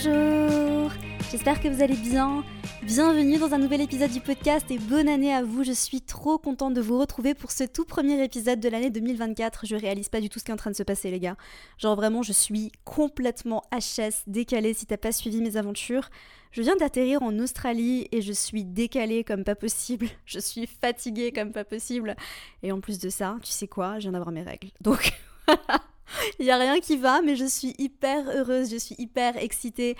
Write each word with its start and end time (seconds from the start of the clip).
Bonjour 0.00 0.92
J'espère 1.32 1.60
que 1.60 1.66
vous 1.66 1.82
allez 1.82 1.96
bien. 1.96 2.44
Bienvenue 2.84 3.36
dans 3.36 3.52
un 3.52 3.58
nouvel 3.58 3.80
épisode 3.80 4.12
du 4.12 4.20
podcast 4.20 4.70
et 4.70 4.78
bonne 4.78 5.08
année 5.08 5.34
à 5.34 5.42
vous. 5.42 5.64
Je 5.64 5.72
suis 5.72 6.02
trop 6.02 6.38
contente 6.38 6.74
de 6.74 6.80
vous 6.80 7.00
retrouver 7.00 7.34
pour 7.34 7.50
ce 7.50 7.64
tout 7.64 7.84
premier 7.84 8.22
épisode 8.22 8.60
de 8.60 8.68
l'année 8.68 8.90
2024. 8.90 9.66
Je 9.66 9.74
réalise 9.74 10.08
pas 10.08 10.20
du 10.20 10.28
tout 10.28 10.38
ce 10.38 10.44
qui 10.44 10.52
est 10.52 10.54
en 10.54 10.58
train 10.58 10.70
de 10.70 10.76
se 10.76 10.84
passer 10.84 11.10
les 11.10 11.18
gars. 11.18 11.36
Genre 11.78 11.96
vraiment 11.96 12.22
je 12.22 12.32
suis 12.32 12.70
complètement 12.84 13.64
HS, 13.72 14.22
décalée 14.28 14.72
si 14.72 14.86
t'as 14.86 14.98
pas 14.98 15.10
suivi 15.10 15.40
mes 15.40 15.56
aventures. 15.56 16.10
Je 16.52 16.62
viens 16.62 16.76
d'atterrir 16.76 17.24
en 17.24 17.36
Australie 17.40 18.06
et 18.12 18.22
je 18.22 18.32
suis 18.32 18.64
décalée 18.64 19.24
comme 19.24 19.42
pas 19.42 19.56
possible. 19.56 20.06
Je 20.26 20.38
suis 20.38 20.68
fatiguée 20.68 21.32
comme 21.32 21.50
pas 21.50 21.64
possible. 21.64 22.14
Et 22.62 22.70
en 22.70 22.80
plus 22.80 23.00
de 23.00 23.08
ça, 23.08 23.36
tu 23.42 23.50
sais 23.50 23.66
quoi, 23.66 23.96
je 23.96 24.02
viens 24.02 24.12
d'avoir 24.12 24.30
mes 24.30 24.42
règles. 24.42 24.68
Donc 24.80 25.12
il 26.38 26.44
n'y 26.44 26.50
a 26.50 26.56
rien 26.56 26.80
qui 26.80 26.96
va, 26.96 27.20
mais 27.22 27.36
je 27.36 27.44
suis 27.44 27.74
hyper 27.78 28.28
heureuse, 28.30 28.70
je 28.70 28.76
suis 28.76 28.94
hyper 28.98 29.36
excitée. 29.36 29.96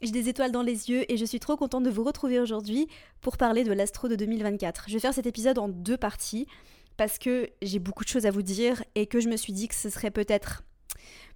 J'ai 0.00 0.10
des 0.10 0.28
étoiles 0.28 0.50
dans 0.50 0.62
les 0.62 0.90
yeux 0.90 1.10
et 1.10 1.16
je 1.16 1.24
suis 1.24 1.38
trop 1.38 1.56
contente 1.56 1.84
de 1.84 1.90
vous 1.90 2.02
retrouver 2.02 2.40
aujourd'hui 2.40 2.88
pour 3.20 3.36
parler 3.36 3.62
de 3.62 3.72
l'astro 3.72 4.08
de 4.08 4.16
2024. 4.16 4.86
Je 4.88 4.94
vais 4.94 4.98
faire 5.00 5.14
cet 5.14 5.26
épisode 5.26 5.58
en 5.58 5.68
deux 5.68 5.96
parties 5.96 6.46
parce 6.96 7.18
que 7.18 7.48
j'ai 7.62 7.78
beaucoup 7.78 8.02
de 8.02 8.08
choses 8.08 8.26
à 8.26 8.32
vous 8.32 8.42
dire 8.42 8.82
et 8.96 9.06
que 9.06 9.20
je 9.20 9.28
me 9.28 9.36
suis 9.36 9.52
dit 9.52 9.68
que 9.68 9.74
ce 9.74 9.90
serait 9.90 10.10
peut-être 10.10 10.64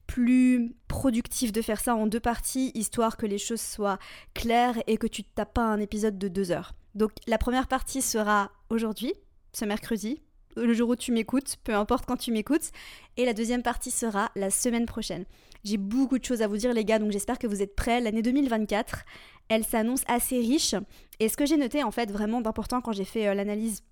plus 0.07 0.75
productif 0.89 1.53
de 1.53 1.63
faire 1.63 1.81
ça 1.81 1.95
en 1.95 2.07
deux 2.07 2.21
parties, 2.21 2.73
histoire 2.75 3.17
que 3.17 3.27
les 3.27 3.39
choses 3.39 3.61
soient 3.61 3.99
claires 4.35 4.77
et 4.87 4.97
que 4.97 5.07
tu 5.07 5.23
ne 5.23 5.27
tapes 5.35 5.55
pas 5.55 5.65
un 5.65 5.81
épisode 5.81 6.19
de 6.19 6.29
deux 6.29 6.51
heures. 6.51 6.75
Donc 6.95 7.13
la 7.27 7.39
première 7.39 7.69
partie 7.69 8.03
sera 8.03 8.51
aujourd'hui, 8.71 9.13
ce 9.53 9.65
mercredi, 9.65 10.23
le 10.57 10.73
jour 10.73 10.91
où 10.91 10.97
tu 10.97 11.13
m'écoutes, 11.13 11.57
peu 11.65 11.75
importe 11.75 12.07
quand 12.07 12.17
tu 12.17 12.33
m'écoutes, 12.33 12.71
et 13.17 13.25
la 13.25 13.33
deuxième 13.33 13.63
partie 13.63 13.91
sera 13.91 14.31
la 14.35 14.51
semaine 14.51 14.87
prochaine. 14.87 15.25
J'ai 15.65 15.77
beaucoup 15.77 16.19
de 16.19 16.25
choses 16.25 16.43
à 16.43 16.49
vous 16.49 16.57
dire 16.57 16.73
les 16.73 16.85
gars, 16.85 16.99
donc 16.99 17.11
j'espère 17.11 17.39
que 17.39 17.47
vous 17.47 17.63
êtes 17.63 17.75
prêts. 17.75 18.01
L'année 18.01 18.23
2024, 18.23 19.05
elle 19.49 19.65
s'annonce 19.65 20.03
assez 20.07 20.39
riche, 20.39 20.75
et 21.21 21.29
ce 21.29 21.37
que 21.37 21.47
j'ai 21.47 21.57
noté 21.57 21.83
en 21.83 21.91
fait 21.91 22.11
vraiment 22.11 22.41
d'important 22.41 22.81
quand 22.81 22.93
j'ai 22.93 23.05
fait 23.05 23.29
euh, 23.29 23.35
l'analyse 23.35 23.83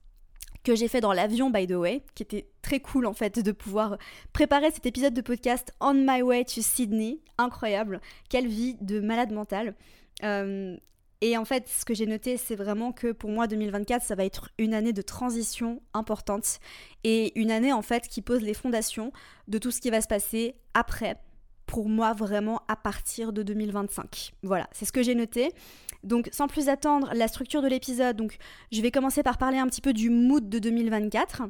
que 0.65 0.75
j'ai 0.75 0.89
fait 0.89 1.01
dans 1.01 1.13
l'avion, 1.13 1.51
by 1.51 1.67
the 1.67 1.73
way, 1.73 2.03
qui 2.15 2.23
était 2.23 2.49
très 2.63 2.81
cool 2.81 3.07
en 3.07 3.13
fait 3.13 3.39
de 3.39 3.53
pouvoir 3.53 3.99
préparer 4.33 4.71
cet 4.71 4.87
épisode 4.87 5.13
de 5.13 5.21
podcast 5.21 5.75
On 5.81 5.93
My 5.93 6.23
Way 6.23 6.47
to 6.47 6.63
Sydney. 6.63 7.21
Incroyable. 7.37 8.01
Quelle 8.31 8.49
vie 8.49 8.77
de 8.81 9.01
malade 9.01 9.31
mental. 9.31 9.75
Euh, 10.23 10.77
et 11.25 11.39
en 11.39 11.47
fait, 11.47 11.71
ce 11.71 11.87
que 11.87 11.95
j'ai 11.95 12.05
noté, 12.05 12.37
c'est 12.37 12.55
vraiment 12.55 12.93
que 12.93 13.11
pour 13.11 13.31
moi, 13.31 13.47
2024, 13.47 14.03
ça 14.03 14.15
va 14.15 14.27
être 14.27 14.51
une 14.59 14.75
année 14.75 14.93
de 14.93 15.01
transition 15.01 15.81
importante 15.95 16.59
et 17.03 17.33
une 17.41 17.51
année 17.51 17.73
en 17.73 17.81
fait 17.81 18.09
qui 18.09 18.21
pose 18.21 18.43
les 18.43 18.53
fondations 18.53 19.11
de 19.49 19.57
tout 19.57 19.71
ce 19.71 19.81
qui 19.81 19.89
va 19.89 20.03
se 20.03 20.07
passer 20.07 20.55
après. 20.75 21.17
Pour 21.65 21.89
moi, 21.89 22.13
vraiment 22.13 22.61
à 22.69 22.77
partir 22.77 23.33
de 23.33 23.43
2025. 23.43 24.35
Voilà, 24.43 24.69
c'est 24.73 24.85
ce 24.85 24.93
que 24.93 25.03
j'ai 25.03 25.15
noté. 25.15 25.49
Donc, 26.03 26.29
sans 26.31 26.47
plus 26.47 26.69
attendre, 26.69 27.09
la 27.15 27.27
structure 27.27 27.63
de 27.63 27.69
l'épisode. 27.69 28.19
Donc, 28.19 28.37
je 28.71 28.83
vais 28.83 28.91
commencer 28.91 29.23
par 29.23 29.39
parler 29.39 29.57
un 29.57 29.67
petit 29.67 29.81
peu 29.81 29.95
du 29.95 30.11
mood 30.11 30.51
de 30.51 30.59
2024. 30.59 31.45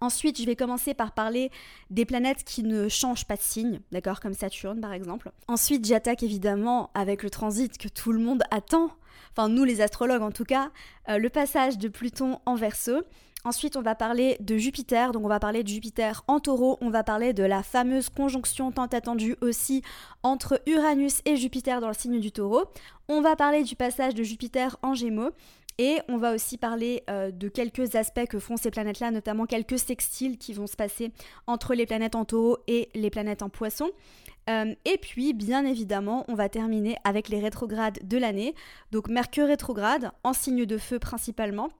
Ensuite, 0.00 0.40
je 0.40 0.46
vais 0.46 0.56
commencer 0.56 0.94
par 0.94 1.12
parler 1.12 1.50
des 1.90 2.06
planètes 2.06 2.42
qui 2.44 2.62
ne 2.62 2.88
changent 2.88 3.26
pas 3.26 3.36
de 3.36 3.42
signe, 3.42 3.80
d'accord, 3.92 4.20
comme 4.20 4.32
Saturne 4.32 4.80
par 4.80 4.94
exemple. 4.94 5.30
Ensuite, 5.46 5.86
j'attaque 5.86 6.22
évidemment 6.22 6.90
avec 6.94 7.22
le 7.22 7.28
transit 7.28 7.76
que 7.76 7.88
tout 7.88 8.12
le 8.12 8.18
monde 8.18 8.42
attend, 8.50 8.90
enfin 9.32 9.48
nous 9.48 9.64
les 9.64 9.82
astrologues 9.82 10.22
en 10.22 10.30
tout 10.30 10.44
cas, 10.44 10.70
euh, 11.08 11.18
le 11.18 11.28
passage 11.28 11.76
de 11.76 11.88
Pluton 11.88 12.38
en 12.46 12.54
Verseau. 12.54 13.02
Ensuite, 13.44 13.76
on 13.76 13.82
va 13.82 13.94
parler 13.94 14.36
de 14.40 14.58
Jupiter, 14.58 15.12
donc 15.12 15.24
on 15.24 15.28
va 15.28 15.40
parler 15.40 15.62
de 15.62 15.68
Jupiter 15.68 16.24
en 16.28 16.40
taureau, 16.40 16.76
on 16.82 16.90
va 16.90 17.02
parler 17.02 17.32
de 17.32 17.42
la 17.42 17.62
fameuse 17.62 18.10
conjonction 18.10 18.70
tant 18.70 18.86
attendue 18.86 19.36
aussi 19.40 19.82
entre 20.22 20.60
Uranus 20.66 21.22
et 21.24 21.36
Jupiter 21.36 21.80
dans 21.80 21.88
le 21.88 21.94
signe 21.94 22.20
du 22.20 22.32
taureau. 22.32 22.64
On 23.08 23.22
va 23.22 23.36
parler 23.36 23.64
du 23.64 23.76
passage 23.76 24.14
de 24.14 24.22
Jupiter 24.22 24.76
en 24.82 24.92
gémeaux. 24.94 25.30
Et 25.78 26.00
on 26.08 26.18
va 26.18 26.34
aussi 26.34 26.58
parler 26.58 27.04
euh, 27.08 27.30
de 27.30 27.48
quelques 27.48 27.94
aspects 27.94 28.26
que 28.26 28.38
font 28.38 28.56
ces 28.56 28.70
planètes-là, 28.70 29.10
notamment 29.10 29.46
quelques 29.46 29.78
sextiles 29.78 30.36
qui 30.36 30.52
vont 30.52 30.66
se 30.66 30.76
passer 30.76 31.12
entre 31.46 31.74
les 31.74 31.86
planètes 31.86 32.14
en 32.14 32.24
taureau 32.24 32.58
et 32.66 32.90
les 32.94 33.10
planètes 33.10 33.42
en 33.42 33.48
poisson. 33.48 33.90
Euh, 34.48 34.74
et 34.84 34.98
puis, 34.98 35.32
bien 35.32 35.64
évidemment, 35.64 36.24
on 36.28 36.34
va 36.34 36.48
terminer 36.48 36.96
avec 37.04 37.28
les 37.28 37.40
rétrogrades 37.40 37.98
de 38.02 38.18
l'année. 38.18 38.54
Donc 38.90 39.08
Mercure 39.08 39.46
rétrograde, 39.46 40.10
en 40.24 40.32
signe 40.32 40.66
de 40.66 40.78
feu 40.78 40.98
principalement. 40.98 41.70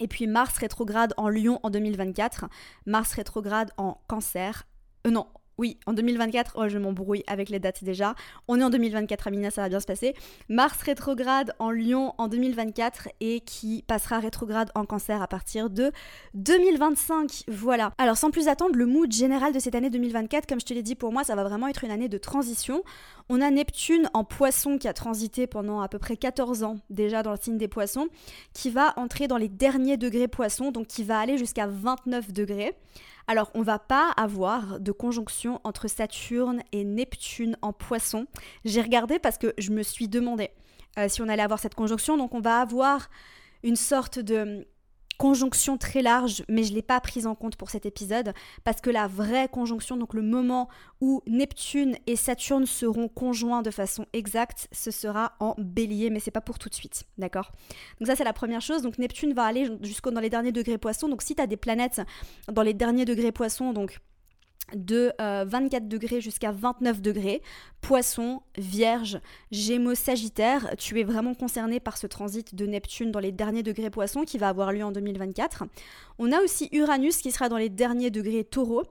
Et 0.00 0.08
puis 0.08 0.26
Mars 0.26 0.58
rétrograde 0.58 1.14
en 1.16 1.28
Lion 1.28 1.58
en 1.62 1.70
2024. 1.70 2.46
Mars 2.84 3.12
rétrograde 3.12 3.70
en 3.76 3.98
Cancer. 4.08 4.66
Euh, 5.06 5.10
non, 5.10 5.26
oui, 5.58 5.78
en 5.86 5.94
2024, 5.94 6.52
oh, 6.56 6.68
je 6.68 6.76
m'embrouille 6.76 7.24
avec 7.26 7.48
les 7.48 7.58
dates 7.58 7.82
déjà. 7.82 8.14
On 8.46 8.60
est 8.60 8.62
en 8.62 8.68
2024, 8.68 9.28
Amina, 9.28 9.50
ça 9.50 9.62
va 9.62 9.70
bien 9.70 9.80
se 9.80 9.86
passer. 9.86 10.14
Mars 10.50 10.82
rétrograde 10.82 11.54
en 11.58 11.70
Lion 11.70 12.12
en 12.18 12.28
2024 12.28 13.08
et 13.20 13.40
qui 13.40 13.82
passera 13.86 14.18
rétrograde 14.18 14.70
en 14.74 14.84
Cancer 14.84 15.22
à 15.22 15.26
partir 15.26 15.70
de 15.70 15.92
2025. 16.34 17.44
Voilà. 17.48 17.92
Alors, 17.96 18.18
sans 18.18 18.30
plus 18.30 18.48
attendre, 18.48 18.76
le 18.76 18.84
mood 18.84 19.10
général 19.10 19.54
de 19.54 19.58
cette 19.58 19.74
année 19.74 19.88
2024, 19.88 20.46
comme 20.46 20.60
je 20.60 20.66
te 20.66 20.74
l'ai 20.74 20.82
dit, 20.82 20.94
pour 20.94 21.10
moi, 21.10 21.24
ça 21.24 21.34
va 21.34 21.44
vraiment 21.44 21.68
être 21.68 21.84
une 21.84 21.90
année 21.90 22.10
de 22.10 22.18
transition. 22.18 22.82
On 23.30 23.40
a 23.40 23.50
Neptune 23.50 24.10
en 24.12 24.24
poisson 24.24 24.76
qui 24.76 24.88
a 24.88 24.92
transité 24.92 25.46
pendant 25.46 25.80
à 25.80 25.88
peu 25.88 25.98
près 25.98 26.18
14 26.18 26.64
ans 26.64 26.76
déjà 26.90 27.22
dans 27.22 27.30
le 27.30 27.38
signe 27.40 27.56
des 27.56 27.66
poissons, 27.66 28.08
qui 28.52 28.68
va 28.68 28.92
entrer 28.98 29.26
dans 29.26 29.38
les 29.38 29.48
derniers 29.48 29.96
degrés 29.96 30.28
poissons, 30.28 30.70
donc 30.70 30.86
qui 30.86 31.02
va 31.02 31.18
aller 31.18 31.38
jusqu'à 31.38 31.66
29 31.66 32.34
degrés. 32.34 32.76
Alors, 33.28 33.50
on 33.54 33.62
va 33.62 33.78
pas 33.78 34.10
avoir 34.16 34.78
de 34.78 34.92
conjonction 34.92 35.60
entre 35.64 35.88
Saturne 35.88 36.62
et 36.72 36.84
Neptune 36.84 37.56
en 37.60 37.72
poisson. 37.72 38.26
J'ai 38.64 38.80
regardé 38.80 39.18
parce 39.18 39.36
que 39.36 39.52
je 39.58 39.72
me 39.72 39.82
suis 39.82 40.06
demandé 40.08 40.50
euh, 40.98 41.08
si 41.08 41.22
on 41.22 41.28
allait 41.28 41.42
avoir 41.42 41.58
cette 41.58 41.74
conjonction. 41.74 42.16
Donc, 42.16 42.34
on 42.34 42.40
va 42.40 42.60
avoir 42.60 43.08
une 43.64 43.76
sorte 43.76 44.20
de 44.20 44.66
conjonction 45.18 45.78
très 45.78 46.02
large, 46.02 46.44
mais 46.48 46.62
je 46.62 46.70
ne 46.70 46.76
l'ai 46.76 46.82
pas 46.82 47.00
prise 47.00 47.26
en 47.26 47.34
compte 47.34 47.56
pour 47.56 47.70
cet 47.70 47.86
épisode, 47.86 48.32
parce 48.64 48.80
que 48.80 48.90
la 48.90 49.06
vraie 49.06 49.48
conjonction, 49.48 49.96
donc 49.96 50.14
le 50.14 50.22
moment 50.22 50.68
où 51.00 51.22
Neptune 51.26 51.96
et 52.06 52.16
Saturne 52.16 52.66
seront 52.66 53.08
conjoints 53.08 53.62
de 53.62 53.70
façon 53.70 54.06
exacte, 54.12 54.68
ce 54.72 54.90
sera 54.90 55.32
en 55.40 55.54
bélier, 55.58 56.10
mais 56.10 56.20
c'est 56.20 56.30
pas 56.30 56.40
pour 56.40 56.58
tout 56.58 56.68
de 56.68 56.74
suite, 56.74 57.04
d'accord? 57.18 57.52
Donc 58.00 58.08
ça 58.08 58.16
c'est 58.16 58.24
la 58.24 58.32
première 58.32 58.60
chose, 58.60 58.82
donc 58.82 58.98
Neptune 58.98 59.32
va 59.32 59.44
aller 59.44 59.70
jusqu'au 59.82 60.10
dans 60.10 60.20
les 60.20 60.30
derniers 60.30 60.52
degrés 60.52 60.78
poissons, 60.78 61.08
donc 61.08 61.22
si 61.22 61.34
tu 61.34 61.42
as 61.42 61.46
des 61.46 61.56
planètes 61.56 62.02
dans 62.52 62.62
les 62.62 62.74
derniers 62.74 63.04
degrés 63.04 63.32
poissons, 63.32 63.72
donc 63.72 64.00
de 64.74 65.12
24 65.18 65.82
euh, 65.82 65.86
degrés 65.86 66.20
jusqu'à 66.20 66.52
29 66.52 67.00
degrés. 67.00 67.42
Poisson, 67.80 68.42
Vierge, 68.56 69.20
Gémeaux, 69.50 69.94
Sagittaire, 69.94 70.74
tu 70.76 70.98
es 71.00 71.04
vraiment 71.04 71.34
concerné 71.34 71.78
par 71.78 71.96
ce 71.96 72.06
transit 72.06 72.54
de 72.54 72.66
Neptune 72.66 73.12
dans 73.12 73.20
les 73.20 73.32
derniers 73.32 73.62
degrés 73.62 73.90
Poisson 73.90 74.24
qui 74.24 74.38
va 74.38 74.48
avoir 74.48 74.72
lieu 74.72 74.82
en 74.82 74.92
2024. 74.92 75.64
On 76.18 76.32
a 76.32 76.40
aussi 76.40 76.68
Uranus 76.72 77.18
qui 77.18 77.30
sera 77.30 77.48
dans 77.48 77.58
les 77.58 77.68
derniers 77.68 78.10
degrés 78.10 78.44
Taureau. 78.44 78.82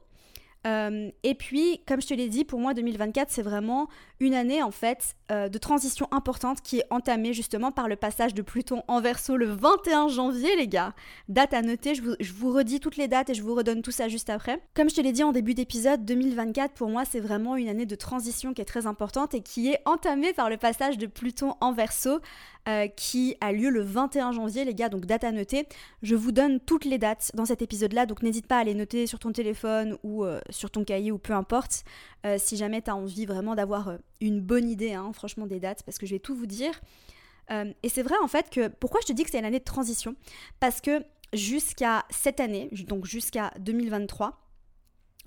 Euh, 0.66 1.12
et 1.24 1.36
puis, 1.36 1.82
comme 1.88 2.02
je 2.02 2.08
te 2.08 2.14
l'ai 2.14 2.28
dit, 2.28 2.44
pour 2.44 2.60
moi, 2.60 2.74
2024, 2.74 3.30
c'est 3.30 3.42
vraiment 3.42 3.88
une 4.20 4.34
année 4.34 4.64
en 4.64 4.72
fait 4.72 5.16
euh, 5.32 5.50
de 5.50 5.58
transition 5.58 6.08
importante 6.12 6.62
qui 6.62 6.80
est 6.80 6.86
entamée 6.90 7.34
justement 7.34 7.72
par 7.72 7.88
le 7.88 7.96
passage 7.96 8.34
de 8.34 8.42
Pluton 8.42 8.84
en 8.88 9.02
Verseau 9.02 9.38
le 9.38 9.48
21 9.48 10.08
janvier, 10.08 10.56
les 10.56 10.68
gars. 10.68 10.94
Date 11.30 11.54
à 11.54 11.62
noter, 11.62 11.96
je 11.96 12.34
vous, 12.34 12.52
redis 12.52 12.80
toutes 12.80 12.98
les 12.98 13.08
dates 13.08 13.30
et 13.30 13.34
je 13.34 13.44
vous 13.44 13.54
redonne 13.56 13.82
tout 13.82 13.92
ça 13.92 14.08
juste 14.08 14.30
après. 14.30 14.62
Comme 14.74 14.90
je 14.90 14.96
te 14.96 15.02
l'ai 15.02 15.12
dit 15.12 15.24
en 15.24 15.32
début 15.32 15.54
d'épisode, 15.54 16.06
2024 16.06 16.74
pour 16.74 16.90
moi, 16.90 17.06
c'est 17.06 17.20
vraiment 17.20 17.56
une 17.58 17.68
année 17.68 17.86
de 17.86 17.96
transition 17.96 18.54
qui 18.54 18.62
est 18.62 18.66
très 18.66 18.88
importante 18.88 19.34
et 19.34 19.42
qui 19.42 19.70
est 19.70 19.82
entamée 19.86 20.34
par 20.34 20.50
le 20.50 20.58
passage 20.58 20.98
de 20.98 21.08
Pluton 21.08 21.56
en 21.60 21.74
Verseau 21.74 22.20
euh, 22.68 22.88
qui 22.88 23.36
a 23.42 23.52
lieu 23.52 23.70
le 23.70 23.82
21 23.82 24.32
janvier, 24.32 24.66
les 24.66 24.74
gars, 24.74 24.90
donc 24.90 25.06
date 25.06 25.24
à 25.24 25.32
noter. 25.32 25.68
Je 26.02 26.16
vous 26.16 26.32
donne 26.32 26.60
toutes 26.60 26.86
les 26.86 26.98
dates 26.98 27.30
dans 27.36 27.46
cet 27.46 27.62
épisode-là, 27.62 28.08
donc 28.08 28.24
n'hésite 28.24 28.48
pas 28.48 28.58
à 28.58 28.64
les 28.64 28.74
noter 28.74 29.06
sur 29.06 29.20
ton 29.20 29.32
téléphone 29.32 30.00
ou 30.02 30.26
euh, 30.26 30.40
sur 30.56 30.72
ton 30.72 30.84
cahier 30.84 31.12
ou 31.12 31.18
peu 31.18 31.34
importe, 31.34 31.84
euh, 32.26 32.38
si 32.40 32.58
jamais 32.58 32.82
tu 32.82 32.90
as 32.90 32.96
envie 32.96 33.26
vraiment 33.26 33.56
d'avoir 33.56 33.98
une 34.22 34.42
bonne 34.42 34.70
idée, 34.70 34.94
hein, 34.94 35.12
franchement, 35.14 35.46
des 35.48 35.60
dates, 35.60 35.84
parce 35.84 35.98
que 35.98 36.06
je 36.06 36.16
vais 36.16 36.20
tout 36.20 36.36
vous 36.36 36.48
dire. 36.48 36.80
et 37.52 37.90
c'est 37.90 38.02
vrai 38.02 38.16
en 38.24 38.28
fait 38.28 38.50
que 38.50 38.70
pourquoi 38.70 39.02
je 39.02 39.06
te 39.08 39.14
dis 39.14 39.24
que 39.24 39.30
c'est 39.30 39.38
une 39.38 39.46
année 39.46 39.60
de 39.60 39.64
transition? 39.64 40.16
Parce 40.60 40.82
que 40.82 41.04
jusqu'à 41.34 42.06
cette 42.10 42.40
année, 42.40 42.70
donc 42.88 43.06
jusqu'à 43.06 43.52
2023, 43.60 44.46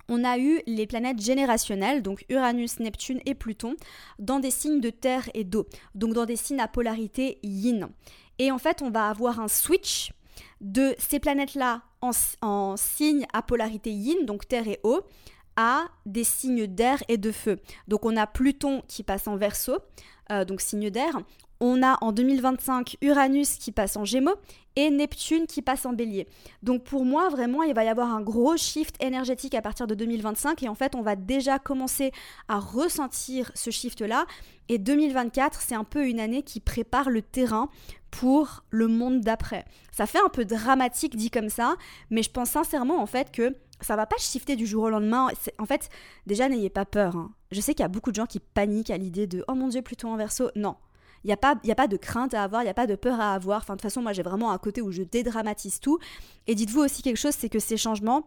on 0.08 0.24
a 0.24 0.38
eu 0.38 0.60
les 0.66 0.86
planètes 0.86 1.20
générationnelles, 1.20 2.02
donc 2.02 2.24
Uranus, 2.28 2.80
Neptune 2.80 3.20
et 3.26 3.34
Pluton, 3.34 3.76
dans 4.18 4.40
des 4.40 4.50
signes 4.50 4.80
de 4.80 4.90
terre 4.90 5.28
et 5.34 5.44
d'eau, 5.44 5.66
donc 5.94 6.14
dans 6.14 6.24
des 6.24 6.36
signes 6.36 6.60
à 6.60 6.68
polarité 6.68 7.38
yin. 7.42 7.88
Et 8.38 8.50
en 8.50 8.58
fait, 8.58 8.82
on 8.82 8.90
va 8.90 9.08
avoir 9.08 9.40
un 9.40 9.48
switch 9.48 10.12
de 10.60 10.94
ces 10.98 11.20
planètes-là 11.20 11.82
en, 12.00 12.10
en 12.42 12.76
signes 12.76 13.26
à 13.32 13.42
polarité 13.42 13.90
yin, 13.90 14.26
donc 14.26 14.48
terre 14.48 14.68
et 14.68 14.80
eau, 14.82 15.02
à 15.56 15.86
des 16.06 16.24
signes 16.24 16.66
d'air 16.66 17.02
et 17.08 17.16
de 17.16 17.32
feu. 17.32 17.58
Donc 17.88 18.06
on 18.06 18.16
a 18.16 18.26
Pluton 18.26 18.82
qui 18.86 19.02
passe 19.02 19.26
en 19.26 19.36
verso, 19.36 19.78
euh, 20.30 20.44
donc 20.44 20.60
signe 20.60 20.90
d'air. 20.90 21.20
On 21.60 21.82
a 21.82 21.98
en 22.00 22.12
2025 22.12 22.98
Uranus 23.00 23.56
qui 23.56 23.72
passe 23.72 23.96
en 23.96 24.04
Gémeaux 24.04 24.36
et 24.76 24.90
Neptune 24.90 25.46
qui 25.46 25.60
passe 25.60 25.86
en 25.86 25.92
Bélier. 25.92 26.28
Donc 26.62 26.84
pour 26.84 27.04
moi, 27.04 27.28
vraiment, 27.28 27.62
il 27.64 27.74
va 27.74 27.84
y 27.84 27.88
avoir 27.88 28.14
un 28.14 28.20
gros 28.20 28.56
shift 28.56 29.02
énergétique 29.02 29.54
à 29.54 29.62
partir 29.62 29.86
de 29.88 29.94
2025 29.94 30.62
et 30.62 30.68
en 30.68 30.74
fait, 30.74 30.94
on 30.94 31.02
va 31.02 31.16
déjà 31.16 31.58
commencer 31.58 32.12
à 32.46 32.60
ressentir 32.60 33.50
ce 33.54 33.70
shift-là. 33.70 34.26
Et 34.68 34.78
2024, 34.78 35.60
c'est 35.60 35.74
un 35.74 35.84
peu 35.84 36.06
une 36.06 36.20
année 36.20 36.42
qui 36.42 36.60
prépare 36.60 37.10
le 37.10 37.22
terrain 37.22 37.68
pour 38.10 38.62
le 38.70 38.86
monde 38.86 39.20
d'après. 39.20 39.64
Ça 39.90 40.06
fait 40.06 40.20
un 40.24 40.28
peu 40.28 40.44
dramatique 40.44 41.16
dit 41.16 41.30
comme 41.30 41.48
ça, 41.48 41.74
mais 42.10 42.22
je 42.22 42.30
pense 42.30 42.50
sincèrement 42.50 43.02
en 43.02 43.06
fait 43.06 43.32
que 43.32 43.54
ça 43.80 43.96
va 43.96 44.06
pas 44.06 44.16
shifter 44.18 44.56
du 44.56 44.66
jour 44.66 44.84
au 44.84 44.90
lendemain. 44.90 45.28
En 45.58 45.66
fait, 45.66 45.88
déjà 46.26 46.48
n'ayez 46.48 46.70
pas 46.70 46.84
peur. 46.84 47.16
Hein. 47.16 47.32
Je 47.50 47.60
sais 47.60 47.74
qu'il 47.74 47.82
y 47.82 47.86
a 47.86 47.88
beaucoup 47.88 48.10
de 48.10 48.16
gens 48.16 48.26
qui 48.26 48.40
paniquent 48.40 48.90
à 48.90 48.96
l'idée 48.96 49.26
de 49.26 49.44
oh 49.48 49.54
mon 49.54 49.68
dieu 49.68 49.82
plutôt 49.82 50.08
en 50.08 50.16
verso. 50.16 50.50
Non, 50.56 50.76
il 51.24 51.28
n'y 51.28 51.32
a, 51.32 51.36
pas, 51.36 51.54
a 51.68 51.74
pas 51.74 51.88
de 51.88 51.96
crainte 51.96 52.34
à 52.34 52.44
avoir, 52.44 52.62
il 52.62 52.66
n'y 52.66 52.70
a 52.70 52.74
pas 52.74 52.86
de 52.86 52.94
peur 52.94 53.20
à 53.20 53.34
avoir. 53.34 53.58
Enfin, 53.58 53.74
de 53.74 53.78
toute 53.78 53.82
façon, 53.82 54.02
moi, 54.02 54.12
j'ai 54.12 54.22
vraiment 54.22 54.50
un 54.50 54.58
côté 54.58 54.80
où 54.80 54.92
je 54.92 55.02
dédramatise 55.02 55.80
tout. 55.80 55.98
Et 56.46 56.54
dites-vous 56.54 56.80
aussi 56.80 57.02
quelque 57.02 57.16
chose, 57.16 57.34
c'est 57.34 57.48
que 57.48 57.58
ces 57.58 57.76
changements, 57.76 58.26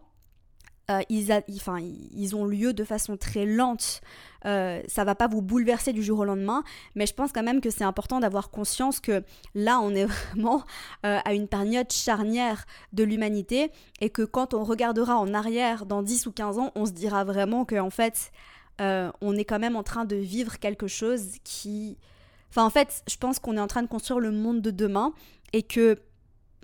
euh, 0.90 1.00
ils, 1.08 1.32
enfin, 1.56 1.78
ils, 1.80 2.34
ont 2.34 2.44
lieu 2.44 2.72
de 2.72 2.84
façon 2.84 3.16
très 3.16 3.46
lente. 3.46 4.00
Euh, 4.44 4.82
ça 4.88 5.04
va 5.04 5.14
pas 5.14 5.28
vous 5.28 5.40
bouleverser 5.40 5.92
du 5.92 6.02
jour 6.02 6.18
au 6.20 6.24
lendemain, 6.24 6.64
mais 6.96 7.06
je 7.06 7.14
pense 7.14 7.32
quand 7.32 7.44
même 7.44 7.60
que 7.60 7.70
c'est 7.70 7.84
important 7.84 8.18
d'avoir 8.18 8.50
conscience 8.50 8.98
que 8.98 9.22
là, 9.54 9.78
on 9.80 9.94
est 9.94 10.04
vraiment 10.32 10.64
euh, 11.06 11.18
à 11.24 11.34
une 11.34 11.48
période 11.48 11.90
charnière 11.92 12.66
de 12.92 13.04
l'humanité 13.04 13.70
et 14.00 14.10
que 14.10 14.22
quand 14.22 14.54
on 14.54 14.64
regardera 14.64 15.16
en 15.16 15.32
arrière 15.32 15.86
dans 15.86 16.02
10 16.02 16.26
ou 16.26 16.32
15 16.32 16.58
ans, 16.58 16.72
on 16.74 16.84
se 16.84 16.92
dira 16.92 17.24
vraiment 17.24 17.64
qu'en 17.64 17.90
fait, 17.90 18.32
euh, 18.80 19.10
on 19.20 19.36
est 19.36 19.44
quand 19.44 19.58
même 19.58 19.76
en 19.76 19.82
train 19.82 20.04
de 20.04 20.16
vivre 20.16 20.58
quelque 20.58 20.88
chose 20.88 21.36
qui, 21.44 21.98
Enfin, 22.52 22.66
en 22.66 22.70
fait, 22.70 23.02
je 23.08 23.16
pense 23.16 23.38
qu'on 23.38 23.56
est 23.56 23.60
en 23.60 23.66
train 23.66 23.82
de 23.82 23.88
construire 23.88 24.20
le 24.20 24.30
monde 24.30 24.60
de 24.60 24.70
demain 24.70 25.14
et 25.54 25.62
que 25.62 25.98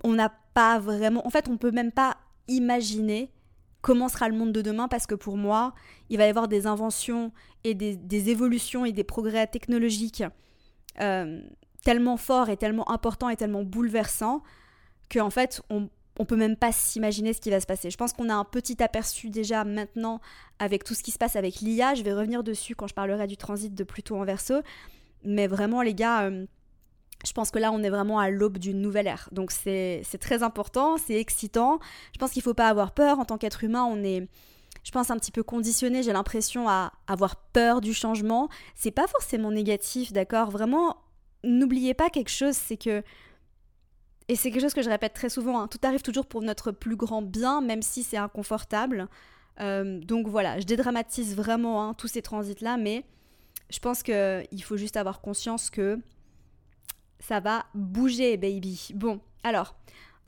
on 0.03 0.13
n'a 0.13 0.31
pas 0.53 0.77
vraiment. 0.77 1.25
En 1.25 1.31
fait, 1.31 1.49
on 1.49 1.57
peut 1.57 1.71
même 1.71 1.91
pas 1.91 2.15
imaginer 2.47 3.31
comment 3.81 4.07
sera 4.07 4.29
le 4.29 4.35
monde 4.35 4.51
de 4.51 4.61
demain 4.61 4.87
parce 4.87 5.07
que 5.07 5.15
pour 5.15 5.35
moi, 5.35 5.73
il 6.09 6.19
va 6.19 6.27
y 6.27 6.29
avoir 6.29 6.47
des 6.47 6.67
inventions 6.67 7.31
et 7.63 7.73
des, 7.73 8.29
évolutions 8.29 8.85
et 8.85 8.91
des 8.91 9.03
progrès 9.03 9.47
technologiques 9.47 10.23
euh, 11.01 11.41
tellement 11.83 12.17
forts 12.17 12.49
et 12.49 12.57
tellement 12.57 12.91
importants 12.91 13.29
et 13.29 13.35
tellement 13.35 13.63
bouleversants 13.63 14.43
qu'en 15.11 15.31
fait, 15.31 15.59
on, 15.71 15.89
on 16.19 16.25
peut 16.25 16.35
même 16.35 16.55
pas 16.55 16.71
s'imaginer 16.71 17.33
ce 17.33 17.41
qui 17.41 17.49
va 17.49 17.59
se 17.59 17.65
passer. 17.65 17.89
Je 17.89 17.97
pense 17.97 18.13
qu'on 18.13 18.29
a 18.29 18.35
un 18.35 18.43
petit 18.43 18.83
aperçu 18.83 19.31
déjà 19.31 19.63
maintenant 19.63 20.21
avec 20.59 20.83
tout 20.83 20.93
ce 20.93 21.01
qui 21.01 21.09
se 21.09 21.17
passe 21.17 21.35
avec 21.35 21.61
l'IA. 21.61 21.95
Je 21.95 22.03
vais 22.03 22.13
revenir 22.13 22.43
dessus 22.43 22.75
quand 22.75 22.85
je 22.85 22.93
parlerai 22.93 23.25
du 23.25 23.37
transit 23.37 23.73
de 23.73 23.83
Pluton 23.83 24.21
en 24.21 24.25
verso. 24.25 24.61
Mais 25.23 25.47
vraiment, 25.47 25.81
les 25.81 25.93
gars, 25.93 26.23
euh, 26.23 26.45
je 27.25 27.33
pense 27.33 27.51
que 27.51 27.59
là, 27.59 27.71
on 27.71 27.83
est 27.83 27.89
vraiment 27.89 28.19
à 28.19 28.29
l'aube 28.29 28.57
d'une 28.57 28.81
nouvelle 28.81 29.07
ère. 29.07 29.29
Donc, 29.31 29.51
c'est 29.51 30.03
très 30.19 30.43
important, 30.43 30.97
c'est 30.97 31.19
excitant. 31.19 31.79
Je 32.13 32.17
pense 32.17 32.31
qu'il 32.31 32.39
ne 32.39 32.45
faut 32.45 32.53
pas 32.53 32.69
avoir 32.69 32.93
peur. 32.93 33.19
En 33.19 33.25
tant 33.25 33.37
qu'être 33.37 33.63
humain, 33.63 33.83
on 33.83 34.03
est, 34.03 34.27
je 34.83 34.91
pense, 34.91 35.11
un 35.11 35.17
petit 35.17 35.31
peu 35.31 35.43
conditionné, 35.43 36.03
j'ai 36.03 36.13
l'impression, 36.13 36.69
à 36.69 36.93
avoir 37.07 37.35
peur 37.35 37.81
du 37.81 37.93
changement. 37.93 38.49
C'est 38.75 38.91
pas 38.91 39.07
forcément 39.07 39.51
négatif, 39.51 40.13
d'accord? 40.13 40.49
Vraiment, 40.49 40.97
n'oubliez 41.43 41.93
pas 41.93 42.09
quelque 42.09 42.31
chose, 42.31 42.55
c'est 42.55 42.77
que. 42.77 43.03
Et 44.29 44.35
c'est 44.35 44.51
quelque 44.51 44.61
chose 44.61 44.75
que 44.75 44.83
je 44.83 44.89
répète 44.89 45.13
très 45.13 45.29
souvent, 45.29 45.59
hein, 45.59 45.67
tout 45.67 45.79
arrive 45.81 46.03
toujours 46.03 46.27
pour 46.27 46.43
notre 46.43 46.71
plus 46.71 46.95
grand 46.95 47.23
bien, 47.23 47.61
même 47.61 47.81
si 47.81 48.03
c'est 48.03 48.17
inconfortable. 48.17 49.07
Euh, 49.59 49.99
donc 50.01 50.27
voilà, 50.27 50.59
je 50.59 50.65
dédramatise 50.65 51.35
vraiment 51.35 51.83
hein, 51.83 51.93
tous 51.95 52.07
ces 52.07 52.21
transits-là, 52.21 52.77
mais 52.77 53.05
je 53.69 53.79
pense 53.79 54.03
qu'il 54.03 54.63
faut 54.63 54.77
juste 54.77 54.97
avoir 54.97 55.21
conscience 55.21 55.69
que 55.69 55.99
ça 57.19 57.39
va 57.39 57.65
bouger, 57.73 58.37
baby. 58.37 58.89
Bon, 58.95 59.19
alors, 59.43 59.75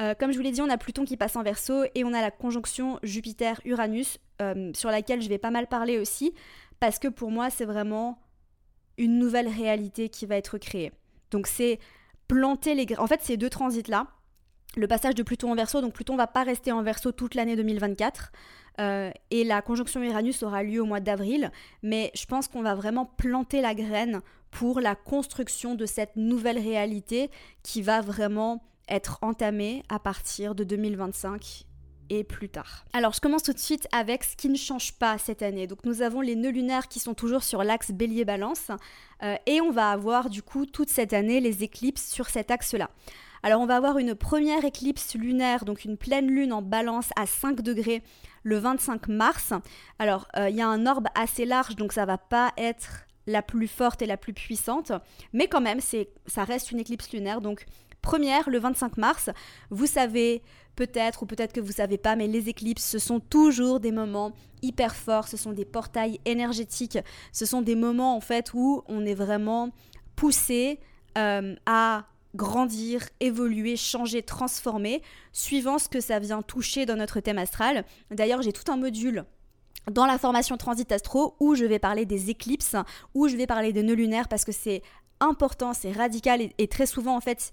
euh, 0.02 0.14
comme 0.14 0.32
je 0.32 0.38
vous 0.38 0.44
l'ai 0.44 0.52
dit, 0.52 0.62
on 0.62 0.70
a 0.70 0.78
Pluton 0.78 1.06
qui 1.06 1.18
passe 1.18 1.36
en 1.36 1.44
verso 1.44 1.84
et 1.96 2.04
on 2.04 2.14
a 2.14 2.22
la 2.22 2.32
conjonction 2.32 3.00
Jupiter-Uranus 3.04 4.20
euh, 4.42 4.72
sur 4.74 4.90
laquelle 4.90 5.22
je 5.22 5.30
vais 5.30 5.38
pas 5.38 5.52
mal 5.52 5.68
parler 5.68 6.00
aussi 6.00 6.34
parce 6.80 7.00
que 7.00 7.08
pour 7.08 7.32
moi, 7.32 7.50
c'est 7.50 7.66
vraiment 7.66 8.20
une 8.98 9.20
nouvelle 9.20 9.48
réalité 9.48 10.10
qui 10.10 10.26
va 10.26 10.38
être 10.38 10.58
créée. 10.58 10.92
Donc, 11.30 11.48
c'est 11.48 11.80
planter 12.28 12.76
les. 12.76 12.88
En 12.98 13.08
fait, 13.08 13.22
ces 13.22 13.38
deux 13.38 13.50
transits-là, 13.50 14.08
le 14.76 14.88
passage 14.88 15.16
de 15.16 15.24
Pluton 15.24 15.52
en 15.52 15.56
verso, 15.56 15.82
donc 15.82 15.94
Pluton 15.94 16.16
va 16.16 16.28
pas 16.28 16.44
rester 16.44 16.72
en 16.72 16.82
verso 16.82 17.12
toute 17.12 17.36
l'année 17.36 17.56
2024. 17.56 18.32
Euh, 18.80 19.12
et 19.30 19.44
la 19.44 19.62
conjonction 19.62 20.02
Uranus 20.02 20.44
aura 20.44 20.64
lieu 20.64 20.82
au 20.82 20.86
mois 20.86 21.00
d'avril, 21.00 21.52
mais 21.84 22.12
je 22.16 22.26
pense 22.26 22.48
qu'on 22.48 22.62
va 22.62 22.76
vraiment 22.76 23.06
planter 23.06 23.62
la 23.62 23.76
graine 23.76 24.22
pour 24.50 24.80
la 24.80 24.96
construction 24.96 25.76
de 25.76 25.86
cette 25.86 26.16
nouvelle 26.16 26.60
réalité 26.60 27.30
qui 27.64 27.82
va 27.82 28.02
vraiment 28.02 28.64
être 28.88 29.20
entamée 29.22 29.84
à 29.90 30.00
partir 30.00 30.56
de 30.56 30.64
2025 30.64 31.66
et 32.10 32.26
plus 32.26 32.50
tard. 32.50 32.86
Alors 32.92 33.14
je 33.14 33.22
commence 33.22 33.44
tout 33.44 33.54
de 33.54 33.60
suite 33.60 33.88
avec 33.94 34.26
ce 34.26 34.36
qui 34.36 34.50
ne 34.50 34.58
change 34.58 34.94
pas 34.94 35.18
cette 35.18 35.42
année. 35.42 35.66
Donc 35.66 35.86
nous 35.86 36.02
avons 36.02 36.20
les 36.20 36.36
nœuds 36.36 36.52
lunaires 36.52 36.90
qui 36.90 37.00
sont 37.00 37.14
toujours 37.14 37.44
sur 37.44 37.64
l'axe 37.64 37.92
bélier-balance 37.92 38.70
euh, 39.24 39.36
et 39.46 39.62
on 39.62 39.72
va 39.72 39.92
avoir 39.92 40.30
du 40.30 40.44
coup 40.44 40.66
toute 40.66 40.90
cette 40.90 41.14
année 41.14 41.40
les 41.40 41.64
éclipses 41.64 42.12
sur 42.12 42.30
cet 42.30 42.52
axe-là. 42.52 42.90
Alors 43.44 43.62
on 43.62 43.66
va 43.66 43.78
avoir 43.78 43.98
une 43.98 44.16
première 44.16 44.66
éclipse 44.66 45.16
lunaire, 45.16 45.66
donc 45.66 45.86
une 45.86 45.98
pleine 45.98 46.28
lune 46.28 46.54
en 46.54 46.62
balance 46.62 47.10
à 47.16 47.26
5 47.26 47.62
degrés 47.62 48.04
le 48.44 48.58
25 48.58 49.08
mars. 49.08 49.54
Alors 50.00 50.28
euh, 50.38 50.50
il 50.50 50.56
y 50.56 50.62
a 50.62 50.68
un 50.68 50.86
orbe 50.86 51.08
assez 51.16 51.46
large, 51.46 51.76
donc 51.76 51.94
ça 51.94 52.06
va 52.06 52.18
pas 52.18 52.52
être 52.58 53.08
la 53.28 53.42
plus 53.42 53.68
forte 53.68 54.02
et 54.02 54.06
la 54.06 54.18
plus 54.18 54.34
puissante, 54.34 54.92
mais 55.34 55.48
quand 55.48 55.62
même 55.62 55.80
ça 55.80 56.44
reste 56.44 56.72
une 56.72 56.80
éclipse 56.80 57.12
lunaire, 57.12 57.42
donc 57.42 57.66
première 58.02 58.50
le 58.50 58.60
25 58.60 58.98
mars. 58.98 59.30
Vous 59.70 59.88
savez 59.88 60.42
peut-être 60.76 61.24
ou 61.24 61.26
peut-être 61.26 61.54
que 61.54 61.60
vous 61.60 61.72
savez 61.72 61.98
pas, 61.98 62.16
mais 62.16 62.28
les 62.28 62.50
éclipses, 62.50 62.86
ce 62.86 63.00
sont 63.00 63.20
toujours 63.20 63.80
des 63.80 63.92
moments 63.92 64.34
hyper 64.62 64.96
forts, 64.96 65.28
ce 65.28 65.38
sont 65.38 65.52
des 65.52 65.66
portails 65.66 66.20
énergétiques, 66.26 67.00
ce 67.32 67.46
sont 67.46 67.62
des 67.62 67.76
moments 67.76 68.16
en 68.16 68.22
fait 68.22 68.54
où 68.54 68.84
on 68.88 69.06
est 69.06 69.16
vraiment 69.16 69.72
poussé 70.16 70.80
euh, 71.18 71.56
à 71.66 72.06
grandir, 72.36 73.04
évoluer, 73.20 73.76
changer, 73.76 74.24
transformer, 74.24 75.02
suivant 75.34 75.80
ce 75.80 75.90
que 75.90 76.00
ça 76.00 76.20
vient 76.20 76.42
toucher 76.42 76.86
dans 76.86 76.96
notre 76.96 77.20
thème 77.20 77.38
astral. 77.38 77.86
D'ailleurs, 78.10 78.42
j'ai 78.42 78.54
tout 78.54 78.72
un 78.72 78.78
module 78.78 79.26
dans 79.90 80.06
la 80.06 80.18
formation 80.18 80.58
Transit 80.58 80.92
Astro 80.92 81.36
où 81.40 81.56
je 81.56 81.66
vais 81.66 81.80
parler 81.80 82.06
des 82.06 82.30
éclipses, 82.30 82.76
où 83.14 83.28
je 83.28 83.36
vais 83.36 83.48
parler 83.48 83.74
des 83.74 83.84
nœuds 83.84 83.96
lunaires 83.96 84.28
parce 84.28 84.46
que 84.46 84.52
c'est 84.52 84.82
important, 85.20 85.74
c'est 85.74 85.92
radical 85.92 86.42
et, 86.58 86.68
très 86.68 86.86
souvent 86.86 87.16
en 87.16 87.22
fait 87.22 87.52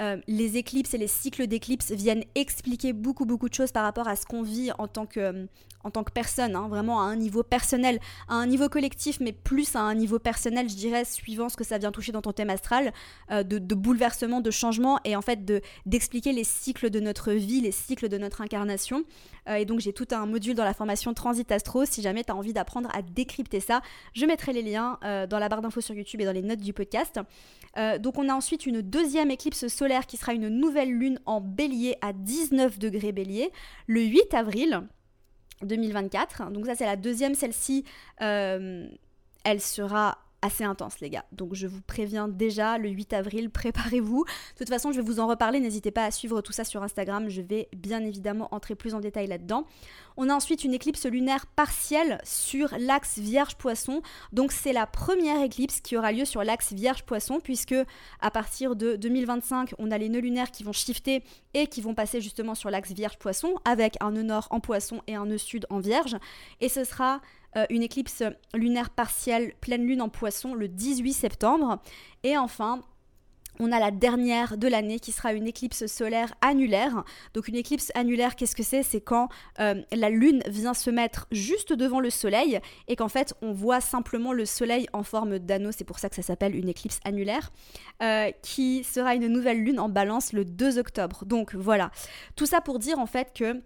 euh, 0.00 0.16
les 0.26 0.56
éclipses 0.56 0.94
et 0.94 0.98
les 0.98 1.06
cycles 1.06 1.46
d'éclipses 1.46 1.90
viennent 1.90 2.24
expliquer 2.34 2.92
beaucoup 2.92 3.24
beaucoup 3.24 3.48
de 3.48 3.54
choses 3.54 3.72
par 3.72 3.84
rapport 3.84 4.08
à 4.08 4.16
ce 4.16 4.26
qu'on 4.26 4.42
vit 4.42 4.70
en 4.78 4.88
tant 4.88 5.06
que, 5.06 5.46
en 5.84 5.90
tant 5.90 6.04
que 6.04 6.12
personne, 6.12 6.56
hein, 6.56 6.68
vraiment 6.68 7.00
à 7.00 7.04
un 7.04 7.16
niveau 7.16 7.42
personnel, 7.42 7.98
à 8.28 8.34
un 8.34 8.46
niveau 8.46 8.68
collectif, 8.68 9.20
mais 9.20 9.32
plus 9.32 9.76
à 9.76 9.80
un 9.80 9.94
niveau 9.94 10.18
personnel, 10.18 10.68
je 10.68 10.74
dirais, 10.74 11.04
suivant 11.04 11.48
ce 11.48 11.56
que 11.56 11.64
ça 11.64 11.78
vient 11.78 11.92
toucher 11.92 12.12
dans 12.12 12.22
ton 12.22 12.32
thème 12.32 12.50
astral, 12.50 12.92
euh, 13.30 13.42
de, 13.42 13.74
bouleversement, 13.74 14.40
de 14.40 14.50
changement, 14.50 14.98
et 15.04 15.16
en 15.16 15.22
fait 15.22 15.44
de 15.44 15.60
d'expliquer 15.86 16.32
les 16.32 16.44
cycles 16.44 16.90
de 16.90 17.00
notre 17.00 17.32
vie, 17.32 17.60
les 17.60 17.72
cycles 17.72 18.08
de 18.08 18.18
notre 18.18 18.40
incarnation. 18.40 19.04
Euh, 19.48 19.56
et 19.56 19.64
donc 19.64 19.80
j'ai 19.80 19.92
tout 19.92 20.06
un 20.12 20.26
module 20.26 20.54
dans 20.54 20.64
la 20.64 20.74
formation 20.74 21.14
Transit 21.14 21.50
Astro, 21.50 21.84
si 21.84 22.02
jamais 22.02 22.24
tu 22.24 22.32
as 22.32 22.36
envie 22.36 22.52
d'apprendre 22.52 22.88
à 22.94 23.02
décrypter 23.02 23.60
ça, 23.60 23.80
je 24.14 24.26
mettrai 24.26 24.52
les 24.52 24.62
liens 24.62 24.98
dans 25.28 25.38
la 25.38 25.48
barre 25.48 25.62
d'infos 25.62 25.80
sur 25.80 25.94
YouTube 25.94 26.20
et 26.20 26.24
dans 26.24 26.32
les 26.32 26.42
notes 26.42 26.60
du 26.60 26.72
podcast. 26.72 27.20
donc 28.00 28.18
on 28.18 28.28
a 28.28 28.34
ensuite 28.34 28.66
une 28.66 28.82
deuxième 28.82 29.30
éclipse 29.30 29.68
solaire 29.68 30.06
qui 30.06 30.16
sera 30.16 30.32
une 30.32 30.48
nouvelle 30.48 30.90
lune 30.90 31.20
en 31.26 31.40
bélier 31.40 31.96
à 32.00 32.12
19 32.12 32.78
degrés 32.78 33.12
bélier 33.12 33.50
le 33.86 34.02
8 34.02 34.34
avril 34.34 34.82
2024. 35.62 36.50
Donc 36.50 36.66
ça 36.66 36.74
c'est 36.74 36.86
la 36.86 36.96
deuxième, 36.96 37.34
celle-ci, 37.34 37.84
euh, 38.22 38.86
elle 39.44 39.60
sera 39.60 40.18
assez 40.42 40.64
intense 40.64 41.00
les 41.00 41.10
gars. 41.10 41.24
Donc 41.32 41.54
je 41.54 41.66
vous 41.66 41.80
préviens 41.80 42.28
déjà 42.28 42.78
le 42.78 42.88
8 42.88 43.12
avril, 43.12 43.50
préparez-vous. 43.50 44.24
De 44.24 44.58
toute 44.58 44.68
façon, 44.68 44.92
je 44.92 44.96
vais 44.96 45.06
vous 45.06 45.20
en 45.20 45.26
reparler, 45.26 45.60
n'hésitez 45.60 45.90
pas 45.90 46.04
à 46.04 46.10
suivre 46.10 46.40
tout 46.40 46.52
ça 46.52 46.64
sur 46.64 46.82
Instagram, 46.82 47.28
je 47.28 47.42
vais 47.42 47.68
bien 47.74 48.04
évidemment 48.04 48.48
entrer 48.52 48.74
plus 48.74 48.94
en 48.94 49.00
détail 49.00 49.26
là-dedans. 49.26 49.66
On 50.16 50.30
a 50.30 50.34
ensuite 50.34 50.64
une 50.64 50.72
éclipse 50.72 51.04
lunaire 51.04 51.46
partielle 51.46 52.20
sur 52.24 52.74
l'axe 52.78 53.18
Vierge-Poisson. 53.18 54.00
Donc 54.32 54.52
c'est 54.52 54.72
la 54.72 54.86
première 54.86 55.42
éclipse 55.42 55.80
qui 55.80 55.96
aura 55.96 56.12
lieu 56.12 56.24
sur 56.24 56.42
l'axe 56.42 56.72
Vierge-Poisson 56.72 57.40
puisque 57.42 57.74
à 58.20 58.30
partir 58.30 58.76
de 58.76 58.96
2025, 58.96 59.74
on 59.78 59.90
a 59.90 59.98
les 59.98 60.08
nœuds 60.08 60.20
lunaires 60.20 60.50
qui 60.50 60.64
vont 60.64 60.72
shifter 60.72 61.22
et 61.52 61.66
qui 61.66 61.82
vont 61.82 61.94
passer 61.94 62.20
justement 62.20 62.54
sur 62.54 62.70
l'axe 62.70 62.92
Vierge-Poisson 62.92 63.54
avec 63.64 63.96
un 64.00 64.12
nœud 64.12 64.22
nord 64.22 64.48
en 64.50 64.60
Poisson 64.60 65.02
et 65.06 65.14
un 65.14 65.26
nœud 65.26 65.38
sud 65.38 65.66
en 65.68 65.80
Vierge 65.80 66.16
et 66.60 66.68
ce 66.68 66.84
sera 66.84 67.20
euh, 67.56 67.66
une 67.70 67.82
éclipse 67.82 68.22
lunaire 68.54 68.90
partielle 68.90 69.54
pleine 69.60 69.86
lune 69.86 70.02
en 70.02 70.08
poisson 70.08 70.54
le 70.54 70.68
18 70.68 71.12
septembre. 71.12 71.80
Et 72.22 72.36
enfin, 72.36 72.82
on 73.58 73.72
a 73.72 73.80
la 73.80 73.90
dernière 73.90 74.56
de 74.56 74.68
l'année 74.68 74.98
qui 74.98 75.12
sera 75.12 75.32
une 75.32 75.46
éclipse 75.46 75.86
solaire 75.86 76.34
annulaire. 76.40 77.04
Donc 77.34 77.48
une 77.48 77.56
éclipse 77.56 77.90
annulaire, 77.94 78.36
qu'est-ce 78.36 78.56
que 78.56 78.62
c'est? 78.62 78.82
C'est 78.82 79.00
quand 79.00 79.28
euh, 79.60 79.82
la 79.92 80.10
Lune 80.10 80.42
vient 80.46 80.74
se 80.74 80.90
mettre 80.90 81.26
juste 81.32 81.72
devant 81.72 82.00
le 82.00 82.10
Soleil 82.10 82.60
et 82.88 82.96
qu'en 82.96 83.08
fait 83.08 83.34
on 83.42 83.52
voit 83.52 83.80
simplement 83.80 84.32
le 84.32 84.44
Soleil 84.44 84.86
en 84.92 85.02
forme 85.02 85.38
d'anneau, 85.38 85.72
c'est 85.72 85.84
pour 85.84 85.98
ça 85.98 86.08
que 86.08 86.16
ça 86.16 86.22
s'appelle 86.22 86.54
une 86.54 86.68
éclipse 86.68 87.00
annulaire, 87.04 87.52
euh, 88.02 88.30
qui 88.42 88.84
sera 88.84 89.14
une 89.14 89.28
nouvelle 89.28 89.62
Lune 89.62 89.80
en 89.80 89.88
balance 89.88 90.32
le 90.32 90.44
2 90.44 90.78
octobre. 90.78 91.24
Donc 91.24 91.54
voilà, 91.54 91.90
tout 92.34 92.46
ça 92.46 92.60
pour 92.60 92.78
dire 92.78 92.98
en 92.98 93.06
fait 93.06 93.32
que 93.34 93.62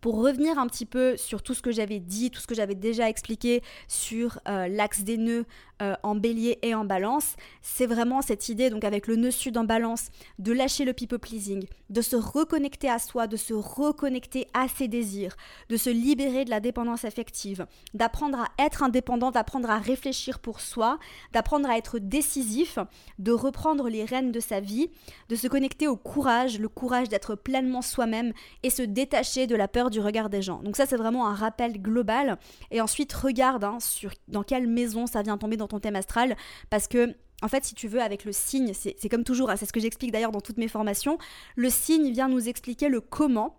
pour 0.00 0.22
revenir 0.22 0.58
un 0.58 0.66
petit 0.66 0.86
peu 0.86 1.16
sur 1.16 1.42
tout 1.42 1.54
ce 1.54 1.62
que 1.62 1.70
j'avais 1.70 2.00
dit, 2.00 2.30
tout 2.30 2.40
ce 2.40 2.46
que 2.46 2.54
j'avais 2.54 2.74
déjà 2.74 3.08
expliqué 3.08 3.62
sur 3.88 4.38
euh, 4.48 4.68
l'axe 4.68 5.02
des 5.02 5.16
nœuds 5.16 5.44
euh, 5.82 5.94
en 6.02 6.14
bélier 6.14 6.58
et 6.62 6.74
en 6.74 6.84
balance, 6.84 7.34
c'est 7.60 7.86
vraiment 7.86 8.22
cette 8.22 8.48
idée, 8.48 8.70
donc 8.70 8.84
avec 8.84 9.06
le 9.06 9.16
nœud 9.16 9.30
sud 9.30 9.56
en 9.58 9.64
balance, 9.64 10.10
de 10.38 10.52
lâcher 10.52 10.84
le 10.84 10.92
people 10.92 11.18
pleasing, 11.18 11.66
de 11.90 12.00
se 12.00 12.14
reconnecter 12.14 12.88
à 12.88 12.98
soi, 12.98 13.26
de 13.26 13.36
se 13.36 13.54
reconnecter 13.54 14.46
à 14.54 14.68
ses 14.68 14.88
désirs, 14.88 15.36
de 15.68 15.76
se 15.76 15.90
libérer 15.90 16.44
de 16.44 16.50
la 16.50 16.60
dépendance 16.60 17.04
affective, 17.04 17.66
d'apprendre 17.92 18.38
à 18.38 18.64
être 18.64 18.82
indépendant, 18.82 19.30
d'apprendre 19.30 19.68
à 19.68 19.78
réfléchir 19.78 20.38
pour 20.38 20.60
soi, 20.60 20.98
d'apprendre 21.32 21.68
à 21.68 21.76
être 21.76 21.98
décisif, 21.98 22.78
de 23.18 23.32
reprendre 23.32 23.88
les 23.88 24.04
rênes 24.04 24.32
de 24.32 24.40
sa 24.40 24.60
vie, 24.60 24.90
de 25.28 25.36
se 25.36 25.48
connecter 25.48 25.88
au 25.88 25.96
courage, 25.96 26.58
le 26.58 26.68
courage 26.68 27.08
d'être 27.08 27.34
pleinement 27.34 27.82
soi-même 27.82 28.32
et 28.62 28.70
se 28.70 28.82
détacher 28.82 29.46
de 29.46 29.56
la 29.56 29.68
peur 29.68 29.90
du 29.90 30.00
regard 30.00 30.30
des 30.30 30.42
gens. 30.42 30.62
Donc 30.62 30.76
ça 30.76 30.86
c'est 30.86 30.96
vraiment 30.96 31.26
un 31.26 31.34
rappel 31.34 31.80
global. 31.80 32.38
Et 32.70 32.80
ensuite 32.80 33.12
regarde 33.12 33.64
hein, 33.64 33.78
dans 34.28 34.42
quelle 34.42 34.66
maison 34.66 35.06
ça 35.06 35.22
vient 35.22 35.38
tomber 35.38 35.56
dans 35.56 35.68
ton 35.68 35.73
thème 35.80 35.96
astral 35.96 36.36
parce 36.70 36.88
que 36.88 37.14
en 37.42 37.48
fait, 37.48 37.64
si 37.64 37.74
tu 37.74 37.88
veux, 37.88 38.00
avec 38.00 38.24
le 38.24 38.32
signe, 38.32 38.72
c'est 38.72 39.08
comme 39.10 39.24
toujours, 39.24 39.50
hein, 39.50 39.56
c'est 39.56 39.66
ce 39.66 39.72
que 39.72 39.80
j'explique 39.80 40.12
d'ailleurs 40.12 40.30
dans 40.30 40.40
toutes 40.40 40.56
mes 40.56 40.68
formations, 40.68 41.18
le 41.56 41.68
signe 41.68 42.10
vient 42.10 42.28
nous 42.28 42.48
expliquer 42.48 42.88
le 42.88 43.00
comment. 43.00 43.58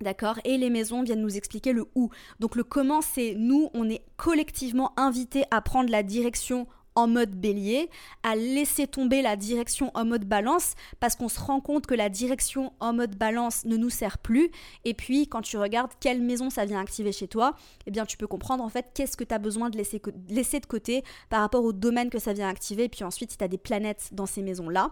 D'accord 0.00 0.40
Et 0.44 0.58
les 0.58 0.70
maisons 0.70 1.02
viennent 1.02 1.22
nous 1.22 1.36
expliquer 1.36 1.72
le 1.72 1.86
où. 1.94 2.10
Donc 2.40 2.56
le 2.56 2.64
comment, 2.64 3.00
c'est 3.00 3.34
nous, 3.36 3.70
on 3.74 3.88
est 3.88 4.04
collectivement 4.16 4.92
invités 4.98 5.44
à 5.50 5.60
prendre 5.60 5.90
la 5.90 6.02
direction 6.02 6.66
en 6.96 7.06
mode 7.06 7.30
bélier, 7.30 7.90
à 8.22 8.34
laisser 8.34 8.86
tomber 8.86 9.22
la 9.22 9.36
direction 9.36 9.90
en 9.94 10.04
mode 10.04 10.24
balance 10.24 10.74
parce 10.98 11.14
qu'on 11.14 11.28
se 11.28 11.38
rend 11.38 11.60
compte 11.60 11.86
que 11.86 11.94
la 11.94 12.08
direction 12.08 12.72
en 12.80 12.94
mode 12.94 13.16
balance 13.16 13.64
ne 13.66 13.76
nous 13.76 13.90
sert 13.90 14.18
plus. 14.18 14.50
Et 14.84 14.94
puis 14.94 15.28
quand 15.28 15.42
tu 15.42 15.58
regardes 15.58 15.92
quelle 16.00 16.22
maison 16.22 16.50
ça 16.50 16.64
vient 16.64 16.80
activer 16.80 17.12
chez 17.12 17.28
toi, 17.28 17.54
eh 17.86 17.90
bien 17.90 18.06
tu 18.06 18.16
peux 18.16 18.26
comprendre 18.26 18.64
en 18.64 18.68
fait 18.68 18.86
qu'est-ce 18.94 19.16
que 19.16 19.24
tu 19.24 19.34
as 19.34 19.38
besoin 19.38 19.70
de 19.70 19.76
laisser, 19.76 20.60
de 20.60 20.66
côté 20.66 21.04
par 21.28 21.40
rapport 21.40 21.64
au 21.64 21.72
domaine 21.72 22.10
que 22.10 22.18
ça 22.18 22.32
vient 22.32 22.48
activer. 22.48 22.84
Et 22.84 22.88
puis 22.88 23.04
ensuite 23.04 23.30
si 23.30 23.38
tu 23.38 23.44
as 23.44 23.48
des 23.48 23.58
planètes 23.58 24.08
dans 24.12 24.26
ces 24.26 24.42
maisons-là, 24.42 24.90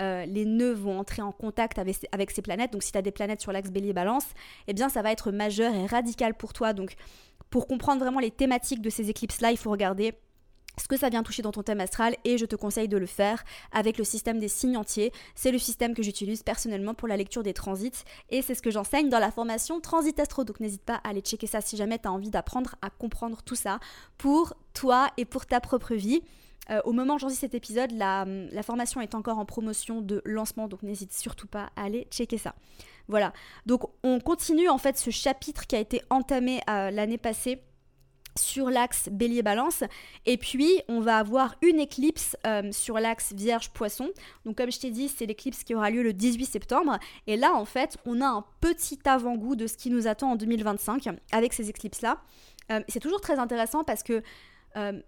euh, 0.00 0.24
les 0.24 0.46
nœuds 0.46 0.72
vont 0.72 0.98
entrer 0.98 1.20
en 1.20 1.32
contact 1.32 1.78
avec, 1.78 1.96
avec 2.12 2.30
ces 2.30 2.40
planètes. 2.40 2.72
Donc 2.72 2.82
si 2.82 2.92
tu 2.92 2.98
as 2.98 3.02
des 3.02 3.12
planètes 3.12 3.42
sur 3.42 3.52
l'axe 3.52 3.70
bélier-balance, 3.70 4.24
eh 4.68 4.72
bien 4.72 4.88
ça 4.88 5.02
va 5.02 5.12
être 5.12 5.30
majeur 5.30 5.74
et 5.74 5.84
radical 5.84 6.34
pour 6.34 6.54
toi. 6.54 6.72
Donc 6.72 6.94
pour 7.50 7.66
comprendre 7.66 8.00
vraiment 8.00 8.20
les 8.20 8.30
thématiques 8.30 8.80
de 8.80 8.88
ces 8.88 9.10
éclipses-là, 9.10 9.50
il 9.50 9.58
faut 9.58 9.70
regarder 9.70 10.14
ce 10.78 10.88
que 10.88 10.96
ça 10.96 11.08
vient 11.08 11.22
toucher 11.22 11.42
dans 11.42 11.52
ton 11.52 11.62
thème 11.62 11.80
astral 11.80 12.16
et 12.24 12.38
je 12.38 12.46
te 12.46 12.56
conseille 12.56 12.88
de 12.88 12.96
le 12.96 13.06
faire 13.06 13.44
avec 13.72 13.98
le 13.98 14.04
système 14.04 14.38
des 14.38 14.48
signes 14.48 14.76
entiers. 14.76 15.12
C'est 15.34 15.52
le 15.52 15.58
système 15.58 15.94
que 15.94 16.02
j'utilise 16.02 16.42
personnellement 16.42 16.94
pour 16.94 17.08
la 17.08 17.16
lecture 17.16 17.42
des 17.42 17.52
transits 17.52 18.04
et 18.30 18.42
c'est 18.42 18.54
ce 18.54 18.62
que 18.62 18.70
j'enseigne 18.70 19.08
dans 19.08 19.18
la 19.18 19.30
formation 19.30 19.80
Transit 19.80 20.18
Astro. 20.18 20.44
Donc 20.44 20.60
n'hésite 20.60 20.82
pas 20.82 21.00
à 21.04 21.10
aller 21.10 21.20
checker 21.20 21.46
ça 21.46 21.60
si 21.60 21.76
jamais 21.76 21.98
tu 21.98 22.08
as 22.08 22.12
envie 22.12 22.30
d'apprendre 22.30 22.76
à 22.82 22.90
comprendre 22.90 23.42
tout 23.42 23.56
ça 23.56 23.80
pour 24.18 24.54
toi 24.72 25.10
et 25.16 25.24
pour 25.24 25.46
ta 25.46 25.60
propre 25.60 25.94
vie. 25.94 26.22
Euh, 26.70 26.80
au 26.84 26.92
moment 26.92 27.16
où 27.16 27.18
j'enregistre 27.18 27.40
cet 27.40 27.54
épisode, 27.54 27.90
la, 27.90 28.24
la, 28.24 28.62
formation 28.62 29.00
est 29.00 29.16
encore 29.16 29.38
en 29.38 29.44
promotion 29.44 30.00
de 30.00 30.22
lancement, 30.24 30.68
donc 30.68 30.84
n'hésite 30.84 31.12
surtout 31.12 31.48
pas 31.48 31.70
à 31.74 31.84
aller 31.84 32.06
checker 32.10 32.38
ça. 32.38 32.54
Voilà, 33.08 33.32
donc 33.66 33.82
on 34.04 34.20
continue 34.20 34.68
en 34.68 34.78
fait 34.78 34.96
ce 34.96 35.10
chapitre 35.10 35.66
qui 35.66 35.74
a 35.74 35.80
été 35.80 36.02
entamé 36.08 36.60
euh, 36.70 36.92
l'année 36.92 37.18
passée 37.18 37.60
sur 38.38 38.70
l'axe 38.70 39.08
bélier-balance. 39.10 39.84
Et 40.26 40.36
puis, 40.36 40.80
on 40.88 41.00
va 41.00 41.18
avoir 41.18 41.56
une 41.62 41.80
éclipse 41.80 42.36
euh, 42.46 42.70
sur 42.72 42.98
l'axe 42.98 43.32
vierge-poisson. 43.32 44.10
Donc, 44.44 44.56
comme 44.56 44.70
je 44.70 44.80
t'ai 44.80 44.90
dit, 44.90 45.08
c'est 45.08 45.26
l'éclipse 45.26 45.64
qui 45.64 45.74
aura 45.74 45.90
lieu 45.90 46.02
le 46.02 46.12
18 46.12 46.46
septembre. 46.46 46.98
Et 47.26 47.36
là, 47.36 47.54
en 47.54 47.64
fait, 47.64 47.98
on 48.06 48.20
a 48.20 48.26
un 48.26 48.44
petit 48.60 48.98
avant-goût 49.04 49.56
de 49.56 49.66
ce 49.66 49.76
qui 49.76 49.90
nous 49.90 50.06
attend 50.06 50.32
en 50.32 50.36
2025 50.36 51.08
avec 51.32 51.52
ces 51.52 51.68
éclipses-là. 51.68 52.18
Euh, 52.70 52.80
c'est 52.88 53.00
toujours 53.00 53.20
très 53.20 53.38
intéressant 53.38 53.84
parce 53.84 54.02
que 54.02 54.22
euh, 54.76 55.00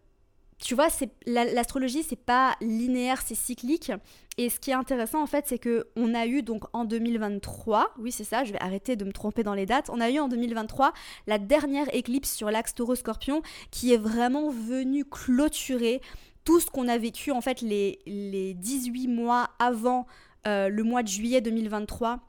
tu 0.64 0.75
vois, 0.75 0.88
l'astrologie, 1.26 2.02
c'est 2.02 2.16
pas 2.16 2.56
linéaire, 2.62 3.21
c'est 3.23 3.35
cyclique. 3.35 3.92
Et 4.38 4.49
ce 4.49 4.59
qui 4.59 4.71
est 4.71 4.75
intéressant, 4.75 5.23
en 5.23 5.26
fait, 5.26 5.44
c'est 5.47 5.59
que 5.59 5.88
on 5.94 6.14
a 6.14 6.26
eu 6.26 6.42
donc 6.42 6.64
en 6.73 6.87
2023, 6.87 7.92
oui, 7.99 8.11
c'est 8.11 8.25
ça, 8.25 8.44
je 8.44 8.52
vais 8.52 8.61
arrêter 8.62 8.97
de 8.97 9.04
me 9.04 9.12
tromper 9.12 9.42
dans 9.42 9.52
les 9.52 9.66
dates. 9.66 9.90
On 9.90 10.00
a 10.00 10.11
eu 10.11 10.18
en 10.18 10.26
2023 10.26 10.94
la 11.26 11.37
dernière 11.37 11.94
éclipse 11.94 12.33
sur 12.33 12.50
l'axe 12.50 12.75
Taureau-Scorpion 12.75 13.42
qui 13.71 13.92
est 13.92 13.99
vraiment 13.99 14.49
venue 14.49 15.04
clôturer 15.04 16.00
tout 16.44 16.61
ce 16.61 16.66
qu'on 16.71 16.88
a 16.88 16.97
vécu, 16.97 17.30
en 17.30 17.42
fait, 17.42 17.61
les, 17.61 17.99
les 18.06 18.54
18 18.54 19.09
mois 19.09 19.50
avant 19.59 20.06
euh, 20.47 20.71
le 20.71 20.83
mois 20.83 21.02
de 21.02 21.09
juillet 21.09 21.42
2023 21.42 22.21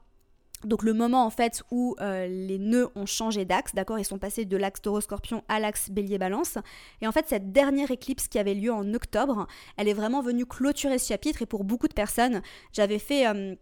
donc 0.64 0.82
le 0.82 0.94
moment 0.94 1.24
en 1.24 1.30
fait 1.30 1.62
où 1.70 1.96
euh, 2.00 2.26
les 2.26 2.58
nœuds 2.58 2.90
ont 2.94 3.06
changé 3.06 3.44
d'axe, 3.44 3.74
d'accord, 3.74 3.98
ils 3.98 4.04
sont 4.04 4.18
passés 4.18 4.44
de 4.44 4.56
l'axe 4.56 4.80
taureau-scorpion 4.80 5.44
à 5.48 5.60
l'axe 5.60 5.90
bélier-balance. 5.90 6.58
Et 7.00 7.06
en 7.06 7.12
fait 7.12 7.26
cette 7.28 7.52
dernière 7.52 7.90
éclipse 7.90 8.28
qui 8.28 8.38
avait 8.38 8.54
lieu 8.54 8.72
en 8.72 8.94
octobre, 8.94 9.46
elle 9.76 9.88
est 9.88 9.94
vraiment 9.94 10.22
venue 10.22 10.46
clôturer 10.46 10.98
ce 10.98 11.08
chapitre 11.08 11.42
et 11.42 11.46
pour 11.46 11.64
beaucoup 11.64 11.88
de 11.88 11.94
personnes, 11.94 12.42
j'avais 12.72 12.98
fait... 12.98 13.26
Euh, 13.26 13.54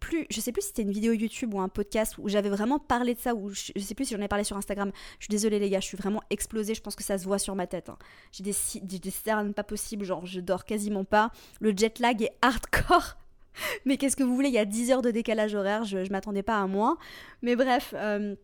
plus, 0.00 0.26
je 0.30 0.40
sais 0.40 0.50
plus 0.50 0.62
si 0.62 0.68
c'était 0.68 0.82
une 0.82 0.90
vidéo 0.90 1.12
YouTube 1.12 1.54
ou 1.54 1.60
un 1.60 1.68
podcast 1.68 2.18
où 2.18 2.28
j'avais 2.28 2.48
vraiment 2.48 2.80
parlé 2.80 3.14
de 3.14 3.20
ça, 3.20 3.36
ou 3.36 3.50
je, 3.50 3.70
sais 3.78 3.94
plus 3.94 4.06
si 4.06 4.16
j'en 4.16 4.20
ai 4.20 4.26
parlé 4.26 4.42
sur 4.42 4.56
Instagram. 4.56 4.90
Je 5.20 5.26
suis 5.26 5.30
désolée 5.30 5.60
les 5.60 5.70
gars, 5.70 5.78
je 5.78 5.86
suis 5.86 5.96
vraiment 5.96 6.20
explosée, 6.28 6.74
je 6.74 6.80
pense 6.80 6.96
que 6.96 7.04
ça 7.04 7.18
se 7.18 7.24
voit 7.24 7.38
sur 7.38 7.54
ma 7.54 7.68
tête. 7.68 7.88
Hein. 7.88 7.96
J'ai 8.32 8.42
des, 8.42 8.98
des 8.98 9.10
cernes 9.10 9.54
pas 9.54 9.62
possibles, 9.62 10.04
genre 10.04 10.26
je 10.26 10.40
dors 10.40 10.64
quasiment 10.64 11.04
pas. 11.04 11.30
Le 11.60 11.70
jet 11.70 12.00
lag 12.00 12.20
est 12.20 12.36
hardcore. 12.42 13.16
Mais 13.84 13.96
qu'est-ce 13.96 14.16
que 14.16 14.22
vous 14.22 14.34
voulez, 14.34 14.48
il 14.48 14.54
y 14.54 14.58
a 14.58 14.64
10 14.64 14.90
heures 14.92 15.02
de 15.02 15.10
décalage 15.10 15.54
horaire, 15.54 15.84
je, 15.84 16.04
je 16.04 16.10
m'attendais 16.10 16.42
pas 16.42 16.60
à 16.60 16.66
moins. 16.66 16.98
Mais 17.42 17.56
bref, 17.56 17.94
euh, 17.96 18.34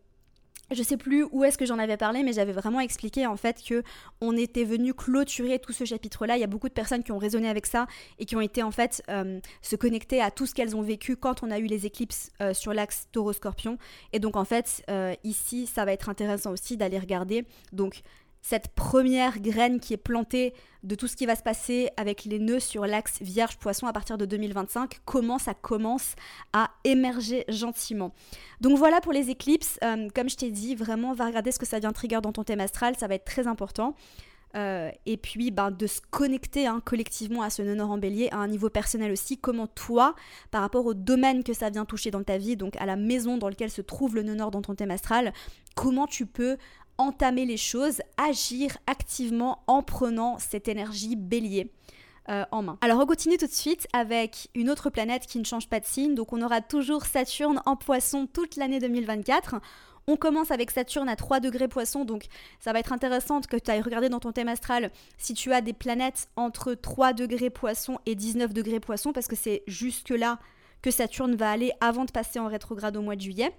je 0.71 0.83
sais 0.83 0.97
plus 0.97 1.25
où 1.31 1.43
est-ce 1.43 1.57
que 1.57 1.65
j'en 1.65 1.79
avais 1.79 1.97
parlé, 1.97 2.23
mais 2.23 2.33
j'avais 2.33 2.51
vraiment 2.51 2.79
expliqué 2.79 3.25
en 3.25 3.35
fait 3.35 3.61
que 3.67 3.83
on 4.21 4.37
était 4.37 4.63
venu 4.63 4.93
clôturer 4.93 5.59
tout 5.59 5.73
ce 5.73 5.83
chapitre-là. 5.83 6.37
Il 6.37 6.41
y 6.41 6.43
a 6.43 6.47
beaucoup 6.47 6.69
de 6.69 6.73
personnes 6.73 7.03
qui 7.03 7.11
ont 7.11 7.17
raisonné 7.17 7.49
avec 7.49 7.65
ça 7.65 7.87
et 8.19 8.25
qui 8.25 8.35
ont 8.35 8.41
été 8.41 8.61
en 8.61 8.71
fait 8.71 9.01
euh, 9.09 9.39
se 9.61 9.75
connecter 9.75 10.21
à 10.21 10.31
tout 10.31 10.45
ce 10.45 10.53
qu'elles 10.53 10.75
ont 10.75 10.81
vécu 10.81 11.15
quand 11.15 11.43
on 11.43 11.49
a 11.49 11.59
eu 11.59 11.65
les 11.65 11.85
éclipses 11.85 12.31
euh, 12.41 12.53
sur 12.53 12.73
l'axe 12.73 13.07
Taureau-Scorpion. 13.11 13.77
Et 14.13 14.19
donc 14.19 14.35
en 14.35 14.45
fait, 14.45 14.83
ici, 15.23 15.65
ça 15.65 15.85
va 15.85 15.93
être 15.93 16.09
intéressant 16.09 16.51
aussi 16.51 16.77
d'aller 16.77 16.99
regarder. 16.99 17.45
Donc 17.71 18.01
cette 18.41 18.69
première 18.69 19.39
graine 19.39 19.79
qui 19.79 19.93
est 19.93 19.97
plantée 19.97 20.53
de 20.83 20.95
tout 20.95 21.07
ce 21.07 21.15
qui 21.15 21.25
va 21.25 21.35
se 21.35 21.43
passer 21.43 21.89
avec 21.97 22.23
les 22.25 22.39
nœuds 22.39 22.59
sur 22.59 22.85
l'axe 22.85 23.21
Vierge-Poisson 23.21 23.87
à 23.87 23.93
partir 23.93 24.17
de 24.17 24.25
2025, 24.25 24.99
comment 25.05 25.37
ça 25.37 25.53
commence 25.53 26.15
à 26.53 26.69
émerger 26.83 27.43
gentiment. 27.49 28.13
Donc 28.61 28.77
voilà 28.77 29.01
pour 29.01 29.11
les 29.11 29.29
éclipses, 29.29 29.77
euh, 29.83 30.07
comme 30.15 30.29
je 30.29 30.37
t'ai 30.37 30.51
dit, 30.51 30.75
vraiment 30.75 31.13
va 31.13 31.25
regarder 31.25 31.51
ce 31.51 31.59
que 31.59 31.65
ça 31.65 31.79
vient 31.79 31.91
trigger 31.91 32.19
dans 32.21 32.31
ton 32.31 32.43
thème 32.43 32.61
astral, 32.61 32.95
ça 32.97 33.07
va 33.07 33.15
être 33.15 33.25
très 33.25 33.47
important. 33.47 33.95
Euh, 34.55 34.89
et 35.05 35.17
puis 35.17 35.51
ben, 35.51 35.69
de 35.69 35.85
se 35.85 36.01
connecter 36.09 36.65
hein, 36.65 36.81
collectivement 36.83 37.43
à 37.43 37.51
ce 37.51 37.61
nœud 37.61 37.79
en 37.79 37.99
bélier 37.99 38.29
à 38.31 38.37
un 38.37 38.47
niveau 38.47 38.69
personnel 38.69 39.11
aussi, 39.11 39.37
comment 39.37 39.67
toi, 39.67 40.15
par 40.49 40.61
rapport 40.61 40.87
au 40.87 40.95
domaine 40.95 41.43
que 41.43 41.53
ça 41.53 41.69
vient 41.69 41.85
toucher 41.85 42.09
dans 42.09 42.23
ta 42.23 42.39
vie, 42.39 42.57
donc 42.57 42.75
à 42.77 42.87
la 42.87 42.95
maison 42.95 43.37
dans 43.37 43.47
laquelle 43.47 43.69
se 43.69 43.81
trouve 43.81 44.15
le 44.15 44.23
nœud 44.23 44.33
nord 44.33 44.49
dans 44.49 44.63
ton 44.63 44.73
thème 44.73 44.89
astral, 44.89 45.33
comment 45.75 46.07
tu 46.07 46.25
peux 46.25 46.57
entamer 46.99 47.45
les 47.45 47.57
choses, 47.57 48.01
agir 48.17 48.77
activement 48.85 49.63
en 49.65 49.81
prenant 49.81 50.37
cette 50.37 50.67
énergie 50.67 51.15
bélier. 51.15 51.71
Euh, 52.29 52.45
en 52.51 52.61
main. 52.61 52.77
Alors 52.81 52.99
on 52.99 53.07
continue 53.07 53.37
tout 53.37 53.47
de 53.47 53.51
suite 53.51 53.87
avec 53.91 54.49
une 54.53 54.69
autre 54.69 54.91
planète 54.91 55.25
qui 55.25 55.39
ne 55.39 55.43
change 55.43 55.67
pas 55.67 55.79
de 55.79 55.85
signe, 55.85 56.13
donc 56.13 56.31
on 56.31 56.43
aura 56.43 56.61
toujours 56.61 57.07
Saturne 57.07 57.59
en 57.65 57.75
poisson 57.75 58.27
toute 58.31 58.55
l'année 58.55 58.79
2024. 58.79 59.55
On 60.05 60.15
commence 60.15 60.51
avec 60.51 60.69
Saturne 60.69 61.09
à 61.09 61.15
3 61.15 61.39
degrés 61.39 61.67
poisson, 61.67 62.05
donc 62.05 62.25
ça 62.59 62.71
va 62.71 62.79
être 62.79 62.93
intéressant 62.93 63.41
que 63.41 63.57
tu 63.57 63.71
ailles 63.71 63.81
regarder 63.81 64.09
dans 64.09 64.19
ton 64.19 64.31
thème 64.31 64.47
astral 64.47 64.91
si 65.17 65.33
tu 65.33 65.53
as 65.53 65.61
des 65.61 65.73
planètes 65.73 66.29
entre 66.35 66.75
3 66.75 67.13
degrés 67.13 67.49
poisson 67.49 67.97
et 68.05 68.13
19 68.13 68.53
degrés 68.53 68.79
poisson, 68.79 69.11
parce 69.11 69.27
que 69.27 69.35
c'est 69.35 69.63
jusque 69.65 70.09
là 70.09 70.37
que 70.83 70.91
Saturne 70.91 71.35
va 71.35 71.49
aller 71.49 71.71
avant 71.81 72.05
de 72.05 72.11
passer 72.11 72.37
en 72.37 72.47
rétrograde 72.47 72.95
au 72.95 73.01
mois 73.01 73.15
de 73.15 73.21
juillet. 73.21 73.55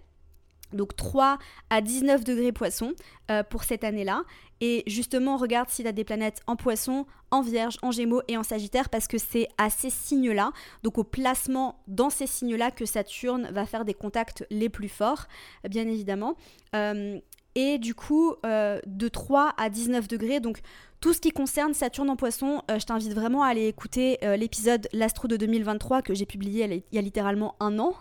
Donc 0.72 0.96
3 0.96 1.38
à 1.70 1.80
19 1.80 2.24
degrés 2.24 2.52
poisson 2.52 2.92
euh, 3.30 3.42
pour 3.42 3.64
cette 3.64 3.84
année-là. 3.84 4.22
Et 4.60 4.82
justement, 4.86 5.36
regarde 5.36 5.70
s'il 5.70 5.86
a 5.86 5.92
des 5.92 6.04
planètes 6.04 6.40
en 6.46 6.54
poisson, 6.54 7.06
en 7.30 7.40
vierge, 7.40 7.78
en 7.82 7.90
gémeaux 7.90 8.22
et 8.28 8.36
en 8.36 8.42
sagittaire 8.42 8.90
parce 8.90 9.06
que 9.06 9.16
c'est 9.16 9.48
à 9.56 9.70
ces 9.70 9.88
signes-là, 9.88 10.52
donc 10.82 10.98
au 10.98 11.04
placement 11.04 11.80
dans 11.86 12.10
ces 12.10 12.26
signes-là 12.26 12.70
que 12.70 12.84
Saturne 12.84 13.48
va 13.52 13.64
faire 13.64 13.84
des 13.84 13.94
contacts 13.94 14.44
les 14.50 14.68
plus 14.68 14.88
forts, 14.88 15.28
bien 15.68 15.88
évidemment. 15.88 16.36
Euh, 16.74 17.18
et 17.54 17.78
du 17.78 17.94
coup 17.94 18.34
euh, 18.46 18.80
de 18.86 19.08
3 19.08 19.54
à 19.56 19.70
19 19.70 20.08
degrés. 20.08 20.40
Donc 20.40 20.60
tout 21.00 21.14
ce 21.14 21.20
qui 21.20 21.30
concerne 21.30 21.72
Saturne 21.72 22.10
en 22.10 22.16
poisson, 22.16 22.62
euh, 22.70 22.78
je 22.78 22.84
t'invite 22.84 23.14
vraiment 23.14 23.42
à 23.42 23.48
aller 23.48 23.68
écouter 23.68 24.18
euh, 24.22 24.36
l'épisode 24.36 24.86
L'Astro 24.92 25.28
de 25.28 25.36
2023 25.36 26.02
que 26.02 26.12
j'ai 26.12 26.26
publié 26.26 26.84
il 26.92 26.94
y 26.94 26.98
a 26.98 27.02
littéralement 27.02 27.56
un 27.60 27.78
an, 27.78 27.94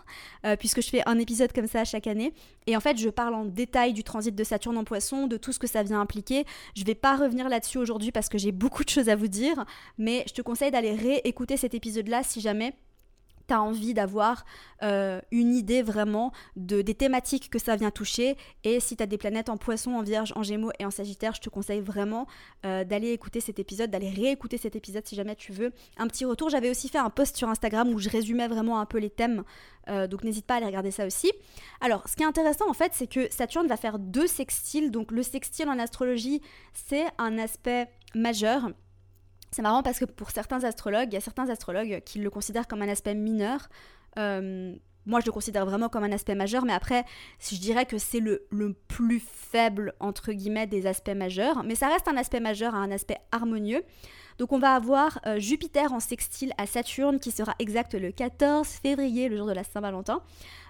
puisque 0.58 0.82
je 0.82 0.90
fais 0.90 1.02
un 1.06 1.18
épisode 1.18 1.52
comme 1.52 1.66
ça 1.66 1.84
chaque 1.84 2.06
année. 2.06 2.34
Et 2.66 2.76
en 2.76 2.80
fait, 2.80 2.98
je 2.98 3.08
parle 3.08 3.34
en 3.34 3.44
détail 3.44 3.94
du 3.94 4.04
transit 4.04 4.34
de 4.34 4.44
Saturne 4.44 4.76
en 4.76 4.84
poisson, 4.84 5.26
de 5.26 5.36
tout 5.36 5.52
ce 5.52 5.58
que 5.58 5.66
ça 5.66 5.82
vient 5.82 6.00
impliquer. 6.00 6.44
Je 6.76 6.84
vais 6.84 6.94
pas 6.94 7.16
revenir 7.16 7.48
là-dessus 7.48 7.78
aujourd'hui 7.78 8.12
parce 8.12 8.28
que 8.28 8.36
j'ai 8.36 8.52
beaucoup 8.52 8.84
de 8.84 8.90
choses 8.90 9.08
à 9.08 9.16
vous 9.16 9.28
dire, 9.28 9.64
mais 9.96 10.24
je 10.28 10.34
te 10.34 10.42
conseille 10.42 10.70
d'aller 10.70 10.94
réécouter 10.94 11.56
cet 11.56 11.74
épisode-là 11.74 12.22
si 12.22 12.40
jamais 12.40 12.74
envie 13.58 13.94
d'avoir 13.94 14.44
euh, 14.82 15.20
une 15.30 15.54
idée 15.54 15.82
vraiment 15.82 16.32
de, 16.56 16.82
des 16.82 16.94
thématiques 16.94 17.50
que 17.50 17.58
ça 17.58 17.76
vient 17.76 17.90
toucher. 17.90 18.36
Et 18.64 18.80
si 18.80 18.96
tu 18.96 19.02
as 19.02 19.06
des 19.06 19.18
planètes 19.18 19.48
en 19.48 19.56
poisson, 19.56 19.92
en 19.92 20.02
vierge, 20.02 20.32
en 20.36 20.42
gémeaux 20.42 20.70
et 20.78 20.84
en 20.84 20.90
sagittaire, 20.90 21.34
je 21.34 21.40
te 21.40 21.48
conseille 21.48 21.80
vraiment 21.80 22.26
euh, 22.64 22.84
d'aller 22.84 23.12
écouter 23.12 23.40
cet 23.40 23.58
épisode, 23.58 23.90
d'aller 23.90 24.10
réécouter 24.10 24.58
cet 24.58 24.76
épisode 24.76 25.06
si 25.06 25.16
jamais 25.16 25.36
tu 25.36 25.52
veux. 25.52 25.72
Un 25.96 26.06
petit 26.06 26.24
retour, 26.24 26.50
j'avais 26.50 26.70
aussi 26.70 26.88
fait 26.88 26.98
un 26.98 27.10
post 27.10 27.36
sur 27.36 27.48
Instagram 27.48 27.88
où 27.88 27.98
je 27.98 28.08
résumais 28.08 28.48
vraiment 28.48 28.80
un 28.80 28.86
peu 28.86 28.98
les 28.98 29.10
thèmes. 29.10 29.44
Euh, 29.88 30.06
donc 30.06 30.24
n'hésite 30.24 30.46
pas 30.46 30.54
à 30.54 30.56
aller 30.58 30.66
regarder 30.66 30.90
ça 30.90 31.06
aussi. 31.06 31.32
Alors, 31.80 32.08
ce 32.08 32.16
qui 32.16 32.22
est 32.22 32.26
intéressant 32.26 32.68
en 32.68 32.74
fait, 32.74 32.92
c'est 32.94 33.06
que 33.06 33.30
Saturne 33.32 33.66
va 33.66 33.76
faire 33.76 33.98
deux 33.98 34.26
sextiles. 34.26 34.90
Donc 34.90 35.10
le 35.10 35.22
sextile 35.22 35.68
en 35.68 35.78
astrologie, 35.78 36.42
c'est 36.74 37.06
un 37.18 37.38
aspect 37.38 37.88
majeur 38.14 38.70
c'est 39.50 39.62
marrant 39.62 39.82
parce 39.82 39.98
que 39.98 40.04
pour 40.04 40.30
certains 40.30 40.64
astrologues, 40.64 41.08
il 41.10 41.14
y 41.14 41.18
a 41.18 41.20
certains 41.20 41.48
astrologues 41.48 42.02
qui 42.04 42.20
le 42.20 42.30
considèrent 42.30 42.68
comme 42.68 42.82
un 42.82 42.88
aspect 42.88 43.14
mineur. 43.14 43.68
Euh, 44.18 44.74
moi, 45.06 45.20
je 45.20 45.26
le 45.26 45.32
considère 45.32 45.66
vraiment 45.66 45.88
comme 45.88 46.04
un 46.04 46.12
aspect 46.12 46.34
majeur, 46.34 46.64
mais 46.64 46.72
après, 46.72 47.04
je 47.40 47.56
dirais 47.56 47.86
que 47.86 47.98
c'est 47.98 48.20
le, 48.20 48.46
plus 48.86 49.20
faible, 49.20 49.94
entre 49.98 50.32
guillemets, 50.32 50.66
des 50.66 50.86
aspects 50.86 51.10
majeurs. 51.10 51.64
Mais 51.64 51.74
ça 51.74 51.88
reste 51.88 52.06
un 52.06 52.16
aspect 52.16 52.40
majeur, 52.40 52.74
un 52.74 52.90
aspect 52.90 53.18
harmonieux. 53.32 53.82
Donc 54.38 54.52
on 54.52 54.58
va 54.58 54.74
avoir 54.74 55.18
euh, 55.26 55.38
Jupiter 55.38 55.92
en 55.92 56.00
sextile 56.00 56.52
à 56.56 56.66
Saturne 56.66 57.18
qui 57.18 57.30
sera 57.30 57.54
exact 57.58 57.94
le 57.94 58.10
14 58.10 58.66
février, 58.66 59.28
le 59.28 59.36
jour 59.36 59.46
de 59.46 59.52
la 59.52 59.64
Saint-Valentin. 59.64 60.22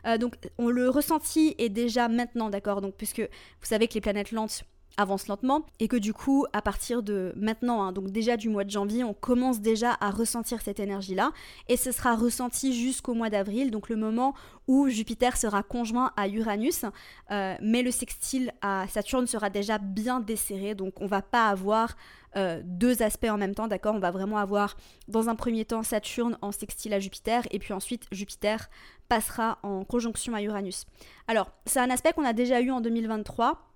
Euh, 0.07 0.19
donc 0.19 0.35
on 0.59 0.71
le 0.71 0.89
ressenti 0.89 1.55
est 1.59 1.69
déjà 1.69 2.09
maintenant, 2.09 2.51
d'accord? 2.51 2.81
Donc 2.81 2.95
puisque 2.97 3.21
vous 3.21 3.67
savez 3.67 3.87
que 3.87 3.95
les 3.95 4.01
planètes 4.01 4.33
lentes 4.33 4.65
avance 4.97 5.29
lentement 5.29 5.65
et 5.79 5.89
que 5.89 5.97
du 5.97 6.13
coup 6.13 6.47
à 6.53 6.63
partir 6.63 7.03
de 7.03 7.33
maintenant, 7.37 7.83
hein, 7.83 7.93
donc 7.93 8.11
déjà 8.11 8.37
du 8.37 8.49
mois 8.49 8.65
de 8.65 8.71
janvier, 8.71 9.05
on 9.05 9.15
commence 9.15 9.61
déjà 9.61 9.97
à 10.01 10.11
ressentir 10.11 10.61
cette 10.63 10.81
énergie-là 10.81 11.33
et 11.69 11.77
ce 11.77 11.93
sera 11.93 12.15
ressenti 12.15 12.73
jusqu'au 12.73 13.15
mois 13.15 13.31
d'avril, 13.31 13.71
donc 13.71 13.89
le 13.89 13.97
moment 13.97 14.35
où 14.67 14.89
Jupiter 14.89 15.37
sera 15.37 15.63
conjoint 15.63 16.13
à 16.17 16.29
Uranus, 16.29 16.85
euh, 17.31 17.55
mais 17.61 17.83
le 17.83 17.91
sextile 17.91 18.53
à 18.63 18.87
Saturne 18.89 19.27
sera 19.27 19.51
déjà 19.51 19.79
bien 19.79 20.21
desserré, 20.21 20.75
donc 20.75 21.01
on 21.01 21.07
va 21.07 21.23
pas 21.23 21.49
avoir 21.49 21.97
euh, 22.37 22.61
deux 22.65 23.03
aspects 23.03 23.29
en 23.29 23.37
même 23.37 23.55
temps, 23.55 23.67
d'accord? 23.67 23.95
On 23.95 24.01
va 24.01 24.13
vraiment 24.13 24.39
avoir 24.39 24.77
dans 25.09 25.29
un 25.29 25.35
premier 25.35 25.65
temps 25.65 25.83
Saturne 25.83 26.39
en 26.43 26.53
sextile 26.53 26.95
à 26.95 27.01
Jupiter 27.01 27.43
et 27.51 27.59
puis 27.59 27.73
ensuite 27.73 28.07
Jupiter 28.13 28.71
passera 29.09 29.59
en 29.65 29.85
conjonction 29.85 30.35
à 30.35 30.43
Uranus. 30.43 30.87
Alors 31.27 31.51
c'est 31.67 31.81
un 31.81 31.91
aspect 31.91 32.13
qu'on 32.13 32.25
a 32.25 32.33
déjà 32.33 32.61
eu 32.61 32.71
en 32.71 32.81
2023 32.81 33.70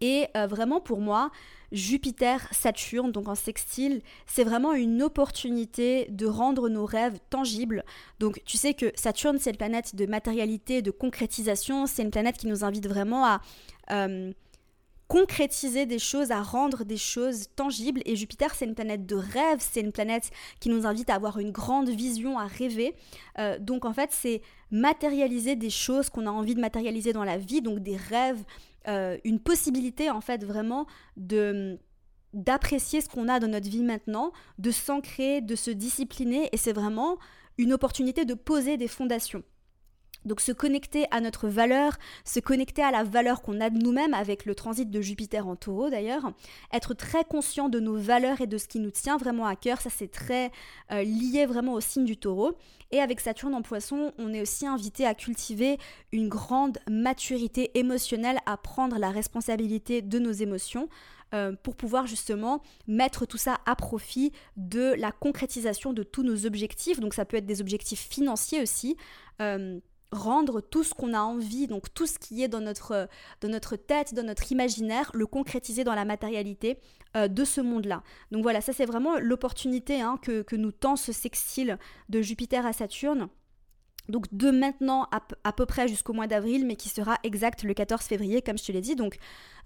et 0.00 0.26
euh, 0.36 0.46
vraiment 0.46 0.80
pour 0.80 1.00
moi, 1.00 1.30
Jupiter-Saturne, 1.72 3.12
donc 3.12 3.28
en 3.28 3.34
sextile, 3.34 4.00
c'est 4.26 4.44
vraiment 4.44 4.72
une 4.72 5.02
opportunité 5.02 6.06
de 6.10 6.26
rendre 6.26 6.68
nos 6.68 6.86
rêves 6.86 7.18
tangibles. 7.30 7.84
Donc 8.18 8.40
tu 8.44 8.56
sais 8.56 8.74
que 8.74 8.92
Saturne, 8.94 9.38
c'est 9.38 9.50
une 9.50 9.56
planète 9.56 9.94
de 9.94 10.06
matérialité, 10.06 10.82
de 10.82 10.90
concrétisation, 10.90 11.86
c'est 11.86 12.02
une 12.02 12.10
planète 12.10 12.38
qui 12.38 12.46
nous 12.46 12.64
invite 12.64 12.88
vraiment 12.88 13.26
à... 13.26 13.40
Euh, 13.90 14.32
concrétiser 15.08 15.86
des 15.86 15.98
choses, 15.98 16.30
à 16.30 16.42
rendre 16.42 16.84
des 16.84 16.98
choses 16.98 17.46
tangibles. 17.56 18.02
Et 18.04 18.14
Jupiter, 18.14 18.54
c'est 18.54 18.66
une 18.66 18.74
planète 18.74 19.06
de 19.06 19.16
rêve, 19.16 19.58
c'est 19.58 19.80
une 19.80 19.90
planète 19.90 20.30
qui 20.60 20.68
nous 20.68 20.86
invite 20.86 21.08
à 21.08 21.14
avoir 21.14 21.38
une 21.38 21.50
grande 21.50 21.88
vision, 21.88 22.38
à 22.38 22.46
rêver. 22.46 22.94
Euh, 23.38 23.58
donc 23.58 23.86
en 23.86 23.94
fait, 23.94 24.10
c'est 24.12 24.42
matérialiser 24.70 25.56
des 25.56 25.70
choses 25.70 26.10
qu'on 26.10 26.26
a 26.26 26.30
envie 26.30 26.54
de 26.54 26.60
matérialiser 26.60 27.14
dans 27.14 27.24
la 27.24 27.38
vie, 27.38 27.62
donc 27.62 27.78
des 27.80 27.96
rêves, 27.96 28.44
euh, 28.88 29.18
une 29.24 29.40
possibilité 29.40 30.10
en 30.10 30.20
fait 30.20 30.44
vraiment 30.44 30.86
de 31.16 31.78
d'apprécier 32.34 33.00
ce 33.00 33.08
qu'on 33.08 33.26
a 33.26 33.40
dans 33.40 33.48
notre 33.48 33.70
vie 33.70 33.82
maintenant, 33.82 34.32
de 34.58 34.70
s'ancrer, 34.70 35.40
de 35.40 35.54
se 35.54 35.70
discipliner, 35.70 36.50
et 36.52 36.58
c'est 36.58 36.74
vraiment 36.74 37.16
une 37.56 37.72
opportunité 37.72 38.26
de 38.26 38.34
poser 38.34 38.76
des 38.76 38.86
fondations. 38.86 39.42
Donc 40.28 40.40
se 40.40 40.52
connecter 40.52 41.06
à 41.10 41.20
notre 41.20 41.48
valeur, 41.48 41.98
se 42.24 42.38
connecter 42.38 42.82
à 42.82 42.90
la 42.90 43.02
valeur 43.02 43.42
qu'on 43.42 43.60
a 43.60 43.70
de 43.70 43.78
nous-mêmes 43.78 44.14
avec 44.14 44.44
le 44.44 44.54
transit 44.54 44.88
de 44.88 45.00
Jupiter 45.00 45.48
en 45.48 45.56
taureau 45.56 45.90
d'ailleurs, 45.90 46.32
être 46.72 46.94
très 46.94 47.24
conscient 47.24 47.68
de 47.68 47.80
nos 47.80 47.96
valeurs 47.96 48.40
et 48.40 48.46
de 48.46 48.58
ce 48.58 48.68
qui 48.68 48.78
nous 48.78 48.90
tient 48.90 49.16
vraiment 49.16 49.46
à 49.46 49.56
cœur, 49.56 49.80
ça 49.80 49.90
c'est 49.90 50.10
très 50.10 50.52
euh, 50.92 51.02
lié 51.02 51.46
vraiment 51.46 51.72
au 51.72 51.80
signe 51.80 52.04
du 52.04 52.16
taureau. 52.16 52.52
Et 52.90 53.00
avec 53.00 53.20
Saturne 53.20 53.54
en 53.54 53.62
poisson, 53.62 54.12
on 54.18 54.32
est 54.32 54.40
aussi 54.40 54.66
invité 54.66 55.06
à 55.06 55.14
cultiver 55.14 55.78
une 56.12 56.28
grande 56.28 56.78
maturité 56.88 57.70
émotionnelle, 57.78 58.38
à 58.46 58.56
prendre 58.56 58.98
la 58.98 59.10
responsabilité 59.10 60.00
de 60.00 60.18
nos 60.18 60.32
émotions. 60.32 60.88
Euh, 61.34 61.52
pour 61.62 61.76
pouvoir 61.76 62.06
justement 62.06 62.62
mettre 62.86 63.26
tout 63.26 63.36
ça 63.36 63.58
à 63.66 63.76
profit 63.76 64.32
de 64.56 64.94
la 64.96 65.12
concrétisation 65.12 65.92
de 65.92 66.02
tous 66.02 66.22
nos 66.22 66.46
objectifs. 66.46 67.00
Donc 67.00 67.12
ça 67.12 67.26
peut 67.26 67.36
être 67.36 67.44
des 67.44 67.60
objectifs 67.60 68.08
financiers 68.08 68.62
aussi. 68.62 68.96
Euh, 69.42 69.78
rendre 70.10 70.60
tout 70.60 70.84
ce 70.84 70.94
qu'on 70.94 71.14
a 71.14 71.20
envie, 71.20 71.66
donc 71.66 71.92
tout 71.92 72.06
ce 72.06 72.18
qui 72.18 72.42
est 72.42 72.48
dans 72.48 72.60
notre, 72.60 73.08
dans 73.40 73.48
notre 73.48 73.76
tête, 73.76 74.14
dans 74.14 74.22
notre 74.22 74.50
imaginaire, 74.50 75.10
le 75.14 75.26
concrétiser 75.26 75.84
dans 75.84 75.94
la 75.94 76.04
matérialité 76.04 76.78
euh, 77.16 77.28
de 77.28 77.44
ce 77.44 77.60
monde-là. 77.60 78.02
Donc 78.30 78.42
voilà, 78.42 78.60
ça 78.60 78.72
c'est 78.72 78.86
vraiment 78.86 79.18
l'opportunité 79.18 80.00
hein, 80.00 80.18
que, 80.22 80.42
que, 80.42 80.56
nous 80.56 80.72
tend 80.72 80.96
ce 80.96 81.12
sextile 81.12 81.78
de 82.08 82.22
Jupiter 82.22 82.64
à 82.66 82.72
Saturne 82.72 83.28
donc 84.08 84.24
de 84.32 84.50
maintenant 84.50 85.06
à, 85.44 85.52
peu 85.52 85.66
près 85.66 85.86
jusqu'au 85.86 86.12
mois 86.12 86.26
d'avril, 86.26 86.66
mais 86.66 86.76
qui 86.76 86.88
sera 86.88 87.16
exact 87.24 87.62
le 87.62 87.74
14 87.74 88.02
février, 88.02 88.40
comme 88.42 88.56
je 88.56 88.64
te 88.64 88.72
l'ai 88.72 88.80
dit. 88.80 88.96
Donc 88.96 89.18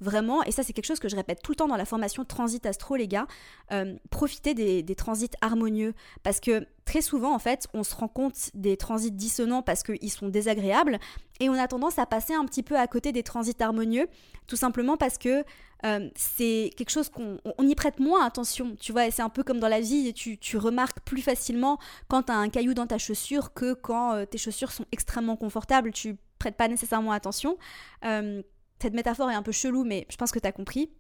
vraiment, 0.03 0.43
et 0.43 0.53
ça 0.53 0.63
c'est 0.63 0.73
quelque 0.73 0.87
chose 0.87 0.99
que 0.99 1.09
je 1.09 1.17
répète 1.17 1.41
tout 1.43 1.53
le 1.53 1.57
temps 1.57 1.69
dans 1.69 1.77
la 1.77 1.85
formation 1.85 2.25
Transit 2.25 2.65
Astro, 2.67 2.97
les 2.97 3.09
gars, 3.09 3.27
euh, 3.73 3.97
profitez 4.11 4.55
des, 4.55 4.95
transits 4.95 5.31
harmonieux, 5.41 5.95
parce 6.23 6.41
que 6.41 6.67
très 6.85 7.01
souvent, 7.01 7.35
en 7.35 7.39
fait, 7.39 7.69
on 7.73 7.83
se 7.85 7.95
rend 7.95 8.09
compte 8.09 8.51
des 8.55 8.77
transits 8.77 9.13
dissonants 9.13 9.63
parce 9.63 9.83
qu'ils 9.83 10.11
sont 10.11 10.29
désagréables, 10.29 10.99
et 11.41 11.49
on 11.49 11.55
a 11.55 11.67
tendance 11.67 11.99
à 11.99 12.07
passer 12.07 12.35
un 12.35 12.45
petit 12.45 12.63
peu 12.63 12.77
à 12.77 12.87
côté 12.87 13.13
des 13.13 13.23
transits 13.23 13.61
harmonieux, 13.61 14.09
tout 14.47 14.57
simplement 14.57 14.97
parce 14.97 15.19
que 15.19 15.45
euh, 15.85 16.09
c'est 16.15 16.71
quelque 16.77 16.91
chose 16.91 17.09
qu'on 17.09 17.39
y 17.59 17.75
prête 17.75 17.99
moins 17.99 18.25
attention, 18.25 18.77
tu 18.79 18.93
vois, 18.93 19.11
c'est 19.11 19.23
un 19.23 19.29
peu 19.29 19.43
comme 19.43 19.59
dans 19.59 19.69
la 19.69 19.81
vie, 19.81 20.13
tu, 20.13 20.39
tu 20.39 20.57
remarques 20.57 21.01
plus 21.01 21.23
facilement 21.23 21.79
quand 22.09 22.25
tu 22.25 22.33
as 22.33 22.37
un 22.37 22.49
caillou 22.49 22.75
dans 22.75 22.87
ta 22.87 22.99
chaussure 22.99 23.53
que 23.53 23.75
quand 23.75 24.13
euh, 24.13 24.25
tes 24.25 24.39
chaussures 24.39 24.71
sont 24.71 24.85
extrêmement 24.93 25.37
confortables, 25.37 25.91
tu 25.91 26.17
prêtes 26.43 26.57
pas 26.57 26.69
nécessairement 26.69 27.13
attention. 27.13 27.57
Euh, 28.05 28.43
cette 28.83 28.95
métaphore 28.95 29.31
est 29.31 29.35
un 29.35 29.43
peu 29.43 29.53
chelou, 29.53 29.85
mais 29.85 30.07
je 30.11 30.17
pense 30.17 30.33
que 30.33 30.39
tu 30.39 30.47
as 30.47 30.53
compris. 30.53 30.91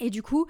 Et 0.00 0.10
du 0.10 0.22
coup, 0.22 0.46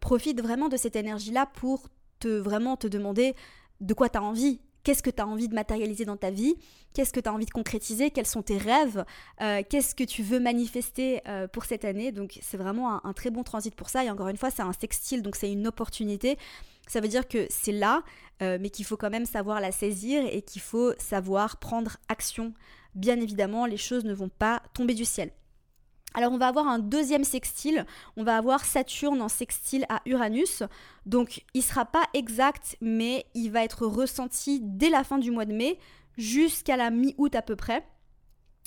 profite 0.00 0.40
vraiment 0.40 0.68
de 0.68 0.76
cette 0.76 0.94
énergie-là 0.94 1.46
pour 1.46 1.88
te 2.20 2.28
vraiment 2.28 2.76
te 2.76 2.86
demander 2.86 3.34
de 3.80 3.92
quoi 3.94 4.08
tu 4.08 4.18
as 4.18 4.22
envie, 4.22 4.60
Qu'est-ce 4.88 5.02
que 5.02 5.10
tu 5.10 5.20
as 5.20 5.26
envie 5.26 5.48
de 5.48 5.54
matérialiser 5.54 6.06
dans 6.06 6.16
ta 6.16 6.30
vie? 6.30 6.56
Qu'est-ce 6.94 7.12
que 7.12 7.20
tu 7.20 7.28
as 7.28 7.32
envie 7.34 7.44
de 7.44 7.50
concrétiser? 7.50 8.10
Quels 8.10 8.24
sont 8.24 8.40
tes 8.40 8.56
rêves? 8.56 9.04
Euh, 9.42 9.62
Qu'est-ce 9.68 9.94
que 9.94 10.02
tu 10.02 10.22
veux 10.22 10.40
manifester 10.40 11.20
euh, 11.28 11.46
pour 11.46 11.66
cette 11.66 11.84
année? 11.84 12.10
Donc 12.10 12.38
c'est 12.40 12.56
vraiment 12.56 13.04
un, 13.04 13.12
très 13.12 13.30
bon 13.30 13.42
transit 13.42 13.74
pour 13.74 13.90
ça. 13.90 14.02
Et 14.04 14.10
encore 14.10 14.28
une 14.28 14.38
fois, 14.38 14.50
c'est 14.50 14.62
un 14.62 14.72
sextile, 14.72 15.22
donc 15.22 15.36
c'est 15.36 15.52
une 15.52 15.66
opportunité. 15.66 16.38
Ça 16.86 17.00
veut 17.00 17.08
dire 17.08 17.28
que 17.28 17.46
c'est 17.50 17.72
là, 17.72 18.02
euh, 18.40 18.56
mais 18.58 18.70
qu'il 18.70 18.86
faut 18.86 18.96
quand 18.96 19.10
même 19.10 19.26
savoir 19.26 19.60
la 19.60 19.72
saisir 19.72 20.24
et 20.24 20.40
qu'il 20.40 20.62
faut 20.62 20.94
savoir 20.96 21.58
prendre 21.58 21.98
action. 22.08 22.54
Bien 22.94 23.20
évidemment, 23.20 23.66
les 23.66 23.76
choses 23.76 24.06
ne 24.06 24.14
vont 24.14 24.30
pas 24.30 24.62
tomber 24.72 24.94
du 24.94 25.04
ciel. 25.04 25.32
Alors 26.14 26.32
on 26.32 26.38
va 26.38 26.48
avoir 26.48 26.66
un 26.66 26.78
deuxième 26.78 27.24
sextile, 27.24 27.84
on 28.16 28.24
va 28.24 28.36
avoir 28.36 28.64
Saturne 28.64 29.20
en 29.20 29.28
sextile 29.28 29.84
à 29.88 30.00
Uranus. 30.06 30.62
Donc 31.06 31.44
il 31.54 31.62
sera 31.62 31.84
pas 31.84 32.04
exact 32.14 32.76
mais 32.80 33.26
il 33.34 33.50
va 33.50 33.62
être 33.62 33.86
ressenti 33.86 34.60
dès 34.62 34.90
la 34.90 35.04
fin 35.04 35.18
du 35.18 35.30
mois 35.30 35.44
de 35.44 35.52
mai 35.52 35.78
jusqu'à 36.16 36.76
la 36.76 36.90
mi-août 36.90 37.34
à 37.34 37.42
peu 37.42 37.56
près. 37.56 37.86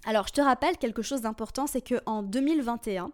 Alors 0.05 0.27
je 0.27 0.33
te 0.33 0.41
rappelle 0.41 0.77
quelque 0.77 1.01
chose 1.01 1.21
d'important, 1.21 1.67
c'est 1.67 1.81
que 1.81 1.95
en 2.05 2.23
2021 2.23 3.11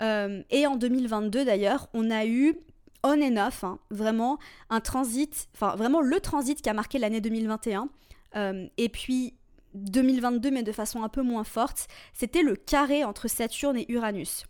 euh, 0.00 0.42
et 0.50 0.66
en 0.66 0.76
2022 0.76 1.44
d'ailleurs, 1.44 1.88
on 1.94 2.10
a 2.10 2.24
eu 2.26 2.56
on 3.04 3.20
and 3.20 3.36
off, 3.36 3.64
hein, 3.64 3.78
vraiment 3.90 4.38
un 4.70 4.80
transit, 4.80 5.48
enfin 5.54 5.74
vraiment 5.76 6.00
le 6.00 6.20
transit 6.20 6.60
qui 6.60 6.68
a 6.68 6.74
marqué 6.74 6.98
l'année 6.98 7.20
2021. 7.20 7.88
Euh, 8.34 8.66
et 8.78 8.88
puis 8.88 9.34
2022, 9.74 10.50
mais 10.50 10.62
de 10.62 10.72
façon 10.72 11.02
un 11.02 11.08
peu 11.08 11.22
moins 11.22 11.44
forte, 11.44 11.88
c'était 12.12 12.42
le 12.42 12.56
carré 12.56 13.04
entre 13.04 13.28
Saturne 13.28 13.76
et 13.76 13.90
Uranus. 13.90 14.44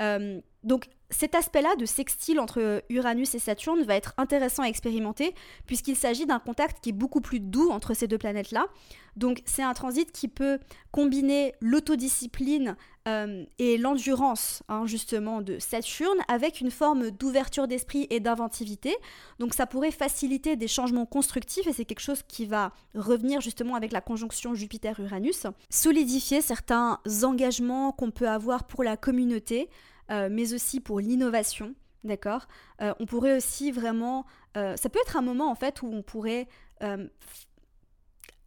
Euh, 0.00 0.40
donc 0.64 0.88
cet 1.12 1.34
aspect-là 1.34 1.76
de 1.76 1.86
sextile 1.86 2.40
entre 2.40 2.82
Uranus 2.88 3.34
et 3.34 3.38
Saturne 3.38 3.82
va 3.82 3.94
être 3.94 4.14
intéressant 4.16 4.62
à 4.62 4.66
expérimenter 4.66 5.34
puisqu'il 5.66 5.96
s'agit 5.96 6.26
d'un 6.26 6.38
contact 6.38 6.82
qui 6.82 6.90
est 6.90 6.94
beaucoup 6.94 7.20
plus 7.20 7.40
doux 7.40 7.70
entre 7.70 7.94
ces 7.94 8.08
deux 8.08 8.18
planètes-là. 8.18 8.66
Donc 9.16 9.42
c'est 9.44 9.62
un 9.62 9.74
transit 9.74 10.10
qui 10.10 10.28
peut 10.28 10.58
combiner 10.90 11.54
l'autodiscipline 11.60 12.76
euh, 13.08 13.44
et 13.58 13.76
l'endurance 13.76 14.62
hein, 14.68 14.86
justement 14.86 15.42
de 15.42 15.58
Saturne 15.58 16.18
avec 16.28 16.60
une 16.60 16.70
forme 16.70 17.10
d'ouverture 17.10 17.68
d'esprit 17.68 18.06
et 18.10 18.20
d'inventivité. 18.20 18.96
Donc 19.38 19.54
ça 19.54 19.66
pourrait 19.66 19.90
faciliter 19.90 20.56
des 20.56 20.68
changements 20.68 21.04
constructifs 21.04 21.66
et 21.66 21.72
c'est 21.72 21.84
quelque 21.84 22.00
chose 22.00 22.22
qui 22.26 22.46
va 22.46 22.72
revenir 22.94 23.40
justement 23.40 23.74
avec 23.74 23.92
la 23.92 24.00
conjonction 24.00 24.54
Jupiter-Uranus. 24.54 25.46
Solidifier 25.68 26.40
certains 26.40 27.00
engagements 27.22 27.92
qu'on 27.92 28.10
peut 28.10 28.28
avoir 28.28 28.64
pour 28.64 28.82
la 28.82 28.96
communauté. 28.96 29.68
Euh, 30.10 30.28
mais 30.30 30.52
aussi 30.54 30.80
pour 30.80 31.00
l'innovation, 31.00 31.74
d'accord? 32.04 32.46
Euh, 32.80 32.94
On 33.00 33.06
pourrait 33.06 33.36
aussi 33.36 33.70
vraiment... 33.70 34.26
Euh, 34.56 34.76
ça 34.76 34.88
peut 34.88 34.98
être 35.06 35.16
un 35.16 35.22
moment 35.22 35.50
en 35.50 35.54
fait 35.54 35.82
où 35.82 35.86
on 35.86 36.02
pourrait 36.02 36.48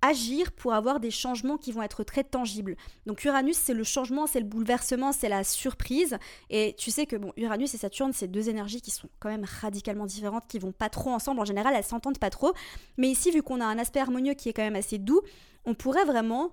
agir 0.02 0.52
pour 0.52 0.74
avoir 0.74 1.00
des 1.00 1.10
changements 1.10 1.58
qui 1.58 1.72
vont 1.72 1.82
être 1.82 2.04
très 2.04 2.24
tangibles. 2.24 2.76
Donc 3.06 3.24
Uranus, 3.24 3.58
c'est 3.58 3.74
le 3.74 3.84
changement, 3.84 4.28
c'est 4.28 4.40
le 4.40 4.46
bouleversement, 4.46 5.12
c'est 5.12 5.30
la 5.30 5.44
surprise. 5.44 6.18
Et 6.50 6.76
tu 6.78 6.92
sais 6.92 7.06
que 7.06 7.16
bon, 7.16 7.32
Uranus 7.38 7.74
et 7.74 7.78
Saturne, 7.78 8.12
c'est 8.14 8.28
deux 8.28 8.50
énergies 8.50 8.82
qui 8.82 8.92
sont 8.92 9.10
quand 9.20 9.30
même 9.30 9.46
radicalement 9.62 10.06
différentes, 10.06 10.48
qui 10.48 10.60
vont 10.60 10.74
pas 10.74 10.90
trop 10.90 11.12
ensemble. 11.12 11.40
En 11.40 11.46
général, 11.46 11.74
elles 11.76 11.84
s'entendent 11.84 12.20
pas 12.20 12.30
trop. 12.30 12.54
Mais 12.98 13.08
ici, 13.08 13.32
vu 13.32 13.42
qu'on 13.42 13.62
a 13.62 13.66
un 13.66 13.80
aspect 13.80 14.00
harmonieux 14.00 14.34
qui 14.34 14.50
est 14.50 14.54
quand 14.54 14.64
même 14.64 14.76
assez 14.76 14.98
doux, 14.98 15.22
on 15.66 15.74
pourrait 15.74 16.06
vraiment 16.06 16.52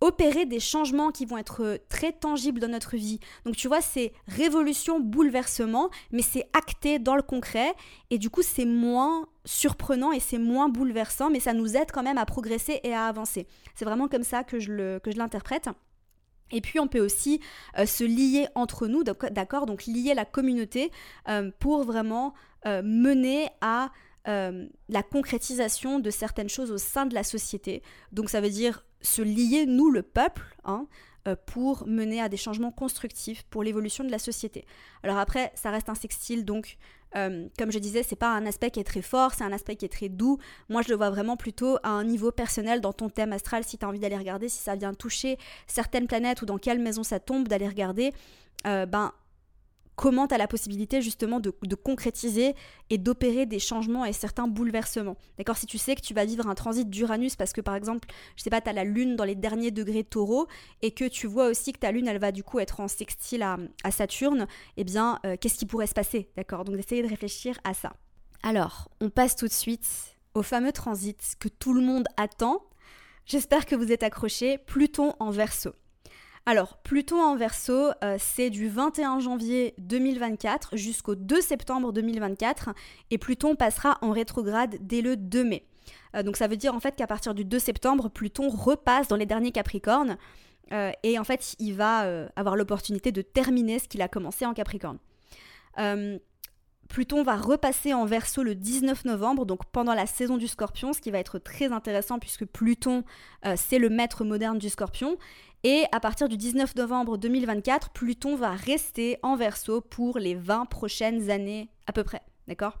opérer 0.00 0.46
des 0.46 0.60
changements 0.60 1.10
qui 1.10 1.24
vont 1.24 1.38
être 1.38 1.62
euh, 1.62 1.78
très 1.88 2.12
tangibles 2.12 2.60
dans 2.60 2.68
notre 2.68 2.96
vie. 2.96 3.20
Donc 3.44 3.56
tu 3.56 3.68
vois, 3.68 3.80
c'est 3.80 4.12
révolution, 4.26 5.00
bouleversement, 5.00 5.90
mais 6.12 6.22
c'est 6.22 6.46
acté 6.52 6.98
dans 6.98 7.16
le 7.16 7.22
concret 7.22 7.74
et 8.10 8.18
du 8.18 8.30
coup 8.30 8.42
c'est 8.42 8.64
moins 8.64 9.26
surprenant 9.44 10.12
et 10.12 10.20
c'est 10.20 10.38
moins 10.38 10.68
bouleversant, 10.68 11.30
mais 11.30 11.40
ça 11.40 11.52
nous 11.52 11.76
aide 11.76 11.90
quand 11.92 12.02
même 12.02 12.18
à 12.18 12.26
progresser 12.26 12.80
et 12.82 12.94
à 12.94 13.06
avancer. 13.06 13.46
C'est 13.74 13.84
vraiment 13.84 14.08
comme 14.08 14.24
ça 14.24 14.44
que 14.44 14.58
je 14.58 15.16
l'interprète. 15.16 15.68
Et 16.50 16.60
puis 16.60 16.78
on 16.78 16.86
peut 16.86 17.00
aussi 17.00 17.40
euh, 17.78 17.86
se 17.86 18.04
lier 18.04 18.46
entre 18.54 18.86
nous, 18.86 19.02
d'accord 19.02 19.66
Donc 19.66 19.86
lier 19.86 20.14
la 20.14 20.24
communauté 20.24 20.90
euh, 21.28 21.50
pour 21.58 21.84
vraiment 21.84 22.34
mener 22.66 23.50
à 23.60 23.90
la 24.26 25.02
concrétisation 25.02 25.98
de 25.98 26.08
certaines 26.08 26.48
choses 26.48 26.70
au 26.70 26.78
sein 26.78 27.04
de 27.04 27.12
la 27.12 27.22
société. 27.22 27.82
Donc 28.10 28.30
ça 28.30 28.40
veut 28.40 28.48
dire 28.48 28.86
se 29.04 29.22
lier, 29.22 29.66
nous, 29.66 29.90
le 29.90 30.02
peuple, 30.02 30.56
hein, 30.64 30.86
euh, 31.28 31.36
pour 31.46 31.86
mener 31.86 32.20
à 32.20 32.28
des 32.28 32.36
changements 32.36 32.72
constructifs 32.72 33.44
pour 33.44 33.62
l'évolution 33.62 34.04
de 34.04 34.10
la 34.10 34.18
société. 34.18 34.66
Alors 35.02 35.18
après, 35.18 35.52
ça 35.54 35.70
reste 35.70 35.88
un 35.88 35.94
sextile, 35.94 36.44
donc 36.44 36.76
euh, 37.16 37.48
comme 37.58 37.70
je 37.70 37.78
disais, 37.78 38.02
c'est 38.02 38.16
pas 38.16 38.30
un 38.30 38.44
aspect 38.46 38.70
qui 38.70 38.80
est 38.80 38.84
très 38.84 39.02
fort, 39.02 39.32
c'est 39.34 39.44
un 39.44 39.52
aspect 39.52 39.76
qui 39.76 39.84
est 39.84 39.92
très 39.92 40.08
doux. 40.08 40.38
Moi, 40.68 40.82
je 40.82 40.88
le 40.88 40.96
vois 40.96 41.10
vraiment 41.10 41.36
plutôt 41.36 41.78
à 41.82 41.90
un 41.90 42.04
niveau 42.04 42.32
personnel 42.32 42.80
dans 42.80 42.92
ton 42.92 43.08
thème 43.08 43.32
astral, 43.32 43.64
si 43.64 43.78
tu 43.78 43.84
as 43.84 43.88
envie 43.88 44.00
d'aller 44.00 44.16
regarder, 44.16 44.48
si 44.48 44.58
ça 44.58 44.74
vient 44.74 44.92
toucher 44.94 45.38
certaines 45.66 46.06
planètes 46.06 46.42
ou 46.42 46.46
dans 46.46 46.58
quelle 46.58 46.78
maison 46.78 47.02
ça 47.02 47.20
tombe, 47.20 47.48
d'aller 47.48 47.68
regarder. 47.68 48.12
Euh, 48.66 48.86
ben, 48.86 49.12
comment 49.96 50.26
tu 50.26 50.34
as 50.34 50.38
la 50.38 50.48
possibilité 50.48 51.02
justement 51.02 51.40
de, 51.40 51.50
concrétiser 51.74 52.54
et 52.90 52.98
d'opérer 52.98 53.46
des 53.46 53.58
changements 53.58 54.04
et 54.04 54.12
certains 54.12 54.48
bouleversements. 54.48 55.16
D'accord 55.38 55.56
Si 55.56 55.66
tu 55.66 55.78
sais 55.78 55.94
que 55.94 56.00
tu 56.00 56.14
vas 56.14 56.24
vivre 56.24 56.46
un 56.46 56.54
transit 56.54 56.88
d'Uranus 56.88 57.36
parce 57.36 57.52
que 57.52 57.60
par 57.60 57.74
exemple, 57.74 58.08
je 58.36 58.42
sais 58.42 58.50
pas, 58.50 58.60
tu 58.60 58.68
as 58.68 58.72
la 58.72 58.84
lune 58.84 59.16
dans 59.16 59.24
les 59.24 59.34
derniers 59.34 59.70
degrés 59.70 60.02
de 60.02 60.08
taureau 60.08 60.46
et 60.82 60.90
que 60.90 61.06
tu 61.06 61.26
vois 61.26 61.48
aussi 61.48 61.72
que 61.72 61.78
ta 61.78 61.92
lune, 61.92 62.08
elle 62.08 62.18
va 62.18 62.32
du 62.32 62.42
coup 62.42 62.58
être 62.58 62.80
en 62.80 62.88
sextile 62.88 63.42
à, 63.42 63.58
Saturne, 63.90 64.46
eh 64.76 64.84
bien, 64.84 65.18
euh, 65.24 65.36
qu'est-ce 65.40 65.58
qui 65.58 65.66
pourrait 65.66 65.86
se 65.86 65.94
passer? 65.94 66.30
D'accord 66.36 66.64
Donc 66.64 66.76
d'essayer 66.76 67.02
de 67.02 67.08
réfléchir 67.08 67.58
à 67.64 67.74
ça. 67.74 67.94
Alors, 68.42 68.90
on 69.00 69.10
passe 69.10 69.36
tout 69.36 69.46
de 69.46 69.52
suite 69.52 70.16
au 70.34 70.42
fameux 70.42 70.72
transit 70.72 71.36
que 71.38 71.48
tout 71.48 71.72
le 71.72 71.80
monde 71.80 72.06
attend. 72.16 72.62
J'espère 73.24 73.66
que 73.66 73.74
vous 73.74 73.92
êtes 73.92 74.02
accrochés. 74.02 74.58
Pluton 74.58 75.14
en 75.18 75.30
verso. 75.30 75.72
Alors, 76.46 76.76
Pluton 76.78 77.22
en 77.22 77.36
verso, 77.36 77.90
euh, 78.02 78.16
c'est 78.18 78.50
du 78.50 78.68
21 78.68 79.18
janvier 79.18 79.74
2024 79.78 80.76
jusqu'au 80.76 81.14
2 81.14 81.40
septembre 81.40 81.90
2024 81.90 82.70
et 83.10 83.16
Pluton 83.16 83.56
passera 83.56 83.96
en 84.02 84.10
rétrograde 84.10 84.76
dès 84.80 85.00
le 85.00 85.16
2 85.16 85.42
mai. 85.42 85.64
Euh, 86.14 86.22
donc 86.22 86.36
ça 86.36 86.46
veut 86.46 86.58
dire 86.58 86.74
en 86.74 86.80
fait 86.80 86.96
qu'à 86.96 87.06
partir 87.06 87.32
du 87.34 87.46
2 87.46 87.58
septembre, 87.58 88.10
Pluton 88.10 88.50
repasse 88.50 89.08
dans 89.08 89.16
les 89.16 89.24
derniers 89.24 89.52
Capricornes 89.52 90.18
euh, 90.72 90.92
et 91.02 91.18
en 91.18 91.24
fait 91.24 91.56
il 91.58 91.72
va 91.74 92.06
avoir 92.36 92.56
l'opportunité 92.56 93.10
de 93.10 93.22
terminer 93.22 93.78
ce 93.78 93.88
qu'il 93.88 94.02
a 94.02 94.08
commencé 94.08 94.44
en 94.44 94.52
Capricorne. 94.52 94.98
Pluton 96.86 97.22
va 97.22 97.36
repasser 97.36 97.94
en 97.94 98.04
verso 98.04 98.42
le 98.42 98.54
19 98.54 99.06
novembre, 99.06 99.46
donc 99.46 99.64
pendant 99.72 99.94
la 99.94 100.04
saison 100.04 100.36
du 100.36 100.46
scorpion, 100.46 100.92
ce 100.92 101.00
qui 101.00 101.10
va 101.10 101.18
être 101.18 101.38
très 101.38 101.72
intéressant 101.72 102.18
puisque 102.18 102.44
Pluton, 102.44 103.02
c'est 103.56 103.78
le 103.78 103.88
maître 103.88 104.24
moderne 104.24 104.58
du 104.58 104.68
scorpion. 104.68 105.16
Et 105.66 105.86
à 105.92 106.00
partir 106.00 106.28
du 106.28 106.36
19 106.36 106.76
novembre 106.76 107.16
2024, 107.16 107.88
Pluton 107.88 108.36
va 108.36 108.50
rester 108.50 109.16
en 109.22 109.34
verso 109.34 109.80
pour 109.80 110.18
les 110.18 110.34
20 110.34 110.66
prochaines 110.66 111.30
années 111.30 111.70
à 111.86 111.92
peu 111.94 112.04
près. 112.04 112.20
D'accord? 112.46 112.80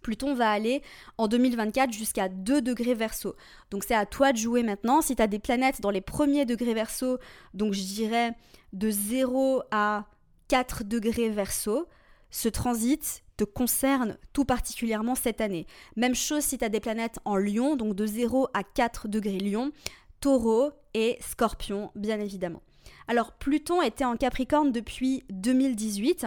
Pluton 0.00 0.34
va 0.34 0.50
aller 0.50 0.82
en 1.18 1.28
2024 1.28 1.92
jusqu'à 1.92 2.30
2 2.30 2.62
degrés 2.62 2.94
verso. 2.94 3.36
Donc 3.70 3.84
c'est 3.84 3.94
à 3.94 4.06
toi 4.06 4.32
de 4.32 4.38
jouer 4.38 4.62
maintenant. 4.62 5.02
Si 5.02 5.14
tu 5.14 5.20
as 5.20 5.26
des 5.26 5.38
planètes 5.38 5.82
dans 5.82 5.90
les 5.90 6.00
premiers 6.00 6.46
degrés 6.46 6.72
verso, 6.72 7.18
donc 7.52 7.74
je 7.74 7.82
dirais 7.82 8.32
de 8.72 8.88
0 8.88 9.62
à 9.70 10.06
4 10.48 10.84
degrés 10.84 11.28
verso, 11.28 11.86
ce 12.30 12.48
transit 12.48 13.24
te 13.36 13.44
concerne 13.44 14.16
tout 14.32 14.46
particulièrement 14.46 15.16
cette 15.16 15.42
année. 15.42 15.66
Même 15.96 16.14
chose 16.14 16.44
si 16.44 16.56
tu 16.56 16.64
as 16.64 16.70
des 16.70 16.80
planètes 16.80 17.18
en 17.26 17.36
lion, 17.36 17.76
donc 17.76 17.94
de 17.94 18.06
0 18.06 18.48
à 18.54 18.62
4 18.62 19.08
degrés 19.08 19.38
lion, 19.38 19.72
taureau 20.20 20.72
et 20.94 21.18
scorpion, 21.20 21.90
bien 21.94 22.20
évidemment. 22.20 22.62
Alors 23.08 23.32
Pluton 23.32 23.82
était 23.82 24.04
en 24.04 24.16
Capricorne 24.16 24.72
depuis 24.72 25.24
2018. 25.30 26.26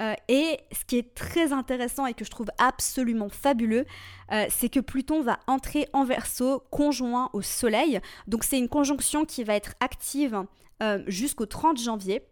Euh, 0.00 0.14
et 0.28 0.58
ce 0.72 0.84
qui 0.86 0.96
est 0.96 1.14
très 1.14 1.52
intéressant 1.52 2.06
et 2.06 2.14
que 2.14 2.24
je 2.24 2.30
trouve 2.30 2.50
absolument 2.58 3.28
fabuleux, 3.28 3.84
euh, 4.32 4.46
c'est 4.48 4.68
que 4.68 4.80
Pluton 4.80 5.22
va 5.22 5.38
entrer 5.46 5.86
en 5.92 6.04
verso 6.04 6.64
conjoint 6.70 7.28
au 7.32 7.42
Soleil. 7.42 8.00
Donc 8.26 8.44
c'est 8.44 8.58
une 8.58 8.68
conjonction 8.68 9.24
qui 9.24 9.44
va 9.44 9.54
être 9.54 9.74
active 9.80 10.44
euh, 10.82 11.02
jusqu'au 11.06 11.46
30 11.46 11.78
janvier. 11.78 12.22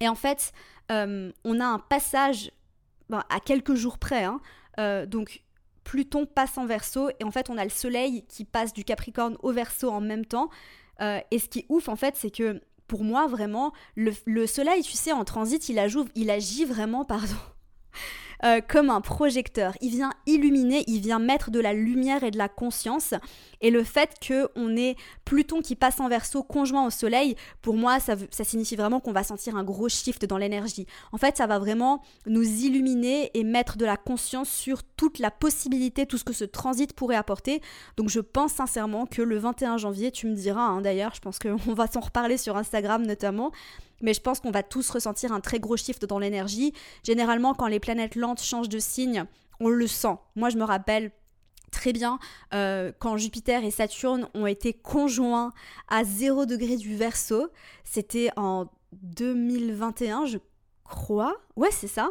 Et 0.00 0.08
en 0.08 0.14
fait, 0.14 0.52
on 0.90 1.60
a 1.60 1.64
un 1.64 1.78
passage 1.78 2.50
ben, 3.08 3.24
à 3.30 3.40
quelques 3.40 3.74
jours 3.74 3.98
près. 3.98 4.24
Hein, 4.24 4.40
donc 5.06 5.42
Pluton 5.84 6.26
passe 6.26 6.58
en 6.58 6.66
verso 6.66 7.10
et 7.20 7.24
en 7.24 7.30
fait 7.30 7.50
on 7.50 7.58
a 7.58 7.64
le 7.64 7.70
soleil 7.70 8.24
qui 8.28 8.44
passe 8.44 8.72
du 8.72 8.84
Capricorne 8.84 9.36
au 9.42 9.52
verso 9.52 9.90
en 9.90 10.00
même 10.00 10.24
temps. 10.24 10.50
Euh, 11.00 11.20
et 11.30 11.38
ce 11.38 11.48
qui 11.48 11.60
est 11.60 11.66
ouf 11.68 11.88
en 11.88 11.96
fait 11.96 12.16
c'est 12.16 12.30
que 12.30 12.60
pour 12.86 13.04
moi 13.04 13.26
vraiment 13.26 13.72
le, 13.96 14.46
soleil 14.46 14.82
tu 14.82 14.92
sais 14.92 15.12
en 15.12 15.24
transit 15.24 15.68
il, 15.68 15.80
il 16.14 16.30
agit 16.30 16.64
vraiment 16.64 17.04
pardon 17.04 17.34
euh, 18.44 18.60
comme 18.66 18.90
un 18.90 19.00
projecteur. 19.00 19.74
Il 19.80 19.90
vient 19.90 20.10
illuminer, 20.26 20.84
il 20.86 21.00
vient 21.00 21.18
mettre 21.18 21.50
de 21.50 21.60
la 21.60 21.72
lumière 21.72 22.24
et 22.24 22.30
de 22.30 22.38
la 22.38 22.48
conscience. 22.48 23.14
Et 23.62 23.70
le 23.70 23.82
fait 23.84 24.10
qu'on 24.26 24.76
ait 24.76 24.96
Pluton 25.24 25.62
qui 25.62 25.76
passe 25.76 25.98
en 26.00 26.08
verso 26.08 26.42
conjoint 26.42 26.86
au 26.86 26.90
Soleil, 26.90 27.36
pour 27.62 27.74
moi, 27.74 28.00
ça, 28.00 28.16
ça 28.30 28.44
signifie 28.44 28.76
vraiment 28.76 29.00
qu'on 29.00 29.12
va 29.12 29.24
sentir 29.24 29.56
un 29.56 29.64
gros 29.64 29.88
shift 29.88 30.26
dans 30.26 30.36
l'énergie. 30.36 30.86
En 31.12 31.16
fait, 31.16 31.36
ça 31.38 31.46
va 31.46 31.58
vraiment 31.58 32.02
nous 32.26 32.42
illuminer 32.42 33.30
et 33.32 33.44
mettre 33.44 33.78
de 33.78 33.86
la 33.86 33.96
conscience 33.96 34.50
sur 34.50 34.82
toute 34.82 35.18
la 35.18 35.30
possibilité, 35.30 36.04
tout 36.04 36.18
ce 36.18 36.24
que 36.24 36.34
ce 36.34 36.44
transit 36.44 36.92
pourrait 36.92 37.16
apporter. 37.16 37.62
Donc 37.96 38.10
je 38.10 38.20
pense 38.20 38.52
sincèrement 38.52 39.06
que 39.06 39.22
le 39.22 39.38
21 39.38 39.78
janvier, 39.78 40.10
tu 40.10 40.26
me 40.26 40.34
diras, 40.34 40.64
hein, 40.64 40.80
d'ailleurs, 40.80 41.14
je 41.14 41.20
pense 41.20 41.38
qu'on 41.38 41.56
va 41.74 41.86
s'en 41.86 42.00
reparler 42.00 42.36
sur 42.36 42.56
Instagram 42.56 43.06
notamment, 43.06 43.52
mais 44.04 44.14
je 44.14 44.20
pense 44.20 44.38
qu'on 44.38 44.50
va 44.50 44.62
tous 44.62 44.88
ressentir 44.90 45.32
un 45.32 45.40
très 45.40 45.58
gros 45.58 45.76
shift 45.76 46.04
dans 46.04 46.18
l'énergie. 46.18 46.72
Généralement, 47.02 47.54
quand 47.54 47.66
les 47.66 47.80
planètes 47.80 48.14
lentes 48.14 48.42
changent 48.42 48.68
de 48.68 48.78
signe, 48.78 49.24
on 49.60 49.68
le 49.68 49.86
sent. 49.86 50.16
Moi, 50.36 50.50
je 50.50 50.58
me 50.58 50.64
rappelle 50.64 51.10
très 51.72 51.92
bien 51.92 52.18
euh, 52.52 52.92
quand 53.00 53.16
Jupiter 53.16 53.64
et 53.64 53.70
Saturne 53.70 54.28
ont 54.34 54.46
été 54.46 54.72
conjoints 54.74 55.52
à 55.88 56.04
0 56.04 56.46
degré 56.46 56.76
du 56.76 56.94
verso. 56.96 57.48
C'était 57.82 58.30
en 58.36 58.66
2021, 58.92 60.26
je 60.26 60.38
crois. 60.84 61.36
Ouais, 61.56 61.70
c'est 61.72 61.88
ça. 61.88 62.10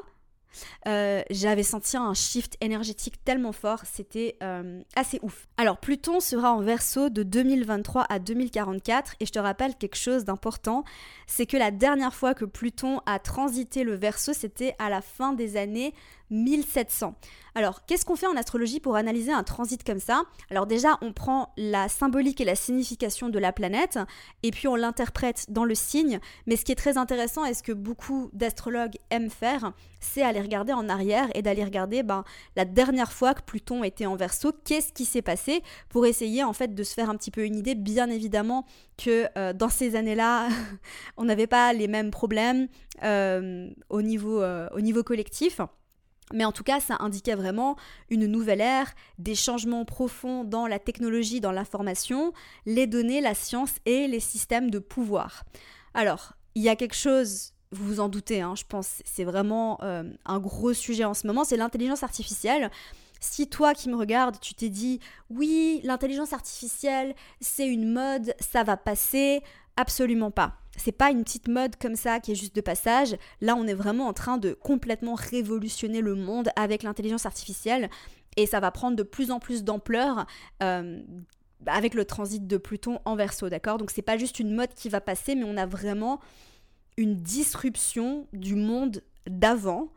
Euh, 0.88 1.22
j'avais 1.30 1.64
senti 1.64 1.98
un 1.98 2.14
shift 2.14 2.58
énergétique 2.62 3.24
tellement 3.24 3.52
fort, 3.52 3.82
c'était 3.86 4.38
euh, 4.44 4.82
assez 4.96 5.20
ouf. 5.22 5.48
Alors 5.58 5.78
Pluton 5.78 6.20
sera 6.20 6.54
en 6.54 6.62
verso 6.62 7.10
de 7.10 7.24
2023 7.24 8.06
à 8.10 8.20
2044 8.20 9.16
et 9.20 9.26
je 9.26 9.32
te 9.32 9.40
rappelle 9.40 9.76
quelque 9.76 9.98
chose 9.98 10.26
d'important, 10.26 10.84
c'est 11.28 11.46
que 11.46 11.58
la 11.58 11.72
dernière 11.72 12.14
fois 12.14 12.34
que 12.34 12.46
Pluton 12.46 13.02
a 13.06 13.20
transité 13.20 13.84
le 13.84 13.96
verso, 13.96 14.34
c'était 14.34 14.76
à 14.80 14.90
la 14.90 15.02
fin 15.02 15.34
des 15.34 15.58
années 15.58 15.94
1700. 16.34 17.16
Alors, 17.56 17.86
qu'est-ce 17.86 18.04
qu'on 18.04 18.16
fait 18.16 18.28
en 18.28 18.36
astrologie 18.36 18.80
pour 18.80 18.96
analyser 18.96 19.32
un 19.32 19.44
transit 19.44 19.84
comme 19.84 20.00
ça? 20.00 20.24
Alors 20.50 20.66
déjà, 20.66 20.98
on 21.02 21.14
prend 21.14 21.54
la 21.56 21.88
symbolique 21.88 22.42
et 22.42 22.46
la 22.46 22.56
signification 22.56 23.30
de 23.30 23.38
la 23.38 23.54
planète, 23.54 24.00
et 24.42 24.50
puis 24.50 24.68
on 24.68 24.76
l'interprète 24.76 25.46
dans 25.50 25.64
le 25.64 25.76
signe, 25.76 26.20
mais 26.48 26.56
ce 26.56 26.66
qui 26.66 26.72
est 26.72 26.76
très 26.76 26.98
intéressant 26.98 27.46
et 27.46 27.54
ce 27.54 27.62
que 27.62 27.72
beaucoup 27.72 28.32
d'astrologues 28.34 28.96
aiment 29.12 29.30
faire, 29.30 29.74
c'est 30.00 30.24
aller 30.24 30.42
regarder 30.42 30.74
en 30.74 30.90
arrière 30.90 31.30
et 31.36 31.44
d'aller 31.44 31.64
regarder 31.64 32.02
ben, 32.02 32.24
la 32.56 32.66
dernière 32.66 33.14
fois 33.14 33.36
que 33.36 33.42
Pluton 33.44 33.84
était 33.84 34.08
en 34.08 34.16
verso, 34.16 34.52
qu'est-ce 34.66 34.92
qui 34.92 35.06
s'est 35.06 35.22
passé, 35.22 35.62
pour 35.90 36.08
essayer 36.08 36.44
en 36.44 36.54
fait 36.54 36.74
de 36.74 36.84
se 36.84 36.94
faire 36.94 37.10
un 37.10 37.16
petit 37.16 37.32
peu 37.32 37.46
une 37.46 37.56
idée, 37.56 37.76
bien 37.76 38.10
évidemment 38.10 38.66
que 38.98 39.28
euh, 39.38 39.54
dans 39.54 39.70
ces 39.70 39.96
années-là, 39.96 40.50
on 41.18 41.26
n'avait 41.26 41.48
pas 41.48 41.72
les 41.74 41.88
mêmes 41.88 42.12
problèmes 42.12 42.68
euh, 43.04 43.70
au, 43.90 44.02
niveau, 44.02 44.42
euh, 44.42 44.68
au 44.74 44.82
niveau 44.82 45.04
collectif. 45.04 45.62
Mais 46.32 46.46
en 46.46 46.52
tout 46.52 46.64
cas, 46.64 46.80
ça 46.80 46.98
indiquait 47.00 47.36
vraiment 47.36 47.76
une 48.10 48.28
nouvelle 48.28 48.62
ère, 48.62 48.94
des 49.18 49.36
changements 49.36 49.86
profonds 49.86 50.44
dans 50.44 50.68
la 50.68 50.80
technologie, 50.80 51.42
dans 51.42 51.52
l'information, 51.52 52.34
les 52.66 52.88
données, 52.88 53.22
la 53.22 53.36
science 53.36 53.74
et 53.86 54.08
les 54.08 54.20
systèmes 54.20 54.72
de 54.72 54.80
pouvoir. 54.80 55.44
Alors, 55.94 56.34
il 56.56 56.64
y 56.64 56.70
a 56.70 56.76
quelque 56.76 56.96
chose, 56.96 57.54
vous 57.72 57.86
vous 57.86 58.00
en 58.00 58.10
doutez, 58.10 58.42
hein, 58.42 58.56
je 58.56 58.64
pense, 58.68 59.02
c'est 59.06 59.24
vraiment 59.24 59.80
euh, 59.84 60.04
un 60.26 60.40
gros 60.40 60.74
sujet 60.74 61.04
en 61.04 61.14
ce 61.14 61.28
moment, 61.28 61.44
c'est 61.44 61.58
l'intelligence 61.58 62.04
artificielle. 62.04 62.72
Si 63.20 63.48
toi 63.48 63.74
qui 63.74 63.90
me 63.90 63.96
regardes, 63.96 64.40
tu 64.40 64.54
t'es 64.54 64.70
dit, 64.70 65.00
oui, 65.30 65.82
l'intelligence 65.84 66.34
artificielle, 66.34 67.16
c'est 67.42 67.68
une 67.68 67.92
mode, 67.92 68.34
ça 68.40 68.64
va 68.64 68.76
passer, 68.76 69.42
absolument 69.78 70.32
pas 70.32 70.63
c'est 70.76 70.92
pas 70.92 71.12
une 71.12 71.24
petite 71.24 71.48
mode 71.48 71.76
comme 71.76 71.96
ça 71.96 72.20
qui 72.20 72.32
est 72.32 72.36
juste 72.36 72.56
de 72.56 72.62
passage. 72.62 73.16
Là, 73.42 73.56
on 73.56 73.68
est 73.68 73.74
vraiment 73.74 74.08
en 74.08 74.14
train 74.14 74.38
de 74.38 74.54
complètement 74.54 75.16
révolutionner 75.16 76.02
le 76.02 76.16
monde 76.16 76.50
avec 76.56 76.84
l'intelligence 76.84 77.26
artificielle 77.26 77.90
et 78.38 78.46
ça 78.46 78.60
va 78.60 78.72
prendre 78.72 78.96
de 78.96 79.04
plus 79.04 79.32
en 79.32 79.40
plus 79.40 79.64
d'ampleur. 79.64 80.26
Euh, 80.62 81.02
avec 81.66 81.94
le 81.94 82.04
transit 82.04 82.46
de 82.46 82.58
Pluton 82.58 83.00
en 83.06 83.16
verso, 83.16 83.48
d'accord? 83.48 83.78
Donc 83.78 83.90
c'est 83.90 84.02
pas 84.02 84.18
juste 84.18 84.40
une 84.40 84.54
mode 84.54 84.74
qui 84.74 84.90
va 84.90 85.00
passer, 85.00 85.34
mais 85.34 85.46
on 85.46 85.56
a 85.56 85.66
vraiment 85.66 86.20
une 86.98 87.16
disruption 87.16 88.28
du 88.34 88.56
monde 88.56 89.02
d'avant 89.28 89.88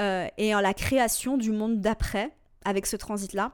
euh, 0.00 0.26
et 0.38 0.50
la 0.50 0.74
création 0.74 1.36
du 1.36 1.52
monde 1.52 1.80
d'après 1.80 2.36
avec 2.64 2.86
ce 2.86 2.96
transit-là. 2.96 3.52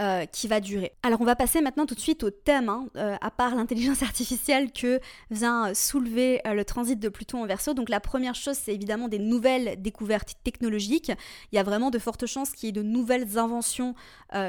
Euh, 0.00 0.26
qui 0.26 0.48
va 0.48 0.58
durer. 0.58 0.90
Alors 1.04 1.20
on 1.20 1.24
va 1.24 1.36
passer 1.36 1.60
maintenant 1.60 1.86
tout 1.86 1.94
de 1.94 2.00
suite 2.00 2.24
au 2.24 2.30
thème, 2.30 2.68
hein, 2.68 2.88
euh, 2.96 3.14
à 3.20 3.30
part 3.30 3.54
l'intelligence 3.54 4.02
artificielle 4.02 4.72
que 4.72 4.98
vient 5.30 5.72
soulever 5.72 6.40
euh, 6.48 6.54
le 6.54 6.64
transit 6.64 6.98
de 6.98 7.08
Pluton 7.08 7.44
en 7.44 7.46
verso. 7.46 7.74
Donc 7.74 7.88
la 7.88 8.00
première 8.00 8.34
chose, 8.34 8.56
c'est 8.60 8.74
évidemment 8.74 9.06
des 9.06 9.20
nouvelles 9.20 9.80
découvertes 9.80 10.34
technologiques. 10.42 11.12
Il 11.52 11.54
y 11.54 11.60
a 11.60 11.62
vraiment 11.62 11.90
de 11.90 12.00
fortes 12.00 12.26
chances 12.26 12.50
qu'il 12.50 12.66
y 12.66 12.68
ait 12.70 12.72
de 12.72 12.82
nouvelles 12.82 13.38
inventions 13.38 13.94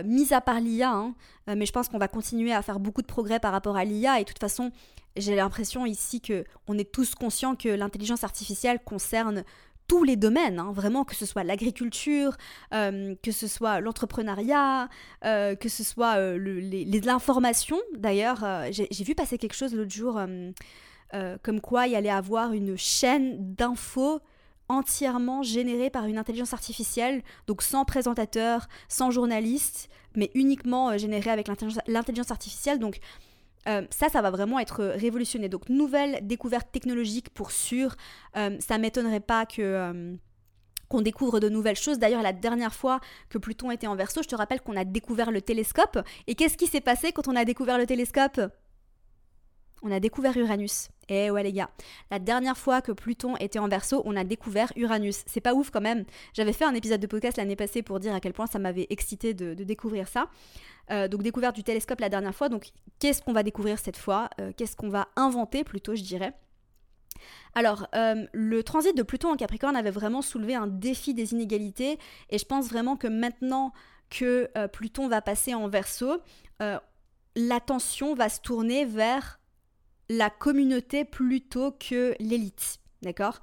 mises 0.03 0.33
à 0.33 0.41
part 0.41 0.59
l'IA, 0.61 0.89
hein. 0.89 1.13
mais 1.45 1.67
je 1.67 1.71
pense 1.71 1.89
qu'on 1.89 1.99
va 1.99 2.07
continuer 2.07 2.51
à 2.51 2.63
faire 2.63 2.79
beaucoup 2.79 3.03
de 3.03 3.07
progrès 3.07 3.39
par 3.39 3.51
rapport 3.51 3.77
à 3.77 3.85
l'IA 3.85 4.19
et 4.19 4.23
de 4.23 4.27
toute 4.27 4.39
façon, 4.39 4.71
j'ai 5.15 5.35
l'impression 5.35 5.85
ici 5.85 6.21
que 6.21 6.43
on 6.67 6.75
est 6.79 6.91
tous 6.91 7.13
conscients 7.13 7.55
que 7.55 7.69
l'intelligence 7.69 8.23
artificielle 8.23 8.79
concerne 8.83 9.43
tous 9.87 10.03
les 10.03 10.15
domaines, 10.15 10.59
hein, 10.59 10.71
vraiment, 10.71 11.03
que 11.03 11.15
ce 11.15 11.25
soit 11.25 11.43
l'agriculture, 11.43 12.35
euh, 12.73 13.15
que 13.21 13.31
ce 13.31 13.47
soit 13.47 13.79
l'entrepreneuriat, 13.81 14.89
euh, 15.23 15.55
que 15.55 15.69
ce 15.69 15.83
soit 15.83 16.17
euh, 16.17 16.37
l'information. 17.03 17.77
D'ailleurs, 17.97 18.45
j'ai 18.71 19.03
vu 19.03 19.15
passer 19.15 19.37
quelque 19.37 19.55
chose 19.55 19.73
l'autre 19.73 19.93
jour, 19.93 20.19
comme 21.43 21.61
quoi 21.61 21.87
il 21.87 21.95
allait 21.95 22.09
avoir 22.09 22.53
une 22.53 22.77
chaîne 22.77 23.53
d'infos 23.53 24.19
entièrement 24.67 25.43
générée 25.43 25.91
par 25.91 26.05
une 26.05 26.17
intelligence 26.17 26.53
artificielle, 26.53 27.21
donc 27.45 27.61
sans 27.61 27.85
présentateur, 27.85 28.67
sans 28.89 29.11
journaliste, 29.11 29.89
mais 30.15 30.31
uniquement 30.33 30.97
générée 30.97 31.29
avec 31.29 31.47
l'intelligence 31.47 32.31
artificielle. 32.31 32.79
Donc 32.79 32.99
euh, 33.67 33.81
ça, 33.89 34.09
ça 34.09 34.21
va 34.21 34.31
vraiment 34.31 34.59
être 34.59 34.83
révolutionné. 34.83 35.49
Donc, 35.49 35.69
nouvelle 35.69 36.25
découverte 36.25 36.71
technologique 36.71 37.29
pour 37.29 37.51
sûr. 37.51 37.95
Euh, 38.37 38.57
ça 38.59 38.77
m'étonnerait 38.77 39.19
pas 39.19 39.45
euh, 39.59 40.15
qu'on 40.89 41.01
découvre 41.01 41.39
de 41.39 41.49
nouvelles 41.49 41.75
choses. 41.75 41.99
D'ailleurs, 41.99 42.21
la 42.21 42.33
dernière 42.33 42.73
fois 42.73 42.99
que 43.29 43.37
Pluton 43.37 43.71
était 43.71 43.87
en 43.87 43.95
verso, 43.95 44.21
je 44.21 44.27
te 44.27 44.35
rappelle 44.35 44.61
qu'on 44.61 44.77
a 44.77 44.85
découvert 44.85 45.31
le 45.31 45.41
télescope. 45.41 45.99
Et 46.27 46.35
qu'est-ce 46.35 46.57
qui 46.57 46.67
s'est 46.67 46.81
passé 46.81 47.11
quand 47.11 47.27
on 47.27 47.35
a 47.35 47.45
découvert 47.45 47.77
le 47.77 47.85
télescope? 47.85 48.39
On 49.81 49.91
a 49.91 49.99
découvert 49.99 50.35
Uranus. 50.37 50.89
Eh 51.09 51.29
ouais 51.29 51.43
les 51.43 51.53
gars, 51.53 51.69
la 52.09 52.17
dernière 52.17 52.57
fois 52.57 52.81
que 52.81 52.91
Pluton 52.91 53.37
était 53.37 53.59
en 53.59 53.67
verso, 53.67 54.01
on 54.05 54.15
a 54.15 54.23
découvert 54.23 54.71
Uranus. 54.75 55.23
C'est 55.27 55.41
pas 55.41 55.53
ouf 55.53 55.69
quand 55.69 55.81
même. 55.81 56.05
J'avais 56.33 56.53
fait 56.53 56.65
un 56.65 56.73
épisode 56.73 56.99
de 56.99 57.07
podcast 57.07 57.37
l'année 57.37 57.55
passée 57.55 57.83
pour 57.83 57.99
dire 57.99 58.13
à 58.13 58.19
quel 58.19 58.33
point 58.33 58.47
ça 58.47 58.57
m'avait 58.57 58.87
excité 58.89 59.33
de, 59.33 59.53
découvrir 59.53 60.07
ça. 60.07 60.29
Euh, 60.91 61.07
donc 61.07 61.21
découverte 61.21 61.55
du 61.55 61.63
télescope 61.63 61.99
la 61.99 62.09
dernière 62.09 62.33
fois. 62.33 62.49
Donc 62.49 62.71
qu'est-ce 62.99 63.21
qu'on 63.21 63.33
va 63.33 63.43
découvrir 63.43 63.77
cette 63.77 63.97
fois? 63.97 64.29
Euh, 64.39 64.51
Qu'est-ce 64.57 64.75
qu'on 64.75 64.89
va 64.89 65.07
inventer 65.15 65.63
plutôt, 65.63 65.95
je 65.95 66.03
dirais? 66.03 66.33
Alors, 67.53 67.87
euh, 67.95 68.25
le 68.33 68.63
transit 68.63 68.95
de 68.95 69.03
Pluton 69.03 69.29
en 69.29 69.35
Capricorne 69.35 69.75
avait 69.75 69.91
vraiment 69.91 70.21
soulevé 70.21 70.55
un 70.55 70.67
défi 70.67 71.13
des 71.13 71.33
inégalités 71.33 71.99
et 72.29 72.37
je 72.37 72.45
pense 72.45 72.67
vraiment 72.67 72.97
que 72.97 73.07
maintenant 73.07 73.71
que 74.09 74.49
Pluton 74.67 75.07
va 75.07 75.21
passer 75.21 75.53
en 75.55 75.67
verso, 75.67 76.21
l'attention 77.35 78.13
va 78.13 78.29
se 78.29 78.39
tourner 78.39 78.85
vers 78.85 79.39
la 80.09 80.29
communauté 80.29 81.05
plutôt 81.05 81.71
que 81.71 82.15
l'élite. 82.19 82.79
D'accord? 83.01 83.39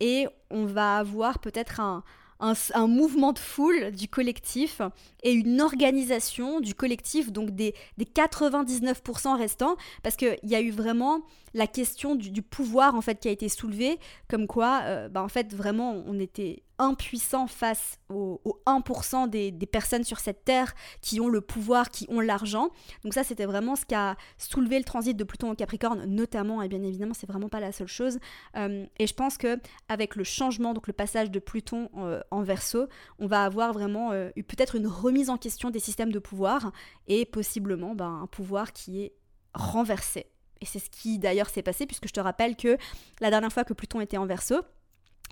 Et 0.00 0.26
on 0.50 0.64
va 0.64 0.96
avoir 0.96 1.38
peut-être 1.38 1.80
un, 1.80 2.02
un, 2.40 2.86
mouvement 2.86 3.32
de 3.32 3.38
foule 3.38 3.90
du 3.92 4.08
collectif 4.08 4.80
et 5.24 5.32
une 5.32 5.60
organisation 5.60 6.60
du 6.60 6.74
collectif, 6.74 7.32
donc 7.32 7.50
des, 7.50 7.74
des 7.98 8.04
99% 8.04 9.36
restants, 9.36 9.76
parce 10.02 10.16
qu'il 10.16 10.38
y 10.44 10.54
a 10.54 10.60
eu 10.60 10.70
vraiment 10.70 11.22
la 11.54 11.68
question 11.68 12.16
du, 12.16 12.42
pouvoir 12.42 12.94
en 12.94 13.00
fait 13.00 13.20
qui 13.20 13.28
a 13.28 13.30
été 13.30 13.48
soulevée, 13.48 13.98
comme 14.28 14.46
quoi, 14.46 14.82
euh, 14.82 15.08
bah, 15.08 15.22
en 15.22 15.28
fait, 15.28 15.54
vraiment, 15.54 16.02
on 16.06 16.18
était 16.18 16.64
impuissant 16.78 17.46
face 17.46 18.00
aux, 18.08 18.40
1% 18.66 19.30
des, 19.30 19.52
personnes 19.66 20.02
sur 20.02 20.18
cette 20.18 20.44
terre 20.44 20.74
qui 21.00 21.20
ont 21.20 21.28
le 21.28 21.40
pouvoir, 21.40 21.90
qui 21.90 22.06
ont 22.10 22.18
l'argent. 22.18 22.70
Donc 23.04 23.14
ça, 23.14 23.22
c'était 23.22 23.46
vraiment 23.46 23.76
ce 23.76 23.84
qui 23.84 23.94
a 23.94 24.16
soulevé 24.38 24.78
le 24.78 24.84
transit 24.84 25.16
de 25.16 25.22
Pluton 25.22 25.50
en 25.50 25.54
Capricorne, 25.54 26.04
notamment, 26.06 26.62
et 26.62 26.68
bien 26.68 26.82
évidemment, 26.82 27.14
c'est 27.14 27.28
vraiment 27.28 27.48
pas 27.48 27.60
la 27.60 27.70
seule 27.70 27.86
chose. 27.86 28.18
Euh, 28.56 28.86
et 28.98 29.06
je 29.06 29.14
pense 29.14 29.38
que 29.38 29.60
avec 29.88 30.16
le 30.16 30.24
changement, 30.24 30.74
donc 30.74 30.88
le 30.88 30.92
passage 30.92 31.30
de 31.30 31.38
Pluton 31.38 31.88
euh, 31.96 32.20
en 32.32 32.42
Verseau, 32.42 32.88
on 33.20 33.28
va 33.28 33.44
avoir 33.44 33.72
vraiment 33.72 34.10
peut-être 34.10 34.74
une 34.74 34.88
remise 34.88 35.13
en 35.28 35.36
question 35.36 35.70
des 35.70 35.80
systèmes 35.80 36.12
de 36.12 36.18
pouvoir 36.18 36.72
et 37.06 37.24
possiblement 37.24 37.94
ben, 37.94 38.20
un 38.22 38.26
pouvoir 38.26 38.72
qui 38.72 39.02
est 39.02 39.12
renversé. 39.54 40.26
Et 40.60 40.66
c'est 40.66 40.78
ce 40.78 40.90
qui 40.90 41.18
d'ailleurs 41.18 41.48
s'est 41.48 41.62
passé, 41.62 41.86
puisque 41.86 42.08
je 42.08 42.12
te 42.12 42.20
rappelle 42.20 42.56
que 42.56 42.76
la 43.20 43.30
dernière 43.30 43.52
fois 43.52 43.64
que 43.64 43.74
Pluton 43.74 44.00
était 44.00 44.16
en 44.16 44.26
verso, 44.26 44.56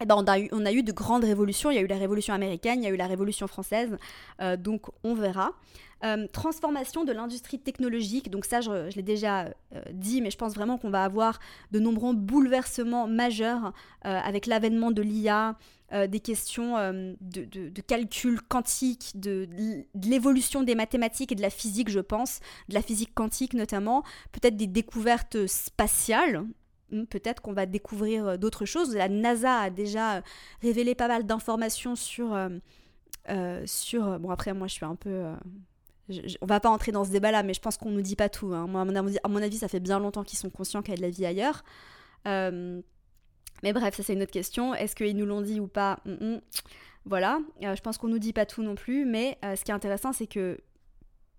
eh 0.01 0.07
ben 0.07 0.15
on, 0.17 0.27
a 0.27 0.39
eu, 0.39 0.49
on, 0.53 0.65
a 0.65 0.73
eu, 0.73 0.83
de 0.83 0.93
grandes 0.93 1.25
révolutions. 1.25 1.71
Il 1.71 1.75
y 1.75 1.79
a 1.79 1.81
eu 1.81 1.87
la 1.87 1.99
révolution 1.99 2.35
américaine, 2.35 2.81
il 2.81 2.85
y 2.85 2.87
a 2.87 2.91
eu 2.91 2.97
la 2.97 3.07
révolution 3.07 3.47
française, 3.47 3.97
euh, 4.41 4.57
donc 4.57 4.87
on 5.05 5.15
verra. 5.15 5.53
Euh, 6.05 6.27
transformation 6.33 7.05
de 7.05 7.13
l'industrie 7.13 7.61
technologique, 7.61 8.29
donc 8.29 8.45
ça 8.45 8.61
je, 8.61 8.93
l'ai 8.97 9.03
déjà 9.03 9.45
euh, 9.45 9.83
dit, 9.93 10.21
mais 10.21 10.31
je 10.31 10.37
pense 10.37 10.55
vraiment 10.55 10.77
qu'on 10.77 10.91
va 10.91 11.05
avoir 11.05 11.39
de 11.71 11.79
nombreux 11.79 12.15
bouleversements 12.15 13.07
majeurs 13.07 13.73
avec 14.03 14.47
l'avènement 14.47 14.91
de 14.91 15.01
l'IA, 15.01 15.57
des 15.93 16.21
questions 16.21 16.77
de, 17.21 17.81
calcul 17.83 18.41
quantique, 18.43 19.13
de, 19.15 19.49
l'évolution 19.95 20.63
des 20.63 20.75
mathématiques 20.75 21.33
et 21.33 21.35
de 21.35 21.43
la 21.43 21.51
physique, 21.51 21.91
je 21.91 22.01
pense, 22.01 22.41
de 22.69 22.75
la 22.75 22.83
physique 22.83 23.15
quantique 23.15 23.55
notamment, 23.55 24.03
peut-être 24.33 24.57
des 24.57 24.67
découvertes 24.67 25.47
spatiales, 25.47 26.47
Hmm, 26.93 27.05
peut-être 27.07 27.41
qu'on 27.41 27.55
va 27.55 27.65
découvrir 27.67 28.27
euh, 28.29 28.37
d'autres 28.37 28.67
choses. 28.67 28.95
La 28.95 29.09
NASA 29.09 29.61
a 29.61 29.71
déjà 29.71 30.17
euh, 30.17 30.21
révélé 30.61 30.95
pas 30.95 31.09
mal 31.09 31.25
d'informations 31.25 31.97
sur, 31.97 32.35
euh, 32.35 33.63
sur... 33.67 34.21
Bon, 34.21 34.31
après, 34.31 34.53
moi, 34.53 34.67
je 34.67 34.75
suis 34.75 34.85
un 34.85 34.95
peu... 34.95 35.25
on 36.41 36.47
va 36.47 36.61
pas 36.61 36.69
entrer 36.69 36.93
dans 36.93 37.05
ce 37.05 37.11
débat-là, 37.11 37.43
mais 37.43 37.55
je 37.55 37.61
pense 37.61 37.79
qu'on 37.79 37.91
nous 37.91 38.03
dit 38.03 38.17
pas 38.17 38.29
tout. 38.29 38.53
Hein. 38.53 38.67
Moi, 38.67 38.83
à 38.83 39.29
mon, 39.29 39.43
avis, 39.43 39.57
ça 39.57 39.69
fait 39.69 39.81
bien 39.81 39.99
longtemps 39.99 40.23
qu'ils 40.23 40.39
sont 40.39 40.51
conscients 40.51 40.83
qu'il 40.83 40.93
y 40.93 40.95
a 40.95 40.99
de 40.99 41.03
la 41.03 41.11
vie 41.11 41.25
ailleurs. 41.25 41.65
Mais 43.63 43.73
bref, 43.73 43.97
ça 43.97 44.03
c'est 44.03 44.13
une 44.13 44.23
autre 44.23 44.33
question. 44.33 44.75
Est-ce 44.75 44.97
qu'ils 44.97 45.17
nous 45.17 45.27
l'ont 45.27 45.43
dit 45.43 45.61
ou 45.61 45.67
pas? 45.67 46.01
Hmm, 46.05 46.35
hmm. 46.35 46.41
Voilà, 47.05 47.41
je 47.61 47.81
pense 47.81 47.99
qu'on 47.99 48.07
nous 48.07 48.21
dit 48.21 48.33
pas 48.33 48.47
tout 48.47 48.63
non 48.63 48.77
plus, 48.77 49.05
mais 49.05 49.37
ce 49.43 49.65
qui 49.65 49.73
est 49.73 49.75
intéressant, 49.75 50.13
c'est 50.13 50.29
que 50.29 50.57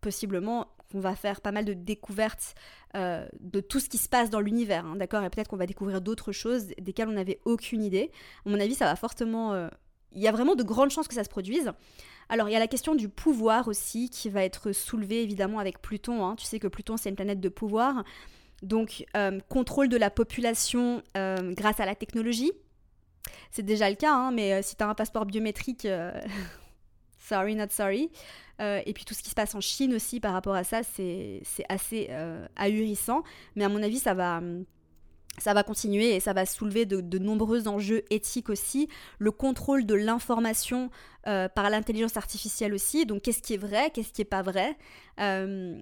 possiblement 0.01 0.67
on 0.93 0.99
va 0.99 1.15
faire 1.15 1.41
pas 1.41 1.51
mal 1.51 1.65
de 1.65 1.73
découvertes 1.73 2.55
euh, 2.95 3.25
de 3.39 3.59
tout 3.59 3.79
ce 3.79 3.89
qui 3.89 3.97
se 3.97 4.07
passe 4.07 4.29
dans 4.29 4.39
l'univers, 4.39 4.86
hein, 4.86 4.95
d'accord? 4.95 5.23
Et 5.23 5.29
peut-être 5.29 5.47
qu'on 5.47 5.57
va 5.57 5.65
découvrir 5.65 6.01
d'autres 6.01 6.31
choses 6.31 6.67
desquelles 6.79 7.09
on 7.09 7.13
n'avait 7.13 7.39
aucune 7.45 7.83
idée. 7.83 8.12
À 8.45 8.49
mon 8.49 8.59
avis, 8.59 8.75
ça 8.75 8.86
va 8.86 8.95
fortement... 8.95 9.53
Euh, 9.53 9.67
il 10.15 10.21
y 10.21 10.27
a 10.27 10.31
vraiment 10.31 10.53
de 10.53 10.62
grandes 10.62 10.91
chances 10.91 11.07
que 11.07 11.15
ça 11.15 11.23
se 11.23 11.29
produise. 11.29 11.71
Alors, 12.29 12.47
il 12.47 12.51
y 12.51 12.55
a 12.55 12.59
la 12.59 12.67
question 12.67 12.93
du 12.93 13.09
pouvoir 13.09 13.67
aussi 13.67 14.12
qui 14.12 14.29
va 14.29 14.43
être 14.43 14.71
soulevée 14.71 15.23
évidemment 15.23 15.57
avec 15.57 15.81
Pluton. 15.81 16.23
Hein. 16.23 16.36
Tu 16.36 16.45
sais 16.45 16.59
que 16.59 16.67
Pluton, 16.67 16.97
c'est 16.97 17.09
une 17.09 17.15
planète 17.15 17.39
de 17.39 17.49
pouvoir. 17.49 18.03
Donc, 18.63 19.06
euh, 19.15 19.39
contrôle 19.49 19.89
de 19.89 19.97
la 19.97 20.10
population 20.10 21.04
grâce 21.15 21.80
à 21.80 21.86
la 21.86 21.95
technologie, 21.95 22.52
c'est 23.52 23.63
déjà 23.63 23.89
le 23.89 23.95
cas, 23.95 24.13
hein, 24.13 24.32
mais 24.32 24.62
si 24.62 24.76
tu 24.76 24.84
as 24.84 24.89
un 24.89 24.95
passeport 24.95 25.26
biométrique, 25.26 25.88
sorry, 27.19 27.56
not 27.56 27.69
sorry. 27.69 28.10
et 28.60 28.93
puis 28.93 29.06
tout 29.06 29.13
ce 29.13 29.21
qui 29.21 29.30
se 29.30 29.36
passe 29.36 29.54
en 29.56 29.62
Chine 29.62 29.93
aussi 29.93 30.19
par 30.19 30.34
rapport 30.34 30.56
à 30.56 30.63
ça, 30.63 30.82
c'est 30.84 31.43
assez 31.69 32.10
ahurissant. 32.56 33.23
Mais 33.56 33.63
à 33.63 33.69
mon 33.69 33.84
avis, 33.84 33.99
ça 33.99 34.13
va 34.13 34.41
ça 35.38 35.54
va 35.54 35.63
continuer 35.63 36.15
et 36.15 36.19
ça 36.19 36.34
va 36.34 36.45
soulever 36.45 36.86
de, 36.86 37.17
nombreux 37.17 37.67
enjeux 37.67 38.04
éthiques 38.10 38.49
aussi. 38.49 38.88
Le 39.19 39.32
contrôle 39.32 39.86
de 39.86 39.95
l'information 39.95 40.89
euh, 41.28 41.49
par 41.49 41.69
l'intelligence 41.69 42.17
artificielle 42.17 42.73
aussi. 42.73 43.06
Donc 43.06 43.23
qu'est-ce 43.23 43.41
qui 43.41 43.56
est 43.56 43.58
vrai, 43.58 43.89
qu'est-ce 43.91 44.13
qui 44.13 44.21
n'est 44.21 44.26
pas 44.26 44.41
vrai? 44.41 44.78
Euh, 45.19 45.82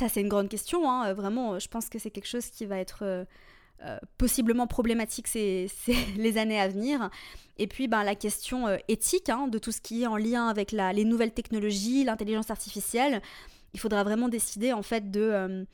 Ça 0.00 0.08
c'est 0.08 0.20
une 0.20 0.28
grande 0.28 0.48
question. 0.48 0.90
Hein. 0.90 1.12
Vraiment, 1.12 1.58
je 1.58 1.68
pense 1.68 1.88
que 1.88 1.98
c'est 1.98 2.10
quelque 2.10 2.26
chose 2.26 2.46
qui 2.46 2.66
va 2.66 2.78
être 2.78 3.02
euh, 3.02 3.98
possiblement 4.18 4.66
problématique 4.66 5.28
ces, 5.28 5.68
les 6.16 6.38
années 6.38 6.60
à 6.60 6.68
venir. 6.68 7.10
Et 7.58 7.66
puis 7.66 7.86
ben, 7.86 8.02
la 8.02 8.14
question 8.14 8.66
éthique 8.88 9.28
hein, 9.28 9.46
de 9.46 9.58
tout 9.58 9.72
ce 9.72 9.80
qui 9.80 10.02
est 10.02 10.06
en 10.06 10.16
lien 10.16 10.48
avec 10.48 10.72
les 10.72 11.04
nouvelles 11.04 11.32
technologies, 11.32 12.04
l'intelligence 12.04 12.50
artificielle. 12.50 13.20
Il 13.74 13.78
faudra 13.78 14.02
vraiment 14.02 14.28
décider 14.28 14.72
en 14.72 14.82
fait 14.82 15.10
de 15.10 15.66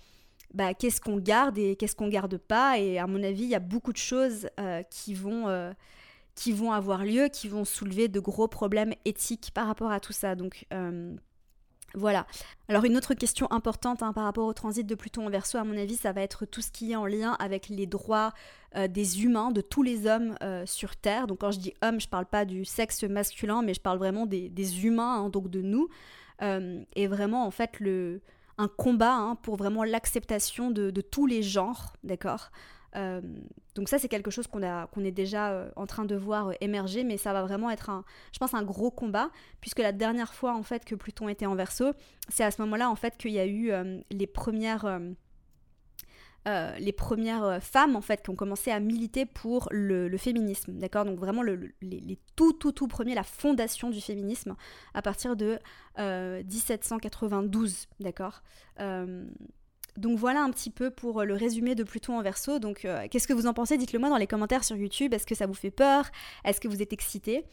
bah, 0.54 0.74
qu'est-ce 0.74 1.00
qu'on 1.00 1.18
garde 1.18 1.58
et 1.58 1.76
qu'est-ce 1.76 1.94
qu'on 1.94 2.08
garde 2.08 2.38
pas. 2.38 2.78
Et 2.78 2.98
à 2.98 3.06
mon 3.06 3.22
avis, 3.22 3.44
il 3.44 3.48
y 3.50 3.54
a 3.54 3.60
beaucoup 3.60 3.92
de 3.92 3.98
choses 3.98 4.48
euh, 4.58 4.82
qui, 4.84 5.14
vont, 5.14 5.48
euh, 5.48 5.72
avoir 6.72 7.04
lieu, 7.04 7.28
qui 7.28 7.48
vont 7.48 7.64
soulever 7.64 8.08
de 8.08 8.20
gros 8.20 8.48
problèmes 8.48 8.94
éthiques 9.04 9.50
par 9.54 9.66
rapport 9.66 9.90
à 9.90 10.00
tout 10.00 10.12
ça. 10.12 10.34
Donc 10.34 10.66
euh, 10.72 11.14
voilà. 11.96 12.26
Alors 12.68 12.84
une 12.84 12.96
autre 12.96 13.14
question 13.14 13.50
importante 13.50 14.02
hein, 14.02 14.12
par 14.12 14.24
rapport 14.24 14.46
au 14.46 14.52
transit 14.52 14.86
de 14.86 14.94
Pluton 14.94 15.26
en 15.26 15.30
verso, 15.30 15.58
à 15.58 15.64
mon 15.64 15.76
avis, 15.76 15.96
ça 15.96 16.12
va 16.12 16.20
être 16.20 16.46
tout 16.46 16.60
ce 16.60 16.70
qui 16.70 16.92
est 16.92 16.96
en 16.96 17.06
lien 17.06 17.36
avec 17.40 17.68
les 17.68 17.86
droits 17.86 18.32
des 18.90 19.24
humains, 19.24 19.50
de 19.50 19.62
tous 19.62 19.82
les 19.82 20.06
hommes 20.06 20.36
sur 20.66 20.96
Terre. 20.96 21.26
Donc 21.26 21.38
quand 21.40 21.50
je 21.50 21.58
dis 21.58 21.72
homme, 21.82 21.98
je 21.98 22.08
parle 22.08 22.26
pas 22.26 22.44
du 22.44 22.66
sexe 22.66 23.02
masculin, 23.04 23.62
mais 23.62 23.72
je 23.72 23.80
parle 23.80 23.96
vraiment 23.96 24.26
des, 24.26 24.84
humains, 24.84 25.24
hein, 25.24 25.28
donc 25.30 25.48
de 25.48 25.62
nous. 25.62 25.88
et 26.42 27.06
vraiment, 27.06 27.46
en 27.46 27.50
fait, 27.50 27.80
un 28.58 28.68
combat 28.68 29.14
hein, 29.14 29.36
pour 29.36 29.56
vraiment 29.56 29.84
l'acceptation 29.84 30.70
de, 30.70 30.90
tous 31.00 31.26
les 31.26 31.42
genres, 31.42 31.94
d'accord? 32.04 32.50
Euh, 32.94 33.20
donc 33.74 33.88
ça 33.88 33.98
c'est 33.98 34.08
quelque 34.08 34.30
chose 34.30 34.46
qu'on 34.46 34.62
est 34.62 35.10
déjà 35.10 35.50
euh, 35.50 35.70
en 35.76 35.86
train 35.86 36.04
de 36.04 36.14
voir 36.14 36.48
euh, 36.48 36.52
émerger, 36.60 37.04
mais 37.04 37.16
ça 37.16 37.32
va 37.32 37.42
vraiment 37.42 37.70
être 37.70 37.90
un, 37.90 38.04
je 38.32 38.38
pense 38.38 38.54
un 38.54 38.62
gros 38.62 38.90
combat, 38.90 39.30
puisque 39.60 39.80
la 39.80 39.92
dernière 39.92 40.34
fois 40.34 40.54
en 40.54 40.62
fait 40.62 40.84
que 40.84 40.94
Pluton 40.94 41.28
était 41.28 41.46
en 41.46 41.54
Verseau, 41.54 41.92
c'est 42.28 42.44
à 42.44 42.50
ce 42.50 42.62
moment-là 42.62 42.90
en 42.90 42.96
fait 42.96 43.16
qu'il 43.16 43.32
y 43.32 43.38
a 43.38 43.46
eu 43.46 43.72
les 44.10 44.26
premières 44.26 45.00
les 46.78 46.92
premières 46.92 47.60
femmes 47.60 47.96
en 47.96 48.00
fait 48.00 48.22
qui 48.22 48.30
ont 48.30 48.36
commencé 48.36 48.70
à 48.70 48.78
militer 48.78 49.26
pour 49.26 49.68
le, 49.72 50.16
féminisme, 50.16 50.78
d'accord? 50.78 51.04
Donc 51.04 51.18
vraiment 51.18 51.42
les, 51.42 52.18
tout 52.36 52.52
tout 52.52 52.72
tout 52.72 52.86
premiers, 52.86 53.14
la 53.14 53.24
fondation 53.24 53.90
du 53.90 54.00
féminisme 54.00 54.54
à 54.94 55.02
partir 55.02 55.34
de 55.36 55.58
1792, 55.98 57.72
euh, 57.72 58.04
d'accord? 58.04 58.42
Donc 59.96 60.18
voilà 60.18 60.42
un 60.42 60.50
petit 60.50 60.70
peu 60.70 60.90
pour 60.90 61.24
le 61.24 61.34
résumé 61.34 61.74
de 61.74 61.84
Pluton 61.84 62.18
en 62.18 62.22
verso. 62.22 62.58
Donc 62.58 62.86
qu'est-ce 63.10 63.28
que 63.28 63.32
vous 63.32 63.46
en 63.46 63.54
pensez? 63.54 63.76
Dites-le 63.76 63.98
moi 63.98 64.08
dans 64.08 64.16
les 64.16 64.26
commentaires 64.26 64.64
sur 64.64 64.76
YouTube. 64.76 65.14
Est-ce 65.14 65.26
que 65.26 65.34
ça 65.34 65.46
vous 65.46 65.54
fait 65.54 65.70
peur? 65.70 66.06
Est-ce 66.44 66.60
que 66.60 66.68
vous 66.68 66.82
êtes 66.82 66.92
excité? 66.92 67.44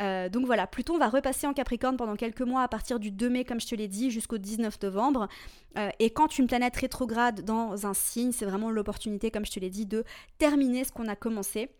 Euh, 0.00 0.28
donc 0.28 0.46
voilà, 0.46 0.66
Pluton 0.66 0.98
va 0.98 1.08
repasser 1.08 1.46
en 1.46 1.52
Capricorne 1.52 1.96
pendant 1.96 2.16
quelques 2.16 2.40
mois 2.40 2.62
à 2.62 2.68
partir 2.68 2.98
du 2.98 3.10
2 3.10 3.28
mai, 3.28 3.44
comme 3.44 3.60
je 3.60 3.66
te 3.66 3.74
l'ai 3.74 3.88
dit, 3.88 4.10
jusqu'au 4.10 4.38
19 4.38 4.82
novembre. 4.82 5.28
Euh, 5.76 5.90
et 5.98 6.10
quand 6.10 6.38
une 6.38 6.46
planète 6.46 6.76
rétrograde 6.76 7.42
dans 7.42 7.86
un 7.86 7.94
signe, 7.94 8.32
c'est 8.32 8.46
vraiment 8.46 8.70
l'opportunité, 8.70 9.30
comme 9.30 9.44
je 9.44 9.52
te 9.52 9.60
l'ai 9.60 9.70
dit, 9.70 9.86
de 9.86 10.04
terminer 10.38 10.84
ce 10.84 10.92
qu'on 10.92 11.08
a 11.08 11.16
commencé. 11.16 11.70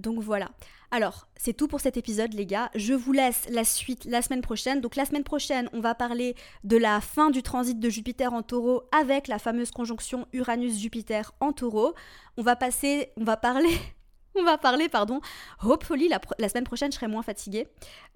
Donc 0.00 0.20
voilà. 0.20 0.50
Alors, 0.90 1.26
c'est 1.36 1.52
tout 1.52 1.68
pour 1.68 1.80
cet 1.80 1.96
épisode, 1.96 2.32
les 2.32 2.46
gars. 2.46 2.70
Je 2.74 2.94
vous 2.94 3.12
laisse 3.12 3.46
la 3.50 3.64
suite 3.64 4.04
la 4.04 4.22
semaine 4.22 4.40
prochaine. 4.40 4.80
Donc 4.80 4.96
la 4.96 5.04
semaine 5.04 5.24
prochaine, 5.24 5.68
on 5.72 5.80
va 5.80 5.94
parler 5.94 6.36
de 6.64 6.76
la 6.76 7.00
fin 7.00 7.30
du 7.30 7.42
transit 7.42 7.78
de 7.78 7.90
Jupiter 7.90 8.32
en 8.32 8.42
taureau 8.42 8.82
avec 8.98 9.28
la 9.28 9.38
fameuse 9.38 9.70
conjonction 9.70 10.26
Uranus-Jupiter 10.32 11.32
en 11.40 11.52
taureau. 11.52 11.94
On 12.36 12.42
va 12.42 12.56
passer, 12.56 13.10
on 13.16 13.24
va 13.24 13.36
parler 13.36 13.70
on 14.38 14.44
va 14.44 14.58
parler, 14.58 14.88
pardon, 14.88 15.20
hopefully, 15.64 16.08
la, 16.08 16.48
semaine 16.48 16.64
prochaine, 16.64 16.92
je 16.92 16.96
serai 16.96 17.08
moins 17.08 17.22
fatiguée 17.22 17.68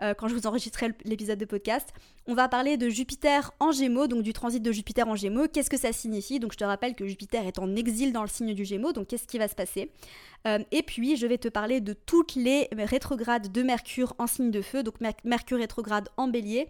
euh, 0.02 0.14
quand 0.14 0.28
je 0.28 0.34
vous 0.34 0.46
enregistrerai 0.46 0.92
l'épisode 1.04 1.38
de 1.38 1.44
podcast. 1.44 1.92
On 2.26 2.34
va 2.34 2.48
parler 2.48 2.76
de 2.76 2.88
Jupiter 2.88 3.52
en 3.58 3.72
Gémeaux, 3.72 4.06
donc 4.06 4.22
du 4.22 4.32
transit 4.32 4.62
de 4.62 4.72
Jupiter 4.72 5.08
en 5.08 5.16
Gémeaux. 5.16 5.48
Qu'est-ce 5.48 5.70
que 5.70 5.78
ça 5.78 5.92
signifie? 5.92 6.38
Donc, 6.38 6.52
je 6.52 6.58
te 6.58 6.64
rappelle 6.64 6.94
que 6.94 7.06
Jupiter 7.06 7.46
est 7.46 7.58
en 7.58 7.74
exil 7.74 8.12
dans 8.12 8.22
le 8.22 8.28
signe 8.28 8.54
du 8.54 8.64
Gémeaux, 8.64 8.92
donc 8.92 9.08
qu'est-ce 9.08 9.26
qui 9.26 9.38
va 9.38 9.48
se 9.48 9.54
passer? 9.54 9.90
Euh, 10.46 10.58
Et 10.70 10.82
puis, 10.82 11.16
je 11.16 11.26
vais 11.26 11.38
te 11.38 11.48
parler 11.48 11.80
de 11.80 11.92
toutes 11.92 12.34
les 12.34 12.68
rétrogrades 12.72 13.52
de 13.52 13.62
Mercure 13.62 14.14
en 14.18 14.26
signe 14.26 14.50
de 14.50 14.62
feu, 14.62 14.82
donc 14.82 14.94
Mercure 15.24 15.58
rétrograde 15.58 16.08
en 16.16 16.28
Bélier, 16.28 16.68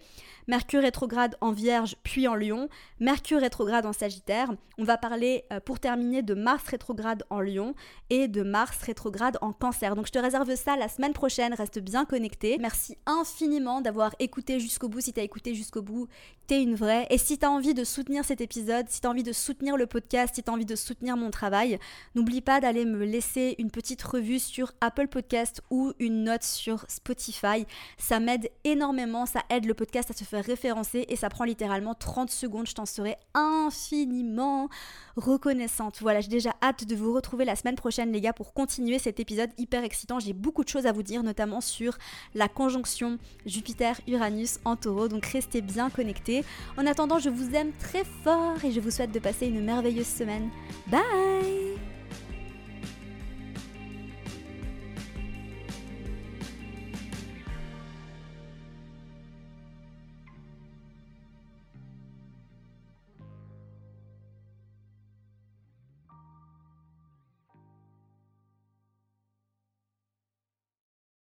Mercure 0.48 0.82
rétrograde 0.82 1.36
en 1.40 1.52
Vierge, 1.52 1.96
puis 2.02 2.26
en 2.26 2.34
Lion, 2.34 2.68
Mercure 2.98 3.40
rétrograde 3.40 3.86
en 3.86 3.92
Sagittaire. 3.92 4.50
On 4.78 4.84
va 4.84 4.96
parler, 4.96 5.44
euh, 5.52 5.60
pour 5.60 5.78
terminer, 5.78 6.22
de 6.22 6.34
Mars 6.34 6.64
rétrograde 6.66 7.22
en 7.30 7.40
Lion 7.40 7.74
et 8.08 8.26
de 8.26 8.42
Mars 8.42 8.82
rétrograde 8.82 9.38
en 9.42 9.52
Cancer. 9.52 9.94
Donc 9.94 10.06
je 10.06 10.12
te 10.12 10.18
réserve 10.18 10.54
ça 10.56 10.76
la 10.76 10.88
semaine 10.88 11.12
prochaine, 11.12 11.54
reste 11.54 11.78
bien 11.78 12.04
connecté. 12.04 12.56
Merci 12.58 12.96
infiniment 13.06 13.80
d'avoir 13.80 14.14
écouté 14.18 14.58
jusqu'au 14.58 14.88
bout. 14.88 15.00
Si 15.00 15.12
tu 15.12 15.20
as 15.20 15.22
écouté 15.22 15.54
jusqu'au 15.54 15.82
bout, 15.82 16.08
t'es 16.46 16.62
une 16.62 16.74
vraie. 16.74 17.06
Et 17.10 17.18
si 17.18 17.38
tu 17.38 17.46
as 17.46 17.50
envie 17.50 17.74
de 17.74 17.84
soutenir 17.84 18.24
cet 18.24 18.40
épisode, 18.40 18.86
si 18.88 19.00
tu 19.00 19.06
as 19.06 19.10
envie 19.10 19.22
de 19.22 19.32
soutenir 19.32 19.76
le 19.76 19.86
podcast, 19.86 20.34
si 20.34 20.42
tu 20.42 20.50
as 20.50 20.52
envie 20.52 20.66
de 20.66 20.74
soutenir 20.74 21.16
mon 21.16 21.30
travail, 21.30 21.78
n'oublie 22.14 22.40
pas 22.40 22.60
d'aller 22.60 22.84
me 22.84 23.04
laisser 23.04 23.54
une 23.60 23.70
petite 23.70 24.02
revue 24.02 24.38
sur 24.38 24.72
Apple 24.80 25.06
Podcast 25.06 25.62
ou 25.70 25.92
une 25.98 26.24
note 26.24 26.42
sur 26.42 26.86
Spotify. 26.88 27.66
Ça 27.98 28.18
m'aide 28.18 28.50
énormément, 28.64 29.26
ça 29.26 29.42
aide 29.50 29.66
le 29.66 29.74
podcast 29.74 30.10
à 30.10 30.14
se 30.14 30.24
faire 30.24 30.44
référencer 30.44 31.04
et 31.08 31.16
ça 31.16 31.28
prend 31.28 31.44
littéralement 31.44 31.94
30 31.94 32.30
secondes. 32.30 32.66
Je 32.66 32.74
t'en 32.74 32.86
serai 32.86 33.16
infiniment 33.34 34.68
reconnaissante. 35.16 35.98
Voilà, 36.00 36.20
j'ai 36.20 36.28
déjà 36.28 36.54
hâte 36.62 36.86
de 36.86 36.96
vous 36.96 37.12
retrouver 37.12 37.44
la 37.44 37.54
semaine 37.54 37.74
prochaine, 37.74 38.12
les 38.12 38.22
gars, 38.22 38.32
pour 38.32 38.54
continuer 38.54 38.98
cet 38.98 39.20
épisode 39.20 39.50
hyper 39.58 39.84
excitant. 39.84 40.18
J'ai 40.20 40.32
beaucoup 40.32 40.64
de 40.64 40.68
choses 40.68 40.86
à 40.86 40.92
vous 40.92 41.02
dire, 41.02 41.22
notamment 41.22 41.60
sur 41.60 41.98
la 42.34 42.48
conjonction 42.48 43.18
Jupiter-Uranus 43.44 44.58
en 44.64 44.76
taureau. 44.76 45.08
Donc 45.08 45.26
restez 45.26 45.60
bien 45.60 45.90
connectés. 45.90 46.44
En 46.78 46.86
attendant, 46.86 47.18
je 47.18 47.28
vous 47.28 47.54
aime 47.54 47.72
très 47.78 48.04
fort 48.24 48.64
et 48.64 48.72
je 48.72 48.80
vous 48.80 48.90
souhaite 48.90 49.12
de 49.12 49.18
passer 49.18 49.46
une 49.46 49.62
merveilleuse 49.62 50.06
semaine. 50.06 50.48
Bye 50.86 51.89